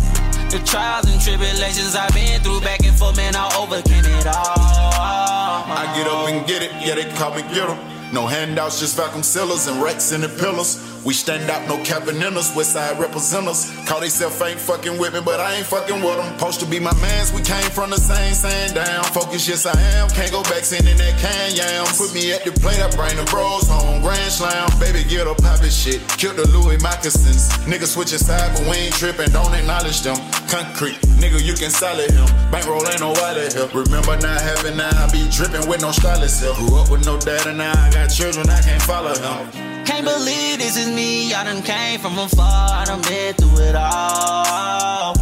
The 0.54 0.62
trials 0.64 1.10
and 1.10 1.20
tribulations 1.20 1.96
I've 1.96 2.14
been 2.14 2.40
through 2.42 2.60
back 2.60 2.86
and 2.86 2.96
forth, 2.96 3.16
man, 3.16 3.34
I 3.34 3.50
overcame 3.58 4.04
it 4.06 4.26
all. 4.28 5.66
I 5.66 5.92
get 5.96 6.06
up 6.06 6.28
and 6.28 6.46
get 6.46 6.62
it, 6.62 6.70
yeah, 6.80 6.94
they 6.94 7.12
call 7.18 7.34
me 7.34 7.42
get 7.52 7.68
'em. 7.68 7.94
No 8.14 8.28
handouts, 8.28 8.78
just 8.78 8.96
vacuum 8.96 9.24
sealers 9.24 9.66
and 9.66 9.82
racks 9.82 10.12
in 10.12 10.20
the 10.20 10.28
pillars. 10.28 10.93
We 11.04 11.12
stand 11.12 11.50
out, 11.50 11.68
no 11.68 11.76
capping 11.84 12.16
in 12.16 12.36
us. 12.36 12.56
West 12.56 12.72
side 12.72 12.98
represent 12.98 13.46
us. 13.46 13.68
Call 13.86 14.00
they 14.00 14.08
self 14.08 14.40
ain't 14.40 14.58
fucking 14.58 14.96
with 14.98 15.12
me, 15.12 15.20
but 15.20 15.38
I 15.38 15.56
ain't 15.56 15.66
fucking 15.66 16.00
with 16.00 16.16
them. 16.16 16.38
Supposed 16.38 16.60
to 16.60 16.66
be 16.66 16.80
my 16.80 16.94
mans, 16.96 17.30
we 17.30 17.42
came 17.42 17.68
from 17.76 17.90
the 17.90 17.98
same, 17.98 18.32
same 18.32 18.72
down. 18.72 19.04
Focus, 19.12 19.46
yes 19.46 19.66
I 19.66 19.78
am. 20.00 20.08
Can't 20.10 20.32
go 20.32 20.42
back 20.44 20.64
sending 20.64 20.96
that 20.96 21.18
can 21.20 21.54
yam. 21.54 21.84
Put 22.00 22.14
me 22.14 22.32
at 22.32 22.44
the 22.44 22.52
plate, 22.52 22.80
I 22.80 22.88
bring 22.96 23.16
the 23.20 23.28
bros 23.28 23.68
home. 23.68 24.00
Grand 24.00 24.32
slam, 24.32 24.70
baby, 24.80 25.04
get 25.04 25.26
up, 25.26 25.36
pop 25.44 25.60
this 25.60 25.76
shit. 25.76 26.00
Kill 26.16 26.32
the 26.32 26.48
Louis 26.48 26.80
moccasins. 26.80 27.52
Niggas 27.68 27.92
switching 27.92 28.18
side, 28.18 28.56
but 28.56 28.64
we 28.64 28.88
ain't 28.88 28.94
tripping. 28.94 29.28
Don't 29.28 29.52
acknowledge 29.52 30.00
them. 30.00 30.16
Concrete, 30.48 30.96
nigga, 31.20 31.36
you 31.44 31.52
can 31.52 31.68
solid 31.68 32.10
him. 32.10 32.28
Bankroll 32.50 32.80
ain't 32.88 33.00
no 33.00 33.12
wallet 33.20 33.52
here. 33.52 33.68
Remember 33.76 34.16
not 34.24 34.40
having 34.40 34.78
now, 34.80 34.88
I 34.88 35.12
be 35.12 35.28
dripping 35.28 35.68
with 35.68 35.82
no 35.82 35.92
stylist 35.92 36.40
here. 36.40 36.54
Grew 36.56 36.80
up 36.80 36.88
with 36.88 37.04
no 37.04 37.20
dad 37.20 37.46
and 37.46 37.58
now 37.58 37.76
I 37.76 37.92
got 37.92 38.08
children, 38.08 38.48
I 38.48 38.62
can't 38.62 38.80
follow 38.80 39.12
him. 39.12 39.74
Can't 39.84 40.06
believe 40.06 40.58
this 40.58 40.78
is 40.78 40.88
me. 40.94 41.34
I 41.34 41.44
done 41.44 41.62
came 41.62 42.00
from 42.00 42.18
afar. 42.18 42.70
I 42.70 42.84
done 42.86 43.02
been 43.02 43.34
through 43.34 43.64
it 43.64 43.74
all. 43.74 45.14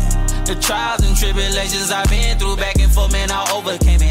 The 0.44 0.56
trials 0.60 1.06
and 1.06 1.16
tribulations 1.16 1.90
I've 1.90 2.08
been 2.10 2.38
through 2.38 2.56
back 2.56 2.78
and 2.78 2.92
forth, 2.92 3.12
man, 3.12 3.30
I 3.30 3.50
overcame 3.52 4.01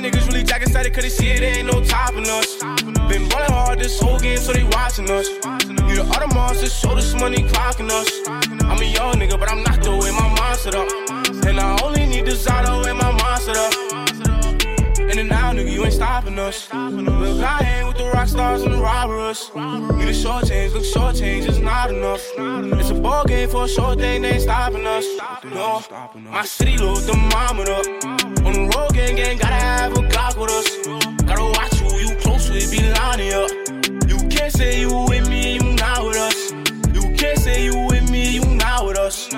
niggas 0.00 0.26
really 0.28 0.42
jack 0.42 0.62
excited 0.62 0.92
cause 0.94 1.02
they 1.02 1.10
see 1.10 1.28
it 1.28 1.42
ain't 1.42 1.66
no 1.66 1.82
topping 1.84 2.28
us. 2.28 2.56
Been 3.08 3.28
ballin' 3.28 3.52
hard 3.52 3.78
this 3.78 4.00
whole 4.00 4.18
game, 4.18 4.38
so 4.38 4.52
they 4.52 4.64
watching 4.64 5.10
us. 5.10 5.28
You 5.28 5.96
the 5.96 6.06
other 6.14 6.32
monsters, 6.34 6.74
show 6.78 6.94
this 6.94 7.14
money 7.14 7.38
clocking 7.38 7.90
us. 7.90 8.08
I'm 8.28 8.80
a 8.80 8.84
young 8.84 9.14
nigga, 9.14 9.38
but 9.38 9.50
I'm 9.50 9.62
not 9.62 9.82
the 9.82 9.90
my 9.90 10.28
mindset 10.40 10.74
up. 10.74 11.46
And 11.46 11.58
I 11.58 11.82
only 11.82 12.06
need 12.06 12.26
the 12.26 12.32
Zotto 12.32 12.86
and 12.86 12.98
my 12.98 13.12
mindset 13.12 13.56
up. 13.56 13.88
And 15.18 15.32
out, 15.32 15.56
nigga, 15.56 15.72
you 15.72 15.84
ain't 15.84 15.94
stopping 15.94 16.38
us. 16.38 16.72
Look, 16.72 17.42
I 17.42 17.78
ain't 17.78 17.88
with 17.88 17.96
the 17.96 18.08
rock 18.14 18.28
stars 18.28 18.62
and 18.62 18.72
the 18.72 18.78
robbers. 18.78 19.50
You 19.54 20.06
the 20.06 20.14
short 20.14 20.46
change, 20.46 20.74
look, 20.74 20.84
short 20.84 21.16
change 21.16 21.46
is 21.46 21.58
not 21.58 21.90
enough. 21.90 22.22
It's 22.36 22.90
a 22.90 22.94
ball 22.94 23.24
game 23.24 23.48
for 23.48 23.64
a 23.64 23.68
short 23.68 23.98
thing, 23.98 24.22
they 24.22 24.34
ain't 24.34 24.42
stopping 24.42 24.86
us. 24.86 25.04
No, 25.44 25.82
my 26.30 26.44
city, 26.44 26.78
look, 26.78 26.98
thermometer. 26.98 28.27
On 28.46 28.52
the 28.52 28.70
road, 28.74 28.92
gang, 28.94 29.16
gang, 29.16 29.36
gotta 29.38 29.54
have 29.54 29.92
a 29.92 30.02
Glock 30.02 30.38
with 30.40 30.50
us. 30.50 30.68
Gotta 31.26 31.44
watch 31.44 31.74
who 31.80 31.96
you 31.98 32.14
close 32.16 32.50
with, 32.50 32.70
be 32.70 32.80
lining 33.00 33.32
up. 33.34 33.50
You 34.08 34.18
can't 34.28 34.52
say 34.52 34.80
you 34.80 35.06
with 35.08 35.28
me, 35.28 35.54
you 35.54 35.72
not 35.74 36.04
with 36.06 36.16
us. 36.16 36.52
You 36.94 37.14
can't 37.16 37.38
say 37.38 37.64
you 37.64 37.86
with 37.90 38.10
me, 38.10 38.34
you 38.36 38.44
not 38.56 38.86
with 38.86 38.98
us. 38.98 39.28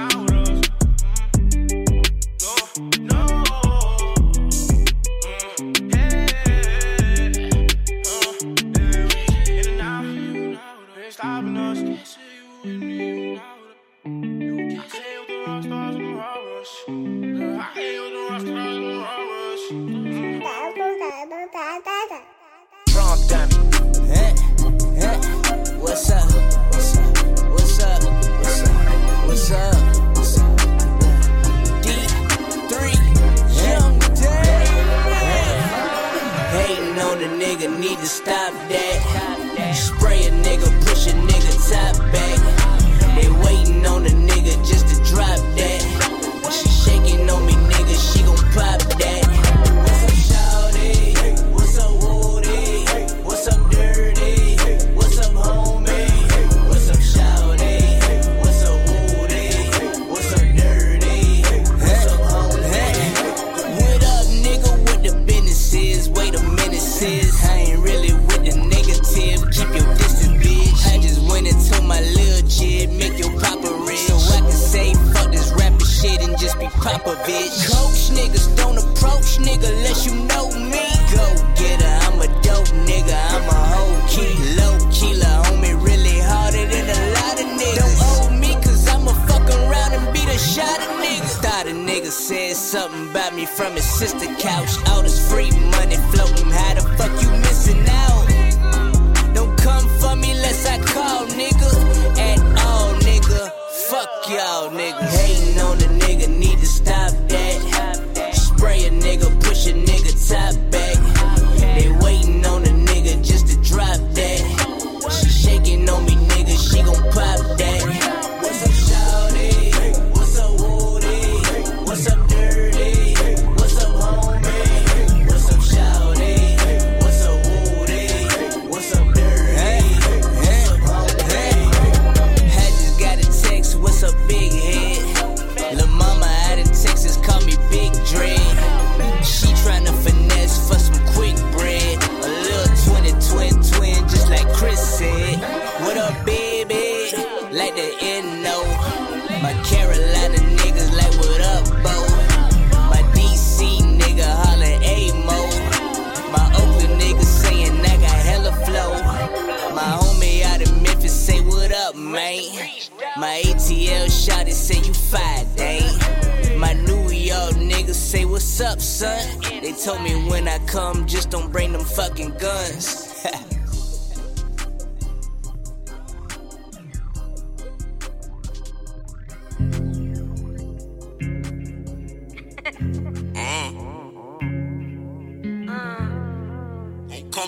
What's 25.90 26.08
up? 26.08 26.22
What's 26.70 26.96
up? 26.98 27.16
What's 27.50 27.80
up? 27.80 28.02
What's 28.38 28.62
up? 28.62 29.26
What's 29.26 29.50
up? 29.50 29.74
What's 30.16 30.38
up? 30.38 30.56
D3 31.82 32.72
Young. 33.66 33.98
Hating 36.52 36.96
on 36.96 37.18
a 37.18 37.30
nigga, 37.42 37.66
need 37.80 37.98
to 37.98 38.06
stop 38.06 38.52
that. 38.68 39.74
Spray 39.74 40.26
a 40.26 40.30
nigga, 40.30 40.70
push 40.86 41.08
a 41.08 41.10
nigga 41.10 41.52
top 41.68 41.98
back. 42.12 42.38
They 43.16 43.28
waiting 43.44 43.84
on 43.84 44.06
a 44.06 44.10
nigga 44.10 44.64
just 44.64 44.86
to 44.94 45.12
drop 45.12 45.40
that. 45.56 46.52
She 46.52 46.68
shaking 46.68 47.28
on 47.28 47.44
me, 47.44 47.54
nigga, 47.54 48.14
she 48.14 48.22
gon' 48.22 48.36
pop 48.52 48.78
that. 49.00 49.29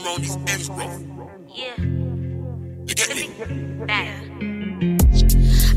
Come 0.03 0.15
on 0.15 0.21
these 0.21 0.37
ends, 0.37 0.69
bro. 0.69 0.85
Yeah. 1.55 1.79
You 1.79 2.95
get 2.95 3.15
me? 3.15 3.31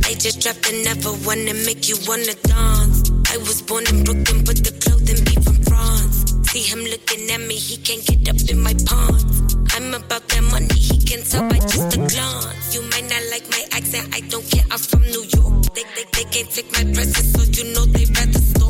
I 0.03 0.15
just 0.17 0.41
dropped 0.41 0.67
another 0.67 1.11
one 1.29 1.45
to 1.45 1.53
make 1.53 1.87
you 1.87 1.97
wanna 2.07 2.33
dance. 2.33 3.11
I 3.29 3.37
was 3.37 3.61
born 3.61 3.85
in 3.85 4.03
Brooklyn, 4.03 4.43
but 4.43 4.57
the 4.65 4.73
clothing 4.81 5.23
be 5.25 5.35
from 5.45 5.61
France. 5.69 6.33
See 6.49 6.63
him 6.63 6.79
looking 6.79 7.29
at 7.29 7.41
me, 7.41 7.53
he 7.53 7.77
can't 7.77 8.03
get 8.03 8.27
up 8.29 8.49
in 8.49 8.63
my 8.63 8.73
pants. 8.73 9.55
I'm 9.75 9.93
about 9.93 10.27
that 10.29 10.43
money, 10.49 10.73
he 10.73 10.97
can 11.05 11.21
tell 11.21 11.47
by 11.47 11.59
just 11.59 11.93
a 11.93 11.97
glance. 11.97 12.73
You 12.73 12.81
might 12.89 13.07
not 13.07 13.21
like 13.29 13.47
my 13.51 13.63
accent, 13.77 14.09
I 14.11 14.21
don't 14.21 14.49
care, 14.49 14.65
I'm 14.71 14.79
from 14.79 15.01
New 15.03 15.23
York. 15.37 15.69
They, 15.75 15.83
they, 15.93 16.05
they 16.17 16.25
can't 16.33 16.49
take 16.49 16.71
my 16.73 16.83
presence, 16.95 17.29
so 17.29 17.43
you 17.43 17.75
know 17.75 17.85
they 17.85 18.05
rather 18.05 18.39
stop. 18.39 18.64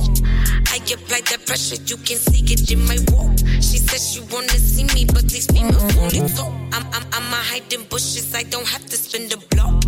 I 0.86 0.94
apply 0.94 1.22
that 1.34 1.48
pressure, 1.48 1.82
you 1.90 1.98
can 1.98 2.18
see 2.22 2.46
it 2.46 2.70
in 2.70 2.86
my 2.86 3.02
walk. 3.10 3.34
She 3.58 3.82
says 3.82 4.06
she 4.06 4.22
wanna 4.30 4.54
see 4.54 4.86
me, 4.94 5.06
but 5.06 5.28
these 5.28 5.48
females 5.48 5.82
only 5.98 6.22
talk. 6.30 6.54
I'm, 6.78 6.86
I'm, 6.94 7.06
I'm 7.12 7.34
a 7.34 7.42
hiding 7.42 7.86
bushes, 7.90 8.36
I 8.36 8.44
don't 8.44 8.68
have 8.68 8.86
to 8.86 8.96
spin 8.96 9.28
the 9.28 9.42
block. 9.50 9.82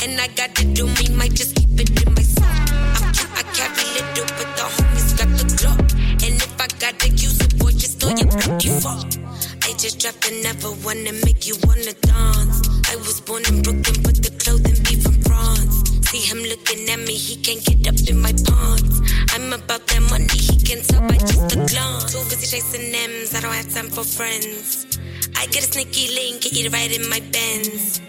And 0.00 0.18
I 0.18 0.28
gotta 0.28 0.64
do 0.64 0.86
me, 0.86 1.12
might 1.12 1.34
just 1.34 1.54
keep 1.54 1.68
it 1.78 1.92
in 2.00 2.14
my 2.14 2.22
sock. 2.22 2.48
I'm 2.96 3.12
cute, 3.12 3.28
I 3.36 3.42
carry 3.52 3.84
little, 3.92 4.24
but 4.40 4.48
the 4.56 4.64
homies 4.72 5.10
got 5.20 5.28
the 5.36 5.44
Glock. 5.52 5.84
And 6.24 6.40
if 6.40 6.56
I 6.56 6.66
gotta 6.80 7.08
use 7.10 7.40
it, 7.44 7.58
boy, 7.58 7.72
just 7.72 8.00
know 8.00 8.16
bloody 8.16 8.72
fuck. 8.80 9.04
I 9.68 9.76
just 9.76 10.00
dropped 10.00 10.32
another 10.32 10.72
one 10.80 11.04
to 11.04 11.12
make 11.28 11.46
you 11.46 11.56
wanna 11.68 11.92
dance. 11.92 12.56
I 12.88 12.96
was 12.96 13.20
born 13.20 13.44
in 13.52 13.60
Brooklyn, 13.60 14.00
but 14.00 14.16
the 14.16 14.32
clothing 14.40 14.80
be. 14.84 14.97
See 16.18 16.26
him 16.34 16.42
looking 16.42 16.90
at 16.90 16.98
me, 16.98 17.14
he 17.14 17.36
can't 17.36 17.64
get 17.64 17.86
up 17.86 18.08
in 18.10 18.20
my 18.20 18.32
pants. 18.32 18.98
I'm 19.34 19.52
about 19.52 19.86
that 19.86 20.02
money, 20.10 20.26
he 20.26 20.58
can 20.66 20.82
tell 20.82 21.00
by 21.06 21.14
just 21.14 21.54
a 21.54 21.56
glance. 21.62 22.10
Too 22.10 22.18
busy 22.28 22.58
chasing 22.58 22.92
M's, 22.92 23.36
I 23.36 23.40
don't 23.40 23.54
have 23.54 23.72
time 23.72 23.88
for 23.88 24.02
friends. 24.02 24.98
I 25.36 25.46
get 25.46 25.62
a 25.62 25.70
sneaky 25.70 26.12
link, 26.12 26.42
get 26.42 26.58
you 26.58 26.70
right 26.70 26.90
in 26.90 27.08
my 27.08 27.20
Benz. 27.20 28.00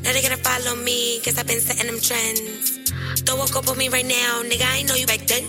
Now 0.00 0.12
they 0.14 0.22
gotta 0.22 0.38
follow 0.40 0.76
me, 0.80 1.20
cause 1.20 1.36
I've 1.36 1.46
been 1.46 1.60
setting 1.60 1.92
them 1.92 2.00
trends. 2.00 2.78
Don't 3.24 3.38
walk 3.38 3.54
up 3.54 3.68
on 3.68 3.76
me 3.76 3.90
right 3.90 4.06
now, 4.06 4.40
nigga, 4.48 4.64
I 4.64 4.76
ain't 4.78 4.88
know 4.88 4.94
you 4.96 5.06
back 5.06 5.28
then. 5.28 5.44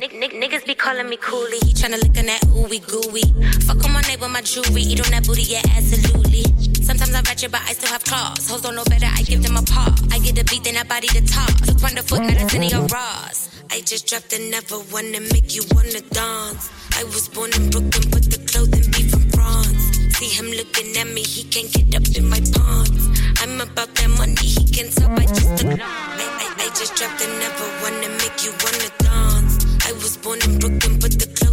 Nick, 0.00 0.16
nick, 0.16 0.32
niggas 0.32 0.64
be 0.64 0.74
calling 0.74 1.10
me 1.10 1.18
coolie. 1.18 1.60
He 1.60 1.74
tryna 1.74 2.00
look 2.00 2.16
on 2.16 2.24
that 2.24 2.40
ooey 2.56 2.80
gooey. 2.88 3.28
Fuck 3.68 3.84
on 3.84 3.92
my 3.92 4.00
with 4.00 4.32
my 4.32 4.40
jewelry. 4.40 4.80
Eat 4.80 5.04
on 5.04 5.10
that 5.12 5.26
booty, 5.26 5.42
yeah, 5.42 5.62
absolutely. 5.76 6.69
Sometimes 6.90 7.14
I'm 7.14 7.22
ratchet, 7.22 7.52
but 7.52 7.60
I 7.62 7.72
still 7.72 7.88
have 7.90 8.02
claws. 8.02 8.50
Hoes 8.50 8.62
don't 8.62 8.74
know 8.74 8.82
better, 8.82 9.06
I 9.06 9.22
give 9.22 9.44
them 9.44 9.56
a 9.56 9.62
paw. 9.62 9.94
I 10.10 10.18
get 10.18 10.36
a 10.42 10.44
beat, 10.50 10.64
then 10.64 10.76
I 10.76 10.82
body 10.82 11.06
the 11.06 11.22
top. 11.22 11.54
Look 11.68 11.84
on 11.86 11.94
the 11.94 12.02
foot, 12.02 12.18
not 12.18 12.34
a 12.34 12.50
city 12.50 12.74
of 12.74 12.90
Ross. 12.90 13.48
I 13.70 13.80
just 13.82 14.08
dropped 14.08 14.32
another 14.32 14.82
one 14.90 15.12
to 15.14 15.20
make 15.30 15.54
you 15.54 15.62
wanna 15.70 16.02
dance. 16.10 16.68
I 16.98 17.04
was 17.04 17.28
born 17.28 17.54
in 17.54 17.70
Brooklyn, 17.70 18.10
but 18.10 18.26
the 18.26 18.42
clothing 18.50 18.90
be 18.90 19.06
from 19.06 19.22
France. 19.30 20.18
See 20.18 20.34
him 20.34 20.50
looking 20.50 20.90
at 20.98 21.06
me, 21.14 21.22
he 21.22 21.44
can't 21.46 21.70
get 21.70 21.94
up 21.94 22.10
in 22.10 22.26
my 22.26 22.42
pants. 22.42 23.22
I'm 23.38 23.60
about 23.60 23.94
that 23.94 24.10
money, 24.18 24.34
he 24.42 24.66
can 24.66 24.90
tell 24.90 25.14
by 25.14 25.30
just. 25.30 25.62
I, 25.62 26.26
I, 26.42 26.46
I 26.58 26.66
just 26.74 26.98
dropped 26.98 27.22
another 27.22 27.70
one 27.86 28.02
to 28.02 28.10
make 28.18 28.42
you 28.42 28.50
wanna 28.66 28.90
dance. 28.98 29.62
I 29.86 29.92
was 30.02 30.16
born 30.16 30.42
in 30.42 30.58
Brooklyn, 30.58 30.98
but 30.98 31.14
the 31.14 31.30
clothing 31.38 31.49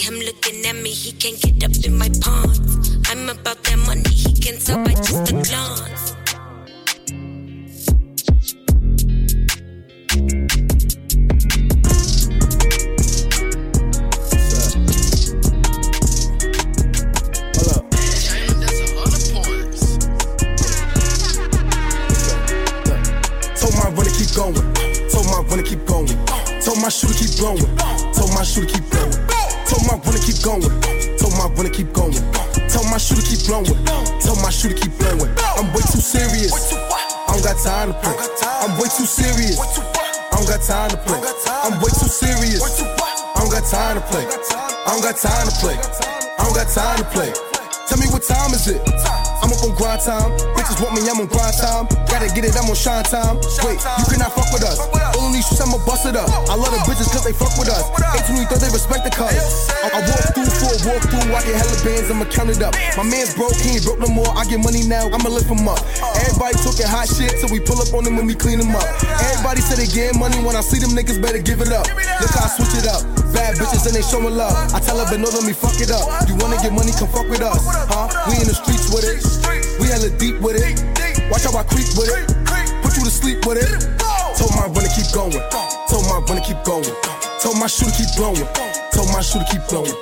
him 0.00 0.14
looking 0.14 0.64
at 0.64 0.76
me, 0.76 0.90
he 0.90 1.12
can't 1.12 1.38
get 1.40 1.62
up 1.64 1.84
in 1.84 1.96
my 1.96 2.08
pants. 2.08 2.96
I'm 3.10 3.28
about 3.28 3.62
that 3.64 3.78
money, 3.86 4.08
he 4.08 4.32
can 4.40 4.58
tell 4.58 4.82
by 4.82 4.94
just 4.94 5.30
a 5.30 5.32
glance. 5.32 6.14
Told 23.60 23.74
my 23.76 23.90
run 23.90 24.06
keep 24.16 24.34
going. 24.34 24.54
Told 25.10 25.26
my 25.26 25.56
to 25.56 25.62
keep 25.62 25.84
going. 25.84 26.08
Told 26.64 26.80
my 26.80 26.88
shoe 26.88 27.08
to 27.08 27.14
keep 27.14 27.36
blowing. 27.36 27.76
Told 28.14 28.32
my 28.34 28.42
shoe 28.42 28.64
to 28.64 28.72
keep 28.72 28.88
blowing. 28.90 29.19
Told 30.10 30.18
my 30.18 30.18
run 30.18 30.26
to 30.26 30.26
keep 30.26 30.42
going. 30.42 31.18
Told 31.18 31.34
my 31.38 31.46
run 31.54 31.66
to 31.66 31.70
keep 31.70 31.92
going. 31.92 32.14
Tell 32.66 32.82
my 32.90 32.98
shoe 32.98 33.14
to 33.14 33.22
keep 33.22 33.46
blowing. 33.46 33.78
Tell 34.18 34.34
my 34.42 34.50
shoe 34.50 34.68
to 34.68 34.74
keep 34.74 34.98
blowing. 34.98 35.30
I'm 35.54 35.70
way 35.70 35.82
too 35.86 36.02
serious. 36.02 36.72
I 36.72 37.30
don't 37.30 37.44
got 37.44 37.62
time 37.62 37.92
to 37.92 37.98
play. 38.02 38.18
I'm 38.42 38.74
way 38.74 38.90
too 38.90 39.06
serious. 39.06 39.60
I 39.60 40.34
don't 40.34 40.48
got 40.48 40.62
time 40.66 40.90
to 40.90 40.96
play. 40.96 41.20
I'm 41.62 41.78
way 41.78 41.90
too 41.94 42.10
serious. 42.10 42.82
I 42.82 43.38
don't 43.38 43.50
got 43.50 43.64
time 43.70 44.00
to 44.00 44.06
play. 44.10 44.26
I 44.26 44.90
don't 44.90 45.02
got 45.02 45.16
time 45.16 45.46
to 45.46 45.54
play. 45.62 45.78
I 45.78 46.44
don't 46.44 46.54
got 46.54 46.68
time 46.74 46.98
to 46.98 47.04
play. 47.14 47.32
Tell 47.86 47.98
me 47.98 48.06
what 48.10 48.24
time 48.24 48.50
is 48.52 48.66
it? 48.66 49.19
I'm 49.50 49.58
up 49.58 49.66
on 49.66 49.74
grind 49.74 49.98
time. 50.06 50.30
Bitches 50.54 50.78
want 50.78 50.94
me, 50.94 51.02
I'm 51.10 51.18
on 51.18 51.26
grind 51.26 51.58
time. 51.58 51.90
Gotta 52.06 52.30
get 52.30 52.46
it, 52.46 52.54
I'm 52.54 52.70
on 52.70 52.78
shine 52.78 53.02
time. 53.02 53.34
Wait, 53.66 53.82
you 53.82 54.06
cannot 54.06 54.30
fuck 54.30 54.46
with 54.54 54.62
us. 54.62 54.78
Only 55.18 55.42
shoes, 55.42 55.58
I'ma 55.58 55.82
bust 55.82 56.06
it 56.06 56.14
up. 56.14 56.30
I 56.46 56.54
love 56.54 56.70
the 56.70 56.78
bitches 56.86 57.10
cause 57.10 57.26
they 57.26 57.34
fuck 57.34 57.50
with 57.58 57.66
us. 57.66 57.82
1823, 58.30 58.46
they 58.46 58.70
respect 58.70 59.02
the 59.02 59.10
colors. 59.10 59.66
I, 59.74 59.90
I 59.90 60.06
walk 60.06 60.38
through 60.38 60.54
for 60.54 60.70
a 60.70 60.78
walk 60.86 61.02
through, 61.02 61.34
I 61.34 61.42
get 61.42 61.58
hella 61.58 61.74
bands, 61.82 62.06
I'ma 62.14 62.30
count 62.30 62.54
it 62.54 62.62
up. 62.62 62.78
My 62.94 63.02
man's 63.02 63.34
broke, 63.34 63.58
he 63.58 63.74
ain't 63.74 63.82
broke 63.82 63.98
no 63.98 64.06
more. 64.06 64.30
I 64.38 64.46
get 64.46 64.62
money 64.62 64.86
now, 64.86 65.10
I'ma 65.10 65.26
lift 65.26 65.50
him 65.50 65.66
up. 65.66 65.82
Everybody 65.98 66.54
talking 66.62 66.86
hot 66.86 67.10
shit, 67.10 67.34
so 67.42 67.50
we 67.50 67.58
pull 67.58 67.82
up 67.82 67.90
on 67.90 68.06
them 68.06 68.14
when 68.14 68.30
we 68.30 68.38
clean 68.38 68.62
them 68.62 68.70
up. 68.70 68.86
Everybody 69.34 69.66
said 69.66 69.82
they 69.82 69.90
getting 69.90 70.22
money 70.22 70.38
when 70.46 70.54
I 70.54 70.62
see 70.62 70.78
them 70.78 70.94
niggas 70.94 71.18
better 71.18 71.42
give 71.42 71.58
it 71.58 71.74
up. 71.74 71.90
Look 71.90 72.30
how 72.38 72.46
I 72.46 72.50
switch 72.54 72.78
it 72.78 72.86
up. 72.86 73.19
Bad 73.32 73.56
bitches 73.56 73.86
and 73.86 73.94
they 73.94 74.02
showing 74.02 74.36
love. 74.36 74.52
I 74.74 74.80
tell 74.80 74.98
her, 74.98 75.06
but 75.06 75.18
no, 75.20 75.28
let 75.30 75.44
me 75.44 75.52
fuck 75.52 75.78
it 75.80 75.90
up. 75.90 76.06
You 76.28 76.34
wanna 76.38 76.58
get 76.58 76.72
money, 76.72 76.92
come 76.92 77.08
fuck 77.08 77.28
with 77.28 77.42
us. 77.42 77.60
Huh? 77.90 78.10
We 78.28 78.38
in 78.40 78.46
the 78.46 78.54
streets 78.54 78.90
with 78.90 79.06
it. 79.06 79.22
We 79.80 79.88
hella 79.88 80.10
deep 80.18 80.40
with 80.40 80.58
it. 80.58 80.82
Watch 81.30 81.46
how 81.46 81.54
I 81.56 81.62
creep 81.64 81.88
with 81.94 82.10
it. 82.10 82.26
Put 82.82 82.96
you 82.98 83.04
to 83.06 83.12
sleep 83.12 83.46
with 83.46 83.62
it. 83.62 83.70
Told 84.36 84.52
my 84.56 84.66
run 84.66 84.82
to 84.82 84.90
keep 84.90 85.08
going. 85.14 85.38
Told 85.88 86.04
my 86.10 86.18
run 86.26 86.38
to 86.38 86.44
keep 86.44 86.60
going. 86.64 86.90
Told 87.40 87.56
my 87.58 87.66
shoe 87.66 87.86
to 87.86 87.94
keep 87.94 88.10
blowing. 88.18 88.46
Told 88.92 89.08
my 89.14 89.22
shoe 89.22 89.38
to 89.38 89.46
keep 89.46 89.62
blowing. 89.70 89.94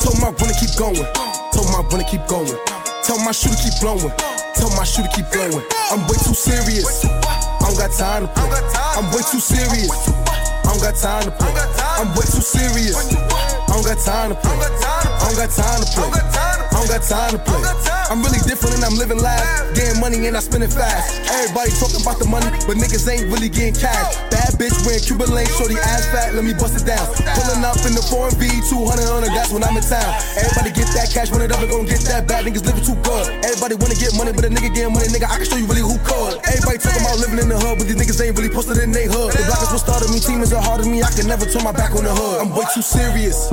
Told 0.00 0.16
my 0.22 0.30
run 0.30 0.48
to 0.48 0.56
keep 0.56 0.72
going. 0.78 1.06
Told 1.52 1.68
my 1.74 1.82
run 1.82 2.00
to 2.00 2.06
keep 2.06 2.24
going. 2.26 2.54
Tell 3.02 3.18
my 3.22 3.32
shoe 3.32 3.50
to 3.50 3.56
keep 3.56 3.74
blowing. 3.80 4.10
Tell 4.54 4.70
my 4.74 4.84
shoe 4.84 5.02
to 5.02 5.08
keep 5.14 5.30
blowing. 5.30 5.62
I'm 5.90 6.00
way 6.06 6.18
too 6.22 6.34
serious. 6.34 7.04
I 7.04 7.58
don't 7.60 7.78
got 7.78 7.92
time 7.92 8.26
to 8.26 8.32
play. 8.34 8.50
I'm 8.98 9.06
way 9.14 9.22
too 9.30 9.38
serious. 9.38 9.90
I 9.90 10.70
don't 10.70 10.82
got 10.82 10.96
time 10.96 11.24
to 11.24 11.30
play. 11.30 11.75
I'm 11.98 12.08
way 12.08 12.26
too 12.26 12.44
serious. 12.44 12.96
I 12.96 13.66
don't 13.68 13.84
got 13.84 13.98
time 14.04 14.28
to 14.30 14.36
play. 14.36 14.52
I 14.52 15.26
don't 15.28 15.36
got 15.36 15.50
time 15.50 15.80
to 15.80 15.86
play. 15.92 16.55
I 16.76 16.84
don't 16.84 16.92
got 16.92 17.08
time 17.08 17.32
to 17.32 17.40
play. 17.40 17.64
I'm 18.12 18.20
really 18.20 18.36
different 18.44 18.76
and 18.76 18.84
I'm 18.84 19.00
living 19.00 19.16
life. 19.16 19.40
Getting 19.72 19.96
money 19.96 20.20
and 20.28 20.36
I 20.36 20.44
spend 20.44 20.60
it 20.60 20.68
fast. 20.68 21.24
Everybody 21.24 21.72
talking 21.72 22.04
about 22.04 22.20
the 22.20 22.28
money, 22.28 22.52
but 22.68 22.76
niggas 22.76 23.08
ain't 23.08 23.32
really 23.32 23.48
getting 23.48 23.72
cash. 23.72 24.12
Bad 24.28 24.60
bitch 24.60 24.76
wearing 24.84 25.00
Cuban 25.00 25.32
lane, 25.32 25.48
shorty 25.56 25.80
ass 25.80 26.04
fat, 26.12 26.36
let 26.36 26.44
me 26.44 26.52
bust 26.52 26.76
it 26.76 26.84
down. 26.84 27.00
Pulling 27.32 27.64
up 27.64 27.80
in 27.88 27.96
the 27.96 28.04
foreign 28.12 28.36
V, 28.36 28.52
200 28.68 29.08
on 29.08 29.24
that's 29.32 29.48
when 29.56 29.64
I'm 29.64 29.72
in 29.72 29.88
town. 29.88 30.04
Everybody 30.36 30.76
get 30.76 30.92
that 30.92 31.08
cash, 31.16 31.32
when 31.32 31.40
it 31.40 31.48
up, 31.48 31.64
gon' 31.64 31.88
get 31.88 32.04
that 32.12 32.28
bad. 32.28 32.44
Niggas 32.44 32.68
living 32.68 32.84
too 32.84 33.00
good. 33.00 33.24
Everybody 33.40 33.80
wanna 33.80 33.96
get 33.96 34.12
money, 34.12 34.36
but 34.36 34.44
a 34.44 34.52
nigga 34.52 34.68
getting 34.68 34.92
money, 34.92 35.08
nigga, 35.08 35.32
I 35.32 35.40
can 35.40 35.48
show 35.48 35.56
you 35.56 35.64
really 35.64 35.80
who 35.80 35.96
could. 36.04 36.44
Everybody 36.44 36.76
talking 36.76 37.00
about 37.00 37.16
living 37.24 37.40
in 37.40 37.48
the 37.48 37.56
hood, 37.56 37.80
but 37.80 37.88
these 37.88 37.96
niggas 37.96 38.20
ain't 38.20 38.36
really 38.36 38.52
posted 38.52 38.84
in 38.84 38.92
they 38.92 39.08
hood. 39.08 39.32
The 39.32 39.40
block 39.48 39.64
is 39.64 39.72
what 39.72 39.80
started 39.80 40.12
me, 40.12 40.20
team 40.20 40.44
is 40.44 40.52
a 40.52 40.60
of 40.60 40.84
me, 40.84 41.00
I 41.00 41.08
can 41.08 41.24
never 41.24 41.48
turn 41.48 41.64
my 41.64 41.72
back 41.72 41.96
on 41.96 42.04
the 42.04 42.12
hood. 42.12 42.44
I'm 42.44 42.52
way 42.52 42.68
too 42.76 42.84
serious. 42.84 43.48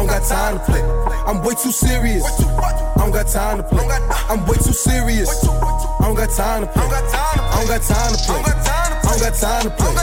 I 0.00 0.02
don't 0.02 0.12
got 0.18 0.26
time 0.26 0.58
to 0.58 0.64
play. 0.64 0.80
I'm 1.26 1.44
way 1.44 1.54
too 1.54 1.70
serious. 1.70 2.24
I 2.24 2.94
don't 2.96 3.12
got 3.12 3.26
time 3.26 3.58
to 3.58 3.62
play. 3.62 3.84
I'm 4.30 4.46
way 4.46 4.56
too 4.56 4.72
serious. 4.72 5.28
I 5.44 5.98
don't 6.00 6.14
got 6.14 6.30
time 6.30 6.62
to 6.62 6.72
play. 6.72 6.86
I 6.86 6.88
don't 7.60 7.68
got 7.68 7.82
time 7.82 8.12
to 8.12 8.18
play. 8.24 8.40
I 8.40 9.02
don't 9.04 9.20
got 9.20 9.34
time 9.36 9.64
to 9.64 9.70
play. 9.76 9.92
Run 9.92 9.96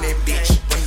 that 0.00 0.16
bitch. 0.24 0.48
Run 0.72 0.84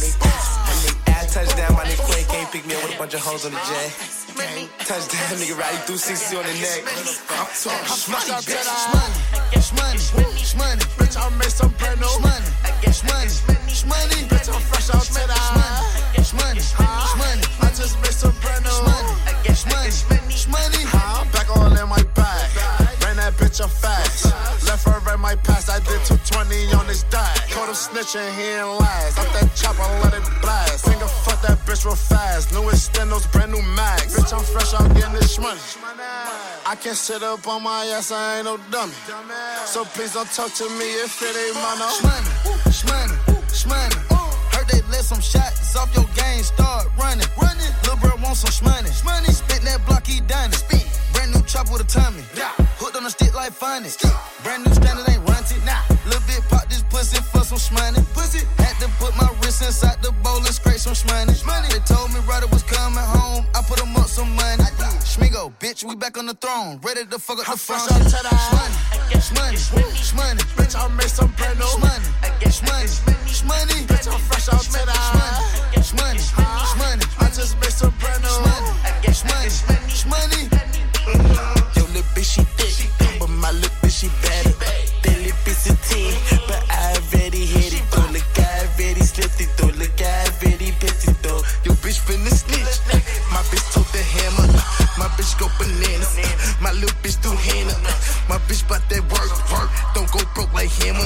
that 0.82 0.96
ad 1.06 1.30
touchdown, 1.30 1.76
my 1.76 1.84
nigga 1.84 2.12
Quay 2.12 2.24
can't 2.24 2.52
pick 2.52 2.66
me 2.66 2.74
up 2.74 2.82
with 2.82 2.96
a 2.96 2.98
bunch 2.98 3.14
of 3.14 3.20
hoes 3.20 3.46
on 3.46 3.52
the 3.52 3.60
jet. 3.60 4.25
Touchdown, 4.36 5.40
nigga, 5.40 5.58
riding 5.58 5.80
through 5.88 5.96
60 5.96 6.36
on 6.36 6.44
the 6.44 6.54
neck. 6.60 6.84
I'm 7.30 7.48
talking 7.56 8.12
money, 8.12 8.32
bitch. 8.44 8.68
that. 8.68 9.12
Shmoney, 9.56 9.96
shmoney, 10.36 10.84
bitch, 10.98 11.16
I 11.16 11.30
made 11.38 11.52
some 11.52 11.72
brand 11.80 12.02
new 12.02 12.20
money. 12.20 12.46
Shmoney, 12.84 13.32
shmoney, 13.72 14.28
bitch, 14.28 14.54
I'm 14.54 14.60
fresh 14.60 14.90
out 14.94 15.04
to 15.04 15.14
that. 15.14 16.14
Shmoney, 16.18 16.60
shmoney, 16.60 17.64
I 17.64 17.70
just 17.70 17.96
made 18.02 18.12
some 18.12 18.36
brand 18.42 18.66
new 18.66 18.78
money. 18.84 19.16
Shmoney, 19.56 20.04
shmoney, 20.28 20.84
I'm 20.94 21.32
back 21.32 21.50
all 21.56 21.74
in 21.74 21.88
my 21.88 22.04
bag. 22.14 22.75
That 23.26 23.34
bitch 23.42 23.60
up 23.60 23.72
fast. 23.72 24.26
Left 24.70 24.86
her 24.86 25.16
in 25.16 25.20
my 25.20 25.34
past. 25.34 25.68
I 25.68 25.80
did 25.80 25.98
220 26.06 26.78
on 26.78 26.86
this 26.86 27.02
diet. 27.10 27.42
Caught 27.50 27.70
him 27.70 27.74
snitching, 27.74 28.30
he 28.38 28.54
ain't 28.54 28.70
last. 28.78 29.18
Up 29.18 29.26
that 29.34 29.50
chopper, 29.58 29.82
let 30.06 30.14
it 30.14 30.22
blast. 30.44 30.86
Finger 30.86 31.08
fuck 31.26 31.42
that 31.42 31.58
bitch 31.66 31.86
real 31.86 31.96
fast. 31.96 32.54
New 32.54 32.62
extendos, 32.70 33.26
brand 33.32 33.52
new 33.52 33.64
mags. 33.74 34.16
Bitch, 34.16 34.32
I'm 34.32 34.46
fresh 34.46 34.76
I'm 34.76 34.94
getting 34.94 35.14
this 35.14 35.40
money. 35.40 35.60
I 36.68 36.76
can't 36.76 36.96
sit 36.96 37.24
up 37.24 37.48
on 37.48 37.64
my 37.64 37.88
ass, 37.98 38.12
I 38.12 38.38
ain't 38.38 38.46
no 38.46 38.60
dummy. 38.70 38.94
So 39.66 39.86
please 39.86 40.14
don't 40.14 40.30
talk 40.30 40.54
to 40.62 40.70
me 40.78 40.86
if 41.02 41.20
it 41.24 41.36
ain't 41.36 41.56
my 41.56 41.74
no. 41.82 41.90
Shmoney, 42.70 43.18
shmoney. 43.50 44.15
Heard 44.66 44.82
they 44.82 44.88
let 44.90 45.04
some 45.04 45.22
shots 45.22 45.76
off 45.76 45.94
your 45.96 46.06
game, 46.16 46.44
start 46.44 46.88
running. 46.98 47.28
Running. 47.42 47.72
Lil' 47.86 47.98
bro 47.98 48.12
want 48.22 48.38
some 48.38 48.52
shmoney. 48.52 48.90
Shmoney. 48.90 49.32
Spit 49.34 49.62
that 49.64 49.86
block, 49.86 50.06
he 50.08 50.22
done 50.22 50.50
it. 50.50 50.56
Spin. 50.56 50.82
Brand 51.14 51.34
new 51.34 51.42
chop 51.44 51.72
with 51.72 51.82
a 51.82 51.88
tummy. 51.88 52.24
Hooked 52.80 52.96
on 52.96 53.06
a 53.06 53.10
stick 53.10 53.34
like 53.36 53.52
funny. 53.52 53.90
Brand 54.44 54.66
new 54.66 54.74
standard 54.74 55.08
ain't 55.10 55.24
runty. 55.28 55.58
Nah. 55.66 55.82
Little 56.06 56.22
bit 56.28 56.42
pop 56.50 56.68
this 56.70 56.84
pussy 56.90 57.22
for 57.32 57.44
some 57.44 57.58
shmoney. 57.58 58.02
Pussy. 58.14 58.46
Had 58.58 58.78
to 58.82 58.88
put 59.00 59.16
my 59.18 59.30
wrist 59.42 59.62
inside 59.62 60.02
the 60.02 60.12
bowl 60.24 60.38
and 60.38 60.54
scrape 60.54 60.80
some 60.80 60.94
shmoney. 60.94 61.36
Shmoney. 61.36 61.70
They 61.72 61.80
told 61.86 62.14
me 62.14 62.20
brother 62.26 62.48
was 62.48 62.64
coming 62.64 63.04
home. 63.04 63.46
I 63.56 63.62
put 63.62 63.80
him 63.80 63.96
up 63.96 64.08
some 64.08 64.36
money. 64.36 64.64
Schmigo, 65.06 65.54
bitch, 65.60 65.84
we 65.84 65.96
back 65.96 66.18
on 66.18 66.26
the 66.26 66.34
throne. 66.34 66.80
Ready 66.84 67.06
to 67.06 67.20
fuck 67.20 67.40
up 67.40 67.46
the 67.46 67.58
front. 67.58 67.82
fresh 67.88 67.96
out 67.96 68.12
to. 68.12 68.36
Shmoney, 69.16 69.58
shmoney, 69.62 69.94
shmoney. 69.96 70.44
Bitch, 70.58 70.76
I 70.76 70.88
made 70.96 71.10
some 71.10 71.32
brand 71.38 71.60
new 71.60 71.66
Shmoney, 71.66 72.88
shmoney, 72.88 72.88
shmoney. 73.28 73.86
Bitch, 73.88 74.08
I'm 74.12 74.20
fresh 74.20 74.48
bitch, 82.16 82.36
she 82.36 82.44
thick, 82.56 83.20
but 83.20 83.30
my 83.30 83.52
little 83.52 83.70
bitch, 83.84 84.00
she 84.00 84.08
better. 84.24 84.56
That 85.04 85.18
little 85.20 85.38
bitch 85.44 85.70
a 85.70 85.76
10, 85.76 86.48
but 86.48 86.64
I 86.72 86.96
already 86.96 87.46
hit 87.46 87.74
it, 87.74 87.84
though. 87.92 88.08
Look, 88.12 88.24
I 88.40 88.66
already 88.66 89.04
slipped 89.04 89.40
it, 89.42 89.52
though. 89.58 89.76
Look, 89.78 90.02
I 90.02 90.32
already 90.32 90.72
pissed 90.80 91.08
it, 91.08 91.18
though. 91.22 91.44
Yo, 91.64 91.76
bitch 91.84 92.00
finna 92.00 92.32
snitch. 92.32 92.80
My 93.32 93.44
bitch 93.52 93.68
took 93.74 93.88
the 93.92 94.02
hammer. 94.02 94.48
My 94.98 95.08
bitch 95.20 95.38
go 95.38 95.48
bananas. 95.60 96.16
My 96.62 96.72
little 96.72 96.96
bitch 97.04 97.22
do 97.22 97.30
Hannah. 97.30 97.78
My 98.30 98.38
bitch 98.48 98.68
bout 98.68 98.82
that 98.90 99.04
work, 99.12 99.32
work. 99.52 99.70
Don't 99.94 100.10
go 100.12 100.20
broke 100.34 100.54
like 100.54 100.72
hammer. 100.72 101.06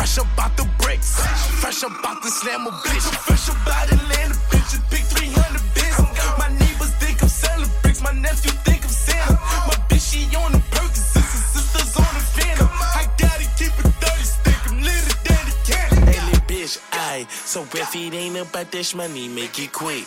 Up. 0.00 0.06
Fresh 0.06 0.18
about 0.18 0.56
the 0.56 0.68
bricks. 0.78 1.20
Fresh 1.60 1.82
about 1.82 2.22
the 2.22 2.30
slam 2.30 2.66
a 2.66 2.70
bitch. 2.70 3.06
Fresh 3.26 3.48
about 3.48 3.92
Atlanta, 3.92 4.34
bitch. 4.50 4.90
Big 4.90 5.04
300 5.04 5.60
bits. 5.74 5.98
My 6.38 6.48
neighbors 6.48 6.90
think 7.00 7.22
I'm 7.22 7.28
selling 7.28 7.70
bricks. 7.82 8.02
My 8.02 8.12
nephew 8.12 8.50
think 8.64 8.82
I'm 8.82 8.88
Santa. 8.88 9.32
My 9.68 9.76
bitch, 9.88 10.10
she 10.10 10.24
on 10.36 10.52
the. 10.52 10.58
Her 10.58 10.88
sisters 10.88 11.96
on 11.96 12.14
the 12.14 12.24
Phantom. 12.36 12.68
I 12.72 13.08
gotta 13.18 13.44
keep 13.58 13.72
it 13.78 13.92
30 14.00 14.24
stick. 14.24 14.60
I'm 14.70 14.82
little 14.82 15.16
daddy 15.24 15.52
candy. 15.68 16.12
Hey, 16.12 16.20
little 16.26 16.46
bitch, 16.48 16.80
aye. 16.92 17.26
So 17.30 17.62
if 17.62 17.94
it 17.94 18.14
ain't 18.14 18.36
about 18.36 18.70
this 18.70 18.94
money, 18.94 19.28
make 19.28 19.58
it 19.58 19.72
quick. 19.72 20.06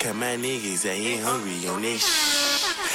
Cause 0.00 0.14
my 0.14 0.36
niggas 0.36 0.86
ain't 0.86 1.22
hungry 1.22 1.66
on 1.68 1.82
this 1.82 2.04
shit. 2.04 2.51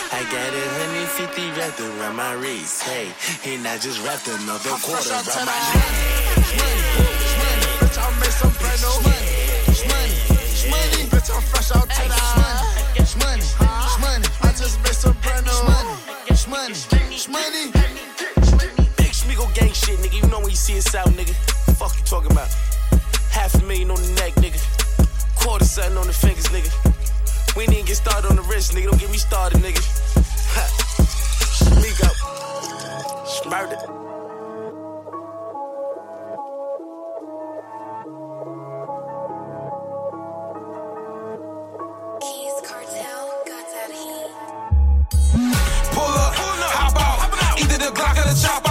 I 0.09 0.23
got 0.31 0.53
a 0.53 0.65
hundred 0.79 1.07
fifty 1.09 1.51
wrapped 1.59 1.79
around 1.79 2.15
my 2.15 2.33
wrist, 2.33 2.83
hey, 2.83 3.11
and 3.45 3.67
I 3.67 3.77
just 3.77 3.99
wrapped 4.05 4.27
another 4.27 4.71
quarter 4.79 5.11
around 5.11 5.45
my 5.45 5.59
neck. 5.75 6.47
Bitch, 7.79 7.97
I 7.99 8.07
made 8.19 8.31
some 8.31 8.53
brand 8.55 8.79
new 8.81 8.95
Shmoney, 10.55 11.11
Bitch, 11.11 11.29
I'm 11.35 11.41
fresh 11.43 11.71
out 11.75 11.83
to 11.83 12.07
that. 12.07 13.03
shmoney, 13.03 13.43
shmoney. 13.99 14.27
I 14.43 14.51
just 14.55 14.79
made 14.83 14.95
some 14.95 15.15
brand 15.21 15.45
new 15.45 15.51
Shmoney, 16.33 16.75
shmoney. 17.11 17.73
Big 18.95 19.11
Schmigo 19.11 19.53
gang 19.53 19.73
shit, 19.73 19.99
nigga. 19.99 20.21
You 20.23 20.27
know 20.29 20.39
when 20.39 20.49
you 20.49 20.55
see 20.55 20.77
us 20.77 20.95
out, 20.95 21.07
nigga. 21.09 21.35
Fuck 21.75 21.97
you 21.97 22.03
talking 22.05 22.31
about? 22.31 22.49
Half 23.29 23.55
a 23.55 23.65
million 23.65 23.91
on 23.91 24.01
the 24.01 24.11
neck, 24.13 24.33
nigga. 24.35 24.59
Quarter 25.35 25.65
something 25.65 25.97
on 25.97 26.07
the 26.07 26.13
fingers, 26.13 26.47
nigga. 26.47 26.96
We 27.57 27.63
ain't 27.63 27.73
even 27.73 27.85
get 27.85 27.95
started 27.95 28.29
on 28.29 28.35
the 28.35 28.43
wrist, 28.43 28.73
nigga. 28.73 28.83
Don't 28.91 28.99
get 28.99 29.09
me 29.09 29.17
started, 29.17 29.59
nigga. 29.61 29.81
Ha. 30.53 30.67
Schmigo. 31.57 32.09
Smurder. 33.25 33.81
Keys 42.21 42.57
Cartel 42.61 43.25
got 43.47 43.65
that. 43.73 43.89
Pull 45.93 46.03
up, 46.03 46.35
hop 46.35 46.95
out, 47.01 47.59
either 47.59 47.79
the 47.79 47.91
Glock 47.91 48.17
or 48.23 48.29
the 48.31 48.39
chop 48.39 48.66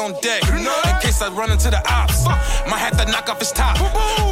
on 0.00 0.12
deck 0.22 0.42
in 0.48 0.96
case 1.00 1.20
I 1.20 1.28
run 1.28 1.50
into 1.52 1.68
the 1.68 1.82
ops. 1.92 2.24
Might 2.24 2.80
have 2.80 2.96
to 2.96 3.04
knock 3.12 3.28
off 3.28 3.38
his 3.38 3.52
top. 3.52 3.76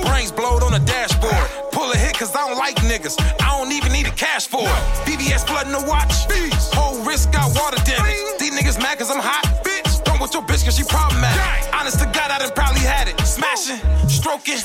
Brains 0.06 0.32
blowed 0.32 0.62
on 0.62 0.72
the 0.72 0.80
dashboard. 0.80 1.48
Pull 1.72 1.92
a 1.92 1.96
hit 1.96 2.16
cause 2.16 2.34
I 2.34 2.48
don't 2.48 2.56
like 2.56 2.76
niggas. 2.76 3.20
I 3.42 3.56
don't 3.56 3.70
even 3.72 3.92
need 3.92 4.06
a 4.06 4.16
cash 4.16 4.46
for 4.46 4.64
it. 4.64 4.84
VVS 5.04 5.46
flooding 5.46 5.72
the 5.72 5.84
watch. 5.84 6.24
Whole 6.72 7.04
wrist 7.04 7.30
got 7.32 7.54
water 7.54 7.76
damage. 7.84 8.16
These 8.40 8.56
niggas 8.56 8.80
mad 8.80 8.98
cause 8.98 9.10
I'm 9.10 9.20
hot. 9.20 9.44
Bitch, 9.62 10.02
don't 10.04 10.20
with 10.20 10.32
your 10.32 10.42
bitch 10.42 10.64
cause 10.64 10.76
she 10.76 10.84
problematic. 10.84 11.68
Honest 11.74 12.00
to 12.00 12.06
God, 12.06 12.30
I 12.30 12.38
done 12.38 12.52
probably 12.54 12.80
had 12.80 13.08
it. 13.08 13.20
Smashing, 13.20 13.80
stroking. 14.08 14.56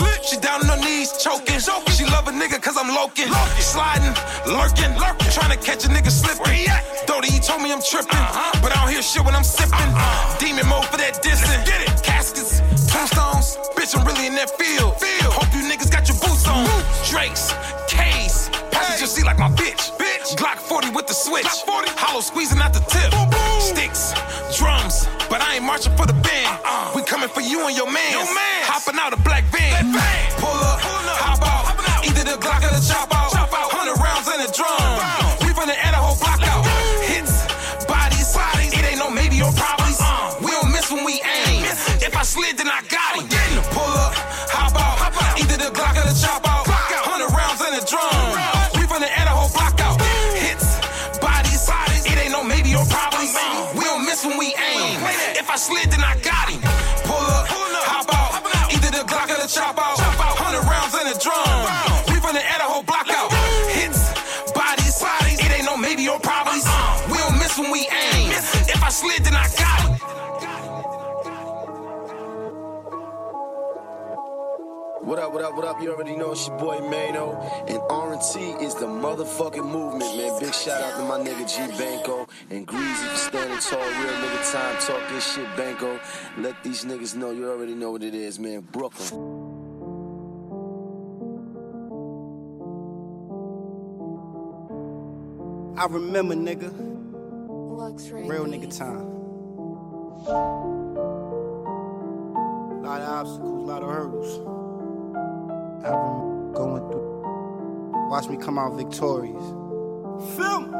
Nigga 2.93 3.15
cause 3.15 3.33
I'm 3.33 3.33
loking. 3.33 3.33
Sliding, 3.61 4.13
lurking. 4.45 5.31
Trying 5.31 5.57
to 5.57 5.65
catch 5.65 5.85
a 5.85 5.89
nigga 5.89 6.11
slipping. 6.11 6.65
Dodie, 7.05 7.31
he 7.31 7.39
told 7.39 7.61
me 7.61 7.71
I'm 7.71 7.81
tripping. 7.81 8.17
But 8.61 8.75
I 8.75 8.83
don't 8.83 8.91
hear 8.91 9.01
shit 9.01 9.23
when 9.25 9.35
I'm 9.35 9.43
sipping. 9.43 9.91
Demon 10.39 10.67
mode 10.67 10.85
for 10.85 10.97
that 10.97 11.21
distance. 11.21 11.67
Get 11.67 11.81
it. 11.81 12.03
Caskets, 12.03 12.59
tombstones. 12.91 13.57
Bitch, 13.75 13.97
I'm 13.97 14.05
really 14.05 14.27
in 14.27 14.35
that 14.35 14.49
field. 14.57 14.95
Hope 15.33 15.51
you 15.53 15.63
niggas 15.69 15.91
got 15.91 16.07
your 16.07 16.17
boots 16.19 16.47
on. 16.47 16.65
Drakes, 17.09 17.53
K's. 17.87 18.49
Passenger 18.71 19.07
seat 19.07 19.25
like 19.25 19.39
my 19.39 19.49
bitch. 19.49 19.91
bitch. 19.97 20.35
Glock 20.35 20.57
40 20.57 20.91
with 20.91 21.07
the 21.07 21.13
switch. 21.13 21.47
Hollow 21.97 22.21
squeezing 22.21 22.59
out 22.59 22.73
the 22.73 22.83
tip. 22.87 23.11
Sticks, 23.61 24.13
drums. 24.57 25.07
But 25.29 25.41
I 25.41 25.55
ain't 25.55 25.65
marching 25.65 25.95
for 25.97 26.05
the 26.05 26.13
band. 26.13 26.59
We 26.95 27.01
coming 27.03 27.29
for 27.29 27.41
you 27.41 27.67
and 27.67 27.75
your 27.75 27.91
man. 27.91 28.13
Hopping 28.65 28.99
out 28.99 29.13
a 29.13 29.17
black 29.21 29.43
van. 29.45 29.93
Pull 30.37 30.49
up, 30.49 30.79
hop 30.81 31.41
out. 31.41 31.62
Either 32.03 32.23
the 32.23 32.37
Glock 32.37 32.63
or 32.63 32.73
the 32.75 32.83
chop 32.83 33.09
out. 33.15 33.31
Hundred 33.71 33.97
rounds 33.99 34.27
in 34.27 34.39
the 34.43 34.51
drum. 34.51 34.95
We 35.43 35.51
finna 35.55 35.75
add 35.75 35.93
a 35.95 36.01
whole 36.01 36.17
block 36.19 36.41
out. 36.43 36.63
Hits, 37.03 37.47
bodies, 37.87 38.29
bodies. 38.35 38.71
it 38.73 38.83
ain't 38.83 38.99
no 38.99 39.09
maybe 39.09 39.41
or 39.41 39.51
probably. 39.55 39.93
We 40.43 40.51
don't 40.51 40.71
miss 40.71 40.91
when 40.91 41.03
we 41.05 41.21
aim. 41.23 41.63
If 42.03 42.15
I 42.15 42.23
slid, 42.23 42.57
then 42.57 42.67
I 42.67 42.81
got 42.91 43.19
it. 43.19 43.27
Pull 43.71 43.87
up, 43.87 44.13
hop 44.51 44.75
out. 44.75 45.39
Either 45.39 45.57
the 45.57 45.71
Glock 45.71 45.95
or 45.95 46.05
the 46.07 46.15
chop 46.15 46.43
out. 46.47 46.67
Hundred 46.67 47.31
rounds 47.31 47.61
in 47.63 47.71
the 47.79 47.83
drum. 47.87 48.35
We 48.75 48.83
finna 48.87 49.09
add 49.09 49.27
a 49.27 49.35
whole 49.35 49.51
block 49.55 49.79
out. 49.79 49.99
Hits, 50.35 50.79
bodies, 51.19 51.63
it 52.05 52.17
ain't 52.19 52.31
no 52.31 52.43
maybe 52.43 52.75
or 52.75 52.85
probably. 52.87 53.27
We 53.77 53.83
don't 53.87 54.03
miss 54.05 54.25
when 54.25 54.37
we 54.37 54.51
aim. 54.55 54.99
If 55.39 55.49
I 55.49 55.55
slid, 55.55 55.91
then 55.91 56.03
I 56.03 56.19
got 56.19 56.51
it. 56.51 56.59
Pull 57.07 57.25
up, 57.37 57.47
hop 57.47 58.09
out. 58.11 58.31
Either 58.73 58.91
the 58.91 59.03
Glock 59.07 59.29
or 59.31 59.39
the 59.41 59.47
chop 59.47 59.77
out. 59.79 59.92
What 75.63 75.77
up, 75.77 75.79
what 75.79 75.87
up, 75.87 75.97
what 75.97 76.07
up? 76.07 76.11
You 76.11 76.11
already 76.11 76.17
know 76.17 76.31
it's 76.33 76.45
your 76.45 76.57
boy 76.57 76.79
Mano. 76.79 77.39
And 77.69 77.79
R&T 77.89 78.65
is 78.65 78.75
the 78.75 78.85
motherfucking 78.85 79.65
movement, 79.65 80.17
man. 80.17 80.37
Big 80.41 80.53
shout 80.53 80.81
out 80.81 80.99
to 80.99 81.05
my 81.05 81.17
nigga 81.17 81.47
G 81.47 81.77
Banco 81.77 82.27
and 82.49 82.67
Greasy 82.67 83.07
for 83.07 83.15
standing 83.15 83.57
tall. 83.59 83.79
Real 83.79 84.13
nigga 84.19 84.51
time, 84.51 84.75
talk 84.81 85.09
this 85.09 85.33
shit, 85.33 85.47
Banco. 85.55 86.01
Let 86.37 86.61
these 86.65 86.83
niggas 86.83 87.15
know 87.15 87.31
you 87.31 87.49
already 87.49 87.75
know 87.75 87.91
what 87.91 88.03
it 88.03 88.13
is, 88.13 88.39
man. 88.39 88.59
Brooklyn. 88.73 89.07
I 95.77 95.85
remember, 95.85 96.35
nigga. 96.35 96.73
Real 98.29 98.45
nigga 98.47 98.77
time. 98.77 99.13
lot 102.83 102.99
of 102.99 103.07
obstacles, 103.07 103.65
lot 103.65 103.81
of 103.81 103.89
hurdles. 103.89 104.62
I 105.83 105.89
remember 105.89 106.53
going 106.53 106.91
through. 106.91 108.09
Watch 108.09 108.29
me 108.29 108.37
come 108.37 108.57
out 108.57 108.77
victorious. 108.77 109.43
Film. 110.37 110.73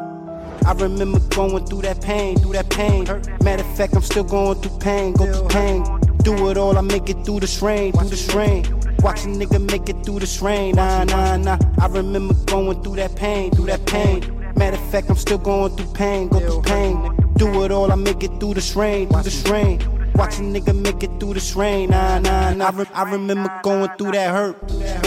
I 0.65 0.71
remember 0.77 1.19
going 1.35 1.65
through 1.65 1.81
that 1.81 2.01
pain, 2.01 2.39
through 2.39 2.53
that 2.53 2.69
pain. 2.69 3.03
Matter 3.43 3.63
of 3.63 3.77
fact, 3.77 3.95
I'm 3.95 4.01
still 4.01 4.23
going 4.23 4.61
through 4.61 4.79
pain, 4.79 5.11
go 5.11 5.25
through 5.31 5.49
pain. 5.49 5.83
Do 6.19 6.49
it 6.49 6.57
all, 6.57 6.77
I 6.77 6.81
make 6.81 7.09
it 7.09 7.25
through 7.25 7.41
this 7.41 7.61
rain, 7.61 7.91
through 7.91 8.09
this 8.09 8.33
rain. 8.33 8.63
Watch 8.99 9.25
a 9.25 9.27
nigga 9.27 9.59
make 9.69 9.89
it 9.89 10.05
through 10.05 10.19
this 10.19 10.41
rain, 10.41 10.75
nah, 10.75 11.03
nah, 11.03 11.35
nah. 11.35 11.57
I 11.81 11.87
remember 11.87 12.33
going 12.45 12.81
through 12.81 12.95
that 12.95 13.13
pain, 13.17 13.51
through 13.51 13.65
that 13.65 13.85
pain. 13.85 14.21
Matter 14.55 14.77
of 14.77 14.89
fact, 14.89 15.09
I'm 15.09 15.17
still 15.17 15.37
going 15.37 15.75
through 15.75 15.93
pain, 15.93 16.29
go 16.29 16.39
through 16.39 16.61
pain. 16.61 17.33
Do 17.35 17.65
it 17.65 17.71
all, 17.71 17.91
I 17.91 17.95
make 17.95 18.23
it 18.23 18.39
through 18.39 18.53
this 18.53 18.73
rain, 18.77 19.09
through 19.09 19.23
this 19.23 19.45
rain. 19.49 19.81
Watch 20.15 20.37
a 20.37 20.41
nigga 20.41 20.79
make 20.79 21.03
it 21.03 21.19
through 21.19 21.33
this 21.33 21.55
rain, 21.55 21.89
nah, 21.89 22.19
nah, 22.19 22.53
nah. 22.53 22.67
I, 22.67 22.71
re- 22.71 22.85
I 22.93 23.11
remember 23.11 23.51
going 23.63 23.89
through 23.97 24.11
that 24.11 24.31
hurt. 24.31 24.55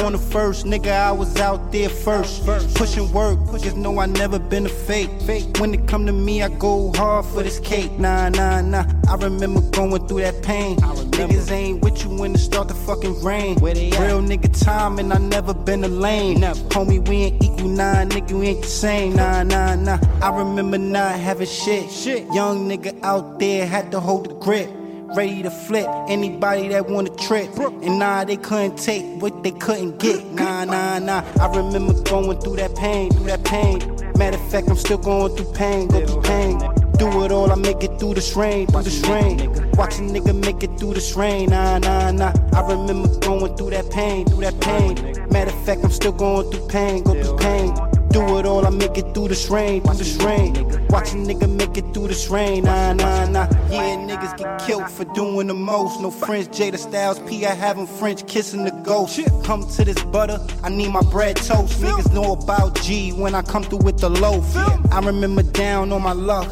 On 0.00 0.12
the 0.12 0.18
first, 0.18 0.66
nigga, 0.66 0.90
I 0.90 1.12
was 1.12 1.36
out 1.36 1.70
there 1.70 1.88
first. 1.88 2.44
Pushing 2.74 3.10
work, 3.12 3.38
just 3.60 3.76
know 3.76 4.00
I 4.00 4.06
never 4.06 4.38
been 4.38 4.66
a 4.66 4.68
fake. 4.68 5.10
When 5.58 5.74
it 5.74 5.86
come 5.86 6.06
to 6.06 6.12
me, 6.12 6.42
I 6.42 6.48
go 6.48 6.92
hard 6.96 7.24
for 7.26 7.42
this 7.42 7.60
cake, 7.60 7.92
nah, 7.98 8.30
nah, 8.30 8.60
nah. 8.60 8.84
I 9.08 9.14
remember 9.14 9.60
going 9.70 10.06
through 10.08 10.22
that 10.22 10.42
pain. 10.42 10.76
Niggas 10.78 11.50
ain't 11.52 11.82
with 11.82 12.04
you 12.04 12.10
when 12.10 12.34
it 12.34 12.38
start 12.38 12.68
to 12.68 12.74
fucking 12.74 13.22
rain. 13.22 13.56
Real 13.62 14.20
nigga 14.20 14.50
time, 14.64 14.98
and 14.98 15.12
I 15.12 15.18
never 15.18 15.54
been 15.54 15.84
a 15.84 15.88
lame. 15.88 16.40
Homie, 16.40 17.06
we 17.08 17.16
ain't 17.16 17.44
equal, 17.44 17.68
nah, 17.68 18.04
nigga, 18.04 18.32
we 18.32 18.48
ain't 18.48 18.62
the 18.62 18.68
same, 18.68 19.14
nah, 19.14 19.44
nah, 19.44 19.76
nah. 19.76 19.98
I 20.20 20.36
remember 20.36 20.78
not 20.78 21.18
having 21.18 21.46
shit. 21.46 21.86
Young 22.34 22.68
nigga 22.68 23.00
out 23.02 23.38
there 23.38 23.66
had 23.66 23.92
to 23.92 24.00
hold 24.00 24.30
the 24.30 24.34
grip 24.34 24.68
ready 25.14 25.42
to 25.42 25.50
flip 25.50 25.86
anybody 26.08 26.68
that 26.68 26.88
wanna 26.88 27.10
trip. 27.16 27.50
And 27.58 27.98
nah, 27.98 28.24
they 28.24 28.36
couldn't 28.36 28.76
take 28.76 29.04
what 29.20 29.42
they 29.42 29.52
couldn't 29.52 29.98
get. 29.98 30.24
Nah, 30.32 30.64
nah, 30.64 30.98
nah. 30.98 31.22
I 31.40 31.46
remember 31.56 31.94
going 32.02 32.40
through 32.40 32.56
that 32.56 32.74
pain, 32.76 33.10
through 33.10 33.26
that 33.26 33.44
pain. 33.44 33.78
Matter 34.16 34.36
of 34.36 34.50
fact, 34.50 34.68
I'm 34.68 34.76
still 34.76 34.98
going 34.98 35.36
through 35.36 35.52
pain, 35.52 35.88
go 35.88 36.04
through 36.04 36.22
pain. 36.22 36.58
Do 36.98 37.24
it 37.24 37.30
all, 37.30 37.52
I 37.52 37.56
make 37.56 37.84
it 37.84 37.98
through 37.98 38.14
this 38.14 38.34
rain, 38.34 38.66
through 38.66 38.82
this 38.82 39.06
rain. 39.06 39.36
Watch 39.72 39.98
a 39.98 40.02
nigga 40.02 40.34
make 40.34 40.62
it 40.62 40.78
through 40.78 40.94
this 40.94 41.14
rain, 41.14 41.50
nah, 41.50 41.78
nah, 41.78 42.10
nah. 42.10 42.32
I 42.54 42.60
remember 42.62 43.08
going 43.20 43.54
through 43.56 43.70
that 43.70 43.90
pain, 43.90 44.24
through 44.24 44.40
that 44.40 44.58
pain. 44.60 44.94
Matter 45.30 45.50
of 45.50 45.64
fact, 45.66 45.84
I'm 45.84 45.90
still 45.90 46.12
going 46.12 46.50
through 46.50 46.66
pain, 46.68 47.02
go 47.02 47.12
through 47.22 47.36
pain. 47.36 47.74
Do 48.10 48.38
it 48.38 48.46
all, 48.46 48.66
I 48.66 48.70
make 48.70 48.96
it 48.96 49.12
through 49.14 49.28
this 49.28 49.50
rain, 49.50 49.82
through 49.82 49.94
this 49.94 50.16
rain. 50.16 50.54
Watch 50.88 51.12
a 51.12 51.16
nigga 51.16 51.48
make 51.54 51.76
it 51.76 51.84
through 51.92 52.08
this 52.08 52.28
rain, 52.28 52.64
nah, 52.64 52.92
nah, 52.94 53.26
nah. 53.26 53.46
Yeah, 53.70 53.96
niggas 53.96 54.36
get 54.38 54.58
killed 54.66 54.88
for 54.90 55.04
doing 55.04 55.48
the 55.48 55.54
most. 55.54 56.00
No 56.00 56.10
French 56.10 56.48
Jada 56.48 56.78
Styles 56.78 57.18
P, 57.20 57.44
I 57.44 57.54
have 57.54 57.78
'em 57.78 57.86
French 57.86 58.26
kissing 58.26 58.64
the 58.64 58.70
ghost. 58.70 59.20
Come 59.44 59.66
to 59.68 59.84
this 59.84 60.02
butter, 60.04 60.40
I 60.62 60.68
need 60.70 60.90
my 60.90 61.02
bread 61.02 61.36
toast. 61.36 61.80
Niggas 61.80 62.12
know 62.12 62.32
about 62.32 62.80
G 62.80 63.12
when 63.12 63.34
I 63.34 63.42
come 63.42 63.64
through 63.64 63.84
with 63.84 63.98
the 63.98 64.08
loaf. 64.08 64.56
I 64.90 65.00
remember 65.00 65.42
down 65.42 65.92
on 65.92 66.02
my 66.02 66.12
luck. 66.12 66.48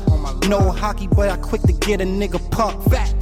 No 0.48 0.70
hockey, 0.70 1.08
but 1.08 1.30
I 1.30 1.36
quick 1.36 1.62
to 1.62 1.72
get 1.72 2.00
a 2.00 2.04
nigga 2.04 2.38
puck. 2.50 2.74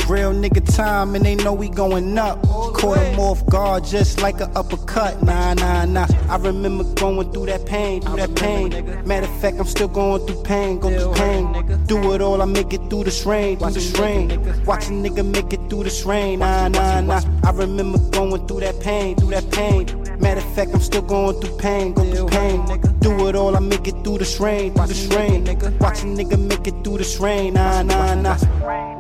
Real 0.09 0.33
nigga 0.33 0.63
time, 0.77 1.15
and 1.15 1.25
they 1.25 1.37
know 1.37 1.53
we 1.53 1.69
going 1.69 2.19
up. 2.19 2.43
Caught 2.43 2.99
him 2.99 3.21
off 3.21 3.47
guard 3.47 3.85
just 3.85 4.21
like 4.21 4.41
an 4.41 4.51
uppercut. 4.57 5.23
Nah, 5.23 5.55
nah, 5.55 5.85
nah. 5.85 6.07
I 6.29 6.37
remember 6.37 6.85
going 6.95 7.33
through 7.33 7.47
that 7.47 7.65
pain, 7.65 8.03
through 8.03 8.17
that 8.17 8.35
pain. 8.35 8.71
Matter 9.07 9.27
of 9.27 9.41
fact, 9.41 9.59
I'm 9.59 9.67
still 9.67 9.89
going 9.89 10.27
through 10.27 10.43
pain, 10.43 10.81
go 10.81 10.91
through 10.91 11.15
pain. 11.15 11.87
Do 11.87 12.13
it 12.15 12.21
all, 12.21 12.43
I 12.43 12.45
make 12.45 12.73
it 12.75 12.91
through 12.91 13.05
this 13.05 13.25
rain, 13.25 13.59
through 13.59 13.71
this 13.71 13.97
rain. 13.99 14.29
Watch 14.65 14.87
a 14.87 14.91
nigga 14.91 15.25
make 15.25 15.53
it 15.53 15.61
through 15.71 15.85
this 15.85 16.05
rain, 16.05 16.41
nah, 16.41 16.69
nah, 16.69 17.01
nah. 17.01 17.23
I 17.45 17.51
remember 17.53 17.99
going 18.11 18.47
through 18.47 18.61
that 18.61 18.81
pain, 18.81 19.17
through 19.17 19.31
that 19.31 19.51
pain. 19.51 19.87
Matter 20.21 20.41
of 20.41 20.55
fact, 20.55 20.73
I'm 20.75 20.81
still 20.81 21.03
going 21.03 21.41
through 21.41 21.57
pain, 21.59 21.95
go 21.95 22.05
through 22.05 22.29
pain. 22.29 22.65
Do 23.01 23.29
it 23.29 23.37
all, 23.37 23.57
I 23.57 23.61
make 23.61 23.87
it 23.87 24.05
through 24.05 24.19
this 24.19 24.41
rain, 24.41 24.75
through 24.75 24.87
this 24.89 25.07
rain. 25.07 25.45
Watch 25.79 26.03
a 26.03 26.07
nigga 26.07 26.39
make 26.39 26.67
it 26.67 26.85
through 26.85 26.99
this 26.99 27.19
rain, 27.19 27.55
nah, 27.55 27.83
nah, 27.83 28.15
nah. 28.15 28.92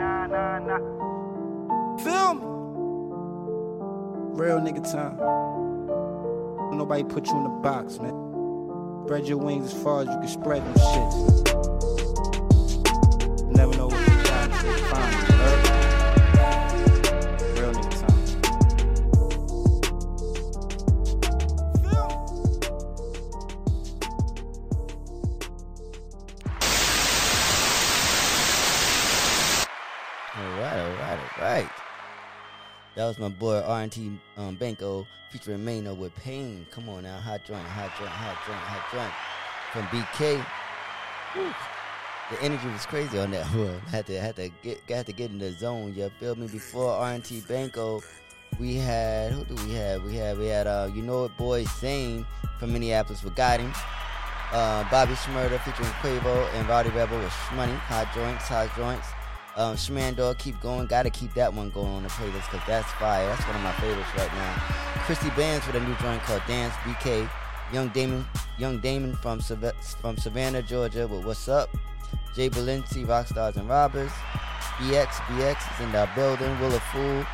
Real 4.32 4.58
nigga 4.60 4.82
time. 4.90 5.16
Nobody 6.76 7.04
put 7.04 7.26
you 7.26 7.36
in 7.36 7.42
the 7.44 7.50
box, 7.50 7.98
man. 7.98 8.14
Spread 9.04 9.28
your 9.28 9.36
wings 9.36 9.74
as 9.74 9.82
far 9.82 10.00
as 10.00 10.08
you 10.08 10.14
can 10.14 10.28
spread 10.28 10.64
them 10.64 10.74
shits. 10.74 11.16
Never 13.54 13.76
know 13.76 13.88
what 13.88 14.00
you 14.00 14.22
got 14.24 14.50
until 14.50 14.72
you 14.72 14.84
find 14.84 15.71
That 32.94 33.06
was 33.06 33.18
my 33.18 33.28
boy 33.28 33.60
R&T 33.60 34.18
um, 34.36 34.56
Banco 34.56 35.06
featuring 35.30 35.64
Mano 35.64 35.94
with 35.94 36.14
Pain. 36.16 36.66
Come 36.70 36.88
on 36.90 37.04
now, 37.04 37.18
hot 37.18 37.42
joint, 37.44 37.66
hot 37.66 37.90
joint, 37.98 38.10
hot 38.10 38.36
joint, 38.46 38.58
hot 38.58 38.92
joint 38.92 39.12
from 39.72 39.86
BK. 39.86 40.44
Whew. 41.32 41.54
The 42.30 42.42
energy 42.42 42.68
was 42.68 42.84
crazy 42.86 43.18
on 43.18 43.30
that 43.30 43.46
one. 43.54 43.80
Had 43.90 44.06
to 44.06 44.20
had 44.20 44.36
to 44.36 44.50
get 44.62 44.80
had 44.88 45.06
to 45.06 45.12
get 45.12 45.30
in 45.30 45.38
the 45.38 45.52
zone. 45.52 45.94
You 45.96 46.10
feel 46.20 46.34
me? 46.34 46.48
Before 46.48 46.92
R&T 46.92 47.44
Banco, 47.48 48.02
we 48.58 48.76
had 48.76 49.32
who 49.32 49.44
do 49.44 49.54
we 49.66 49.72
have? 49.72 50.04
We 50.04 50.14
had 50.16 50.38
we 50.38 50.46
had 50.46 50.66
uh 50.66 50.90
you 50.94 51.02
know 51.02 51.24
it 51.24 51.36
boy 51.38 51.64
Zane 51.64 52.26
from 52.58 52.72
Minneapolis 52.72 53.22
with 53.24 53.34
Got 53.34 53.60
Him. 53.60 53.72
Uh, 54.52 54.84
Bobby 54.90 55.14
Shmurda 55.14 55.58
featuring 55.60 55.88
Quavo 56.02 56.46
and 56.52 56.68
Rowdy 56.68 56.90
Rebel 56.90 57.18
with 57.18 57.32
Shmoney, 57.32 57.74
Hot 57.88 58.12
Joints, 58.14 58.48
Hot 58.48 58.68
Joints. 58.76 59.08
Um, 59.56 59.76
Shmandor, 59.76 60.38
keep 60.38 60.60
going. 60.60 60.86
Gotta 60.86 61.10
keep 61.10 61.34
that 61.34 61.52
one 61.52 61.70
going 61.70 61.88
on 61.88 62.02
the 62.02 62.08
playlist 62.08 62.50
because 62.50 62.66
that's 62.66 62.90
fire. 62.92 63.26
That's 63.26 63.46
one 63.46 63.56
of 63.56 63.62
my 63.62 63.72
favorites 63.72 64.08
right 64.16 64.32
now. 64.34 64.54
Christy 65.04 65.30
Bands 65.30 65.66
with 65.66 65.76
a 65.76 65.80
new 65.80 65.94
joint 65.96 66.22
called 66.22 66.42
Dance 66.46 66.74
BK. 66.84 67.28
Young 67.72 67.88
Damon, 67.88 68.26
Young 68.58 68.78
Damon 68.80 69.14
from 69.16 69.40
Sav- 69.40 69.74
from 70.00 70.16
Savannah, 70.16 70.62
Georgia 70.62 71.06
with 71.06 71.24
What's 71.24 71.48
Up. 71.48 71.70
Jay 72.34 72.48
Balenci, 72.48 73.06
Rockstars 73.06 73.56
and 73.56 73.68
Robbers. 73.68 74.10
BX, 74.78 75.06
BX 75.06 75.74
is 75.74 75.84
in 75.84 75.92
the 75.92 76.08
building. 76.14 76.58
Will 76.60 76.74
of 76.74 76.82
Fool 76.84 77.24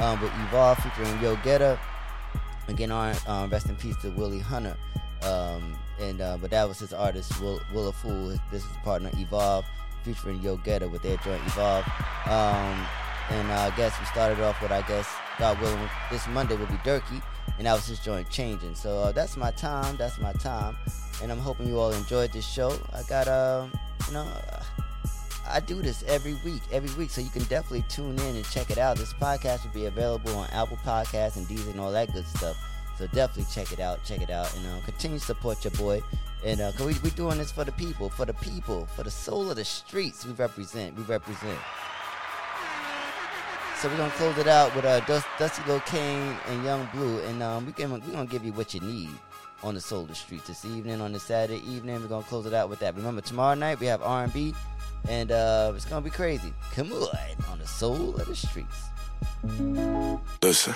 um, 0.00 0.20
with 0.20 0.32
Evolve 0.46 0.78
featuring 0.78 1.22
Yo 1.22 1.36
Getter. 1.36 1.78
Again, 2.68 2.90
our, 2.90 3.14
um, 3.26 3.50
rest 3.50 3.68
in 3.68 3.76
peace 3.76 3.96
to 4.02 4.10
Willie 4.10 4.40
Hunter. 4.40 4.76
Um, 5.22 5.76
and 6.00 6.20
uh, 6.20 6.36
but 6.40 6.50
that 6.50 6.68
was 6.68 6.78
his 6.78 6.92
artist, 6.92 7.40
Will, 7.40 7.60
Will 7.72 7.88
of 7.88 7.96
Fool. 7.96 8.28
His 8.28 8.40
business 8.50 8.76
partner, 8.84 9.10
Evolve, 9.16 9.64
featuring 10.04 10.40
Yo 10.42 10.56
Getter 10.58 10.88
with 10.88 11.02
their 11.02 11.16
joint 11.18 11.42
Evolve. 11.46 11.84
Um, 12.26 12.86
and 13.30 13.50
uh, 13.50 13.70
I 13.70 13.72
guess 13.76 13.98
we 13.98 14.06
started 14.06 14.40
off 14.40 14.60
with, 14.62 14.72
I 14.72 14.82
guess, 14.82 15.08
God 15.38 15.60
willing, 15.60 15.78
this 16.10 16.26
Monday 16.28 16.56
will 16.56 16.66
be 16.66 16.78
Durkee, 16.84 17.20
and 17.58 17.66
that 17.66 17.74
was 17.74 17.86
his 17.86 18.00
joint 18.00 18.28
changing. 18.30 18.74
So 18.74 18.98
uh, 18.98 19.12
that's 19.12 19.36
my 19.36 19.50
time. 19.52 19.96
That's 19.96 20.18
my 20.18 20.32
time, 20.32 20.76
and 21.22 21.30
I'm 21.30 21.38
hoping 21.38 21.66
you 21.66 21.78
all 21.78 21.92
enjoyed 21.92 22.32
this 22.32 22.46
show. 22.46 22.78
I 22.92 23.02
got, 23.08 23.28
um, 23.28 23.72
you 24.06 24.14
know. 24.14 24.22
Uh, 24.22 24.62
I 25.50 25.60
do 25.60 25.80
this 25.80 26.04
every 26.06 26.34
week, 26.44 26.60
every 26.72 26.94
week, 26.98 27.08
so 27.08 27.22
you 27.22 27.30
can 27.30 27.42
definitely 27.44 27.84
tune 27.88 28.18
in 28.18 28.36
and 28.36 28.44
check 28.50 28.70
it 28.70 28.76
out. 28.76 28.98
This 28.98 29.14
podcast 29.14 29.64
will 29.64 29.72
be 29.72 29.86
available 29.86 30.36
on 30.36 30.46
Apple 30.50 30.76
Podcasts 30.84 31.36
and 31.36 31.46
Deezer 31.46 31.70
and 31.70 31.80
all 31.80 31.90
that 31.90 32.12
good 32.12 32.26
stuff. 32.26 32.56
So 32.98 33.06
definitely 33.06 33.46
check 33.50 33.72
it 33.72 33.80
out, 33.80 34.04
check 34.04 34.20
it 34.20 34.28
out, 34.28 34.54
and 34.56 34.66
uh, 34.66 34.84
continue 34.84 35.18
to 35.18 35.24
support 35.24 35.64
your 35.64 35.70
boy. 35.70 36.02
And 36.44 36.60
uh, 36.60 36.72
cause 36.72 36.86
we 36.86 36.94
we 37.02 37.10
doing 37.10 37.38
this 37.38 37.50
for 37.50 37.64
the 37.64 37.72
people, 37.72 38.08
for 38.08 38.24
the 38.24 38.34
people, 38.34 38.86
for 38.86 39.02
the 39.02 39.10
soul 39.10 39.50
of 39.50 39.56
the 39.56 39.64
streets. 39.64 40.24
We 40.24 40.32
represent, 40.32 40.96
we 40.96 41.02
represent. 41.04 41.58
So 43.80 43.88
we're 43.88 43.96
gonna 43.96 44.10
close 44.12 44.36
it 44.38 44.48
out 44.48 44.74
with 44.74 44.84
uh, 44.84 45.00
Dust, 45.00 45.26
Dusty 45.38 45.62
Lil 45.68 45.80
Kane 45.80 46.36
and 46.48 46.64
Young 46.64 46.88
Blue, 46.92 47.20
and 47.20 47.42
um, 47.42 47.66
we 47.66 47.72
can 47.72 47.92
we 47.92 48.00
gonna 48.12 48.26
give 48.26 48.44
you 48.44 48.52
what 48.52 48.74
you 48.74 48.80
need 48.80 49.10
on 49.62 49.74
the 49.74 49.80
soul 49.80 50.02
of 50.02 50.08
the 50.08 50.14
streets 50.14 50.48
this 50.48 50.64
evening. 50.64 51.00
On 51.00 51.12
this 51.12 51.24
Saturday 51.24 51.62
evening, 51.68 52.00
we're 52.00 52.08
gonna 52.08 52.24
close 52.24 52.46
it 52.46 52.54
out 52.54 52.68
with 52.68 52.80
that. 52.80 52.96
Remember, 52.96 53.20
tomorrow 53.20 53.54
night 53.54 53.78
we 53.80 53.86
have 53.86 54.02
R&B, 54.02 54.54
and 55.08 55.30
uh, 55.30 55.72
it's 55.74 55.84
gonna 55.84 56.00
be 56.00 56.10
crazy. 56.10 56.52
Come 56.74 56.92
on, 56.92 57.08
on 57.50 57.58
the 57.58 57.66
soul 57.66 58.16
of 58.16 58.26
the 58.26 58.34
streets. 58.34 58.82
Listen, 60.42 60.74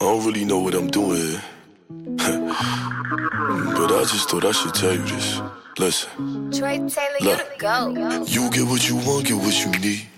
I 0.00 0.04
don't 0.04 0.26
really 0.26 0.44
know 0.44 0.58
what 0.58 0.74
I'm 0.74 0.88
doing. 0.90 1.40
but 1.88 3.92
I 3.92 4.04
just 4.08 4.28
thought 4.28 4.44
I 4.44 4.50
should 4.50 4.74
tell 4.74 4.92
you 4.92 5.04
this. 5.04 5.40
Listen, 5.78 6.50
Trey 6.50 6.78
Taylor, 6.78 7.16
you 7.20 7.36
the 7.36 7.46
go. 7.58 8.24
you 8.26 8.50
get 8.50 8.66
what 8.66 8.88
you 8.88 8.96
want, 8.96 9.26
get 9.26 9.36
what 9.36 9.54
you 9.64 9.70
need. 9.78 10.08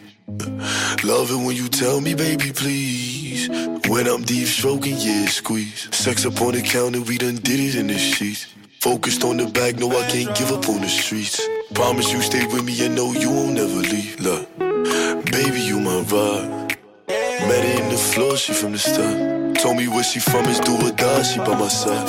Love 1.05 1.31
it 1.31 1.37
when 1.37 1.55
you 1.57 1.69
tell 1.69 2.01
me, 2.01 2.15
baby, 2.15 2.53
please. 2.53 3.49
When 3.89 4.07
I'm 4.07 4.23
deep 4.23 4.47
stroking, 4.47 4.97
yeah, 4.97 5.27
squeeze. 5.27 5.95
Sex 5.95 6.25
up 6.25 6.41
on 6.41 6.53
the 6.53 6.63
counter, 6.63 7.03
we 7.03 7.19
done 7.19 7.37
did 7.37 7.61
it 7.61 7.75
in 7.75 7.89
the 7.89 7.99
sheets. 7.99 8.47
Focused 8.81 9.23
on 9.25 9.37
the 9.37 9.47
bag, 9.47 9.79
no, 9.79 9.91
I 9.91 10.07
can't 10.09 10.35
give 10.39 10.51
up 10.51 10.67
on 10.71 10.81
the 10.81 10.89
streets. 10.89 11.47
Promise 11.75 12.13
you 12.13 12.23
stay 12.23 12.47
with 12.47 12.65
me 12.65 12.83
and 12.87 12.95
know 12.95 13.13
you 13.13 13.31
won't 13.31 13.53
never 13.53 13.69
leave. 13.69 14.19
Look, 14.21 14.49
baby, 14.59 15.61
you 15.61 15.81
my 15.81 16.03
vibe. 16.05 16.77
Met 17.09 17.65
her 17.65 17.83
in 17.83 17.91
the 17.91 17.99
floor, 17.99 18.37
she 18.39 18.55
from 18.55 18.73
the 18.73 18.79
start. 18.79 19.38
Told 19.59 19.77
me 19.77 19.89
where 19.89 20.05
she 20.05 20.21
from 20.21 20.47
is 20.47 20.61
do 20.61 20.75
or 20.87 20.93
die, 20.93 21.23
she 21.23 21.39
by 21.39 21.59
my 21.59 21.67
side. 21.67 22.09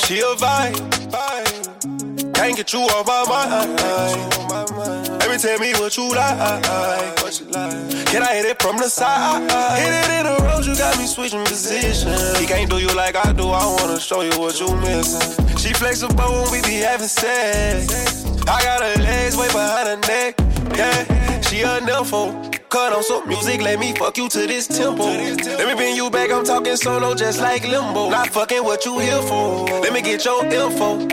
She 0.00 0.20
a 0.20 0.34
vibe. 0.36 0.74
Can't 2.34 2.56
get 2.56 2.72
you 2.74 2.80
off 2.80 3.06
my 3.06 3.24
mind. 3.24 3.78
Baby, 5.20 5.38
tell 5.38 5.58
me 5.58 5.72
what 5.80 5.96
you 5.96 6.10
like. 6.10 6.62
Can 8.06 8.22
I 8.22 8.34
hit 8.36 8.46
it 8.46 8.60
from 8.60 8.76
the 8.76 8.88
side? 8.90 9.42
Hit 9.80 9.94
it 9.94 10.10
in 10.18 10.26
the 10.26 10.42
road, 10.44 10.66
you 10.66 10.76
got 10.76 10.98
me 10.98 11.06
switching 11.06 11.42
positions. 11.44 12.38
He 12.38 12.46
can't 12.46 12.68
do 12.68 12.78
you 12.78 12.94
like 12.94 13.16
I 13.16 13.32
do, 13.32 13.48
I 13.48 13.64
wanna 13.64 13.98
show 13.98 14.20
you 14.20 14.38
what 14.38 14.60
you 14.60 14.76
missing. 14.76 15.56
She 15.56 15.72
flexible 15.72 16.16
when 16.16 16.52
we 16.52 16.60
be 16.62 16.76
having 16.84 17.08
sex. 17.08 18.26
I 18.46 18.62
got 18.62 18.82
her 18.82 19.02
legs 19.02 19.36
way 19.38 19.48
behind 19.48 19.88
her 19.88 19.96
neck. 20.08 20.34
Yeah, 20.76 21.40
she 21.40 21.62
a 21.62 21.80
nympho. 21.80 22.63
Cut 22.74 22.92
on 22.92 23.04
some 23.04 23.28
music, 23.28 23.62
let 23.62 23.78
me 23.78 23.94
fuck 23.94 24.18
you 24.18 24.28
to 24.28 24.48
this 24.48 24.66
tempo. 24.66 25.04
Let 25.04 25.68
me 25.68 25.76
bring 25.76 25.94
you 25.94 26.10
back, 26.10 26.32
I'm 26.32 26.44
talking 26.44 26.74
solo 26.74 27.14
just 27.14 27.40
like 27.40 27.62
limbo. 27.62 28.10
Not 28.10 28.30
fucking 28.30 28.64
what 28.64 28.84
you 28.84 28.98
here 28.98 29.22
for. 29.22 29.64
Let 29.80 29.92
me 29.92 30.02
get 30.02 30.24
your 30.24 30.44
info. 30.44 30.98
You 30.98 31.06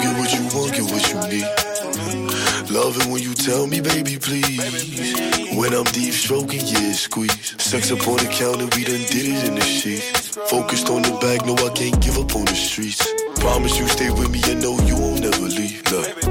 get 0.00 0.16
what 0.16 0.32
you 0.32 0.42
want, 0.56 0.72
get 0.72 0.86
what 0.90 1.04
you 1.06 1.20
need. 1.28 2.70
Love 2.70 2.96
it 2.96 3.06
when 3.12 3.22
you 3.22 3.34
tell 3.34 3.66
me, 3.66 3.82
baby, 3.82 4.16
please. 4.16 5.54
When 5.54 5.74
I'm 5.74 5.84
deep 5.92 6.14
stroking, 6.14 6.62
yeah, 6.64 6.92
squeeze. 6.92 7.60
Sex 7.62 7.92
up 7.92 8.08
on 8.08 8.16
the 8.16 8.30
counter, 8.32 8.74
we 8.74 8.84
done 8.84 9.04
did 9.04 9.26
it 9.28 9.48
in 9.48 9.54
the 9.54 9.60
sheets. 9.60 10.28
Focused 10.48 10.88
on 10.88 11.02
the 11.02 11.12
bag, 11.20 11.44
no, 11.44 11.52
I 11.56 11.68
can't 11.74 12.00
give 12.00 12.16
up 12.16 12.34
on 12.36 12.46
the 12.46 12.54
streets. 12.54 13.06
Promise 13.38 13.78
you 13.78 13.86
stay 13.86 14.08
with 14.08 14.30
me 14.30 14.40
and 14.50 14.62
know 14.62 14.80
you 14.80 14.96
won't 14.96 15.20
never 15.20 15.42
leave. 15.42 15.84
Look, 15.92 16.22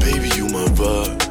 baby, 0.00 0.28
you 0.36 0.46
my 0.46 0.66
vibe. 0.78 1.21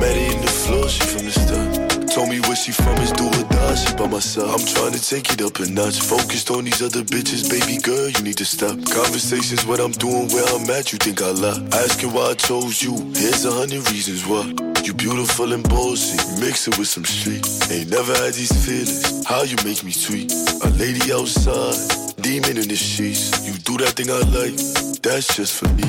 Met 0.00 0.16
her 0.16 0.32
in 0.34 0.40
the 0.40 0.52
floor, 0.62 0.88
she 0.88 1.04
from 1.04 1.24
the 1.24 1.32
start. 1.32 2.08
Told 2.16 2.30
me 2.30 2.40
where 2.40 2.56
she 2.56 2.72
from 2.72 2.96
is 3.04 3.12
do 3.12 3.26
or 3.26 3.44
die, 3.48 3.74
she 3.74 3.94
by 3.94 4.06
my 4.06 4.20
side. 4.20 4.48
I'm 4.48 4.64
trying 4.64 4.92
to 4.92 5.02
take 5.02 5.32
it 5.32 5.42
up 5.42 5.60
a 5.60 5.66
notch. 5.68 6.00
Focused 6.00 6.50
on 6.50 6.64
these 6.64 6.80
other 6.80 7.02
bitches, 7.02 7.44
baby 7.44 7.76
girl, 7.82 8.08
you 8.08 8.22
need 8.22 8.38
to 8.38 8.44
stop. 8.44 8.76
Conversations, 8.88 9.66
what 9.66 9.80
I'm 9.80 9.92
doing, 9.92 10.28
where 10.32 10.48
I'm 10.48 10.68
at, 10.70 10.92
you 10.92 10.98
think 10.98 11.20
I 11.20 11.30
lie. 11.30 11.60
Asking 11.72 12.12
why 12.12 12.32
I 12.32 12.34
chose 12.34 12.82
you, 12.82 12.96
here's 13.12 13.44
a 13.44 13.52
hundred 13.52 13.84
reasons 13.90 14.24
why. 14.26 14.48
You 14.84 14.94
beautiful 14.94 15.52
and 15.52 15.68
bossy, 15.68 16.16
mix 16.40 16.68
it 16.68 16.78
with 16.78 16.88
some 16.88 17.04
street. 17.04 17.44
Ain't 17.70 17.90
never 17.90 18.14
had 18.14 18.32
these 18.32 18.54
feelings, 18.64 19.26
how 19.26 19.42
you 19.42 19.56
make 19.64 19.82
me 19.84 19.90
sweet. 19.92 20.32
A 20.64 20.70
lady 20.78 21.12
outside, 21.12 21.76
demon 22.22 22.56
in 22.56 22.68
the 22.68 22.76
sheets. 22.76 23.44
You 23.46 23.58
do 23.60 23.76
that 23.84 23.92
thing 23.98 24.08
I 24.08 24.20
like, 24.32 24.56
that's 25.02 25.36
just 25.36 25.58
for 25.58 25.68
me. 25.74 25.84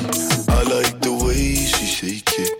I 0.50 0.62
like 0.64 1.00
the 1.00 1.17
shake 1.98 2.30
it. 2.38 2.50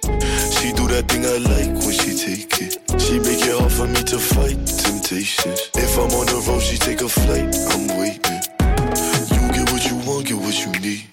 She 0.59 0.73
do 0.73 0.89
that 0.89 1.07
thing 1.07 1.25
I 1.25 1.39
like 1.39 1.71
when 1.87 1.95
she 1.95 2.11
take 2.19 2.59
it. 2.59 2.75
She 2.99 3.21
make 3.21 3.39
it 3.39 3.55
hard 3.55 3.71
for 3.71 3.87
me 3.87 4.03
to 4.03 4.19
fight 4.19 4.59
temptations. 4.67 5.71
If 5.79 5.95
I'm 5.95 6.11
on 6.11 6.27
the 6.27 6.43
road, 6.49 6.61
she 6.61 6.77
take 6.77 7.03
a 7.03 7.09
flight. 7.09 7.47
I'm 7.71 7.87
waiting. 8.03 8.43
You 9.31 9.43
get 9.55 9.71
what 9.71 9.87
you 9.87 9.97
want, 10.03 10.27
get 10.27 10.39
what 10.43 10.59
you 10.59 10.73
need. 10.83 11.07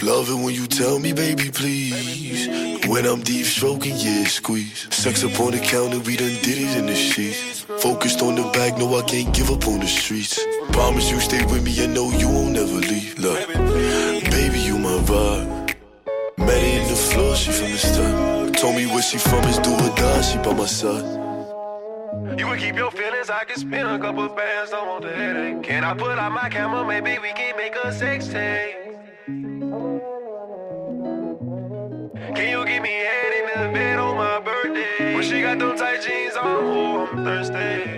Love 0.00 0.30
it 0.30 0.38
when 0.44 0.54
you 0.54 0.68
tell 0.68 1.00
me, 1.00 1.12
baby, 1.12 1.50
please. 1.50 2.86
When 2.86 3.04
I'm 3.04 3.20
deep 3.22 3.46
stroking, 3.46 3.96
yeah, 3.96 4.24
squeeze. 4.24 4.86
Sex 4.94 5.24
up 5.24 5.40
on 5.40 5.50
the 5.50 5.58
counter, 5.58 5.98
we 5.98 6.16
done 6.16 6.38
did 6.46 6.58
it 6.62 6.78
in 6.78 6.86
the 6.86 6.94
sheets. 6.94 7.66
Focused 7.82 8.22
on 8.22 8.36
the 8.36 8.44
bag, 8.54 8.78
no, 8.78 8.96
I 8.96 9.02
can't 9.02 9.34
give 9.34 9.50
up 9.50 9.66
on 9.66 9.80
the 9.80 9.88
streets. 9.88 10.38
Promise 10.70 11.10
you 11.10 11.18
stay 11.18 11.44
with 11.46 11.64
me 11.64 11.84
and 11.84 11.94
know 11.94 12.12
you 12.12 12.28
won't 12.28 12.52
never 12.52 12.78
leave. 12.78 13.18
Look, 13.18 13.42
floor, 17.18 17.36
she 17.36 17.50
from 17.50 17.70
the 17.72 17.78
start. 17.78 18.54
Told 18.54 18.76
me 18.76 18.86
where 18.86 19.02
she 19.02 19.18
from 19.18 19.44
is 19.44 19.58
do 19.58 19.72
or 19.72 19.94
die, 19.96 20.20
she 20.22 20.38
by 20.38 20.52
my 20.54 20.66
side. 20.66 21.04
You 22.38 22.46
can 22.46 22.58
keep 22.58 22.76
your 22.76 22.90
feelings, 22.90 23.30
I 23.30 23.44
can 23.44 23.58
spin 23.58 23.86
a 23.86 23.98
couple 23.98 24.28
bands, 24.28 24.70
don't 24.70 24.86
want 24.86 25.02
the 25.02 25.12
headache. 25.12 25.62
Can 25.62 25.84
I 25.84 25.94
put 25.94 26.18
out 26.18 26.32
my 26.32 26.48
camera, 26.48 26.86
maybe 26.86 27.18
we 27.20 27.32
can 27.32 27.56
make 27.56 27.74
a 27.84 27.92
sex 27.92 28.28
tape? 28.28 28.76
Can 32.36 32.48
you 32.54 32.64
give 32.70 32.82
me 32.82 32.94
head 33.10 33.32
in 33.40 33.46
the 33.62 33.68
bed 33.76 33.98
on 33.98 34.16
my 34.16 34.40
birthday? 34.40 35.14
When 35.14 35.24
she 35.24 35.40
got 35.42 35.58
them 35.58 35.76
tight 35.76 36.00
jeans 36.02 36.36
on, 36.36 36.46
oh, 36.46 37.08
I'm 37.12 37.24
thirsty. 37.24 37.97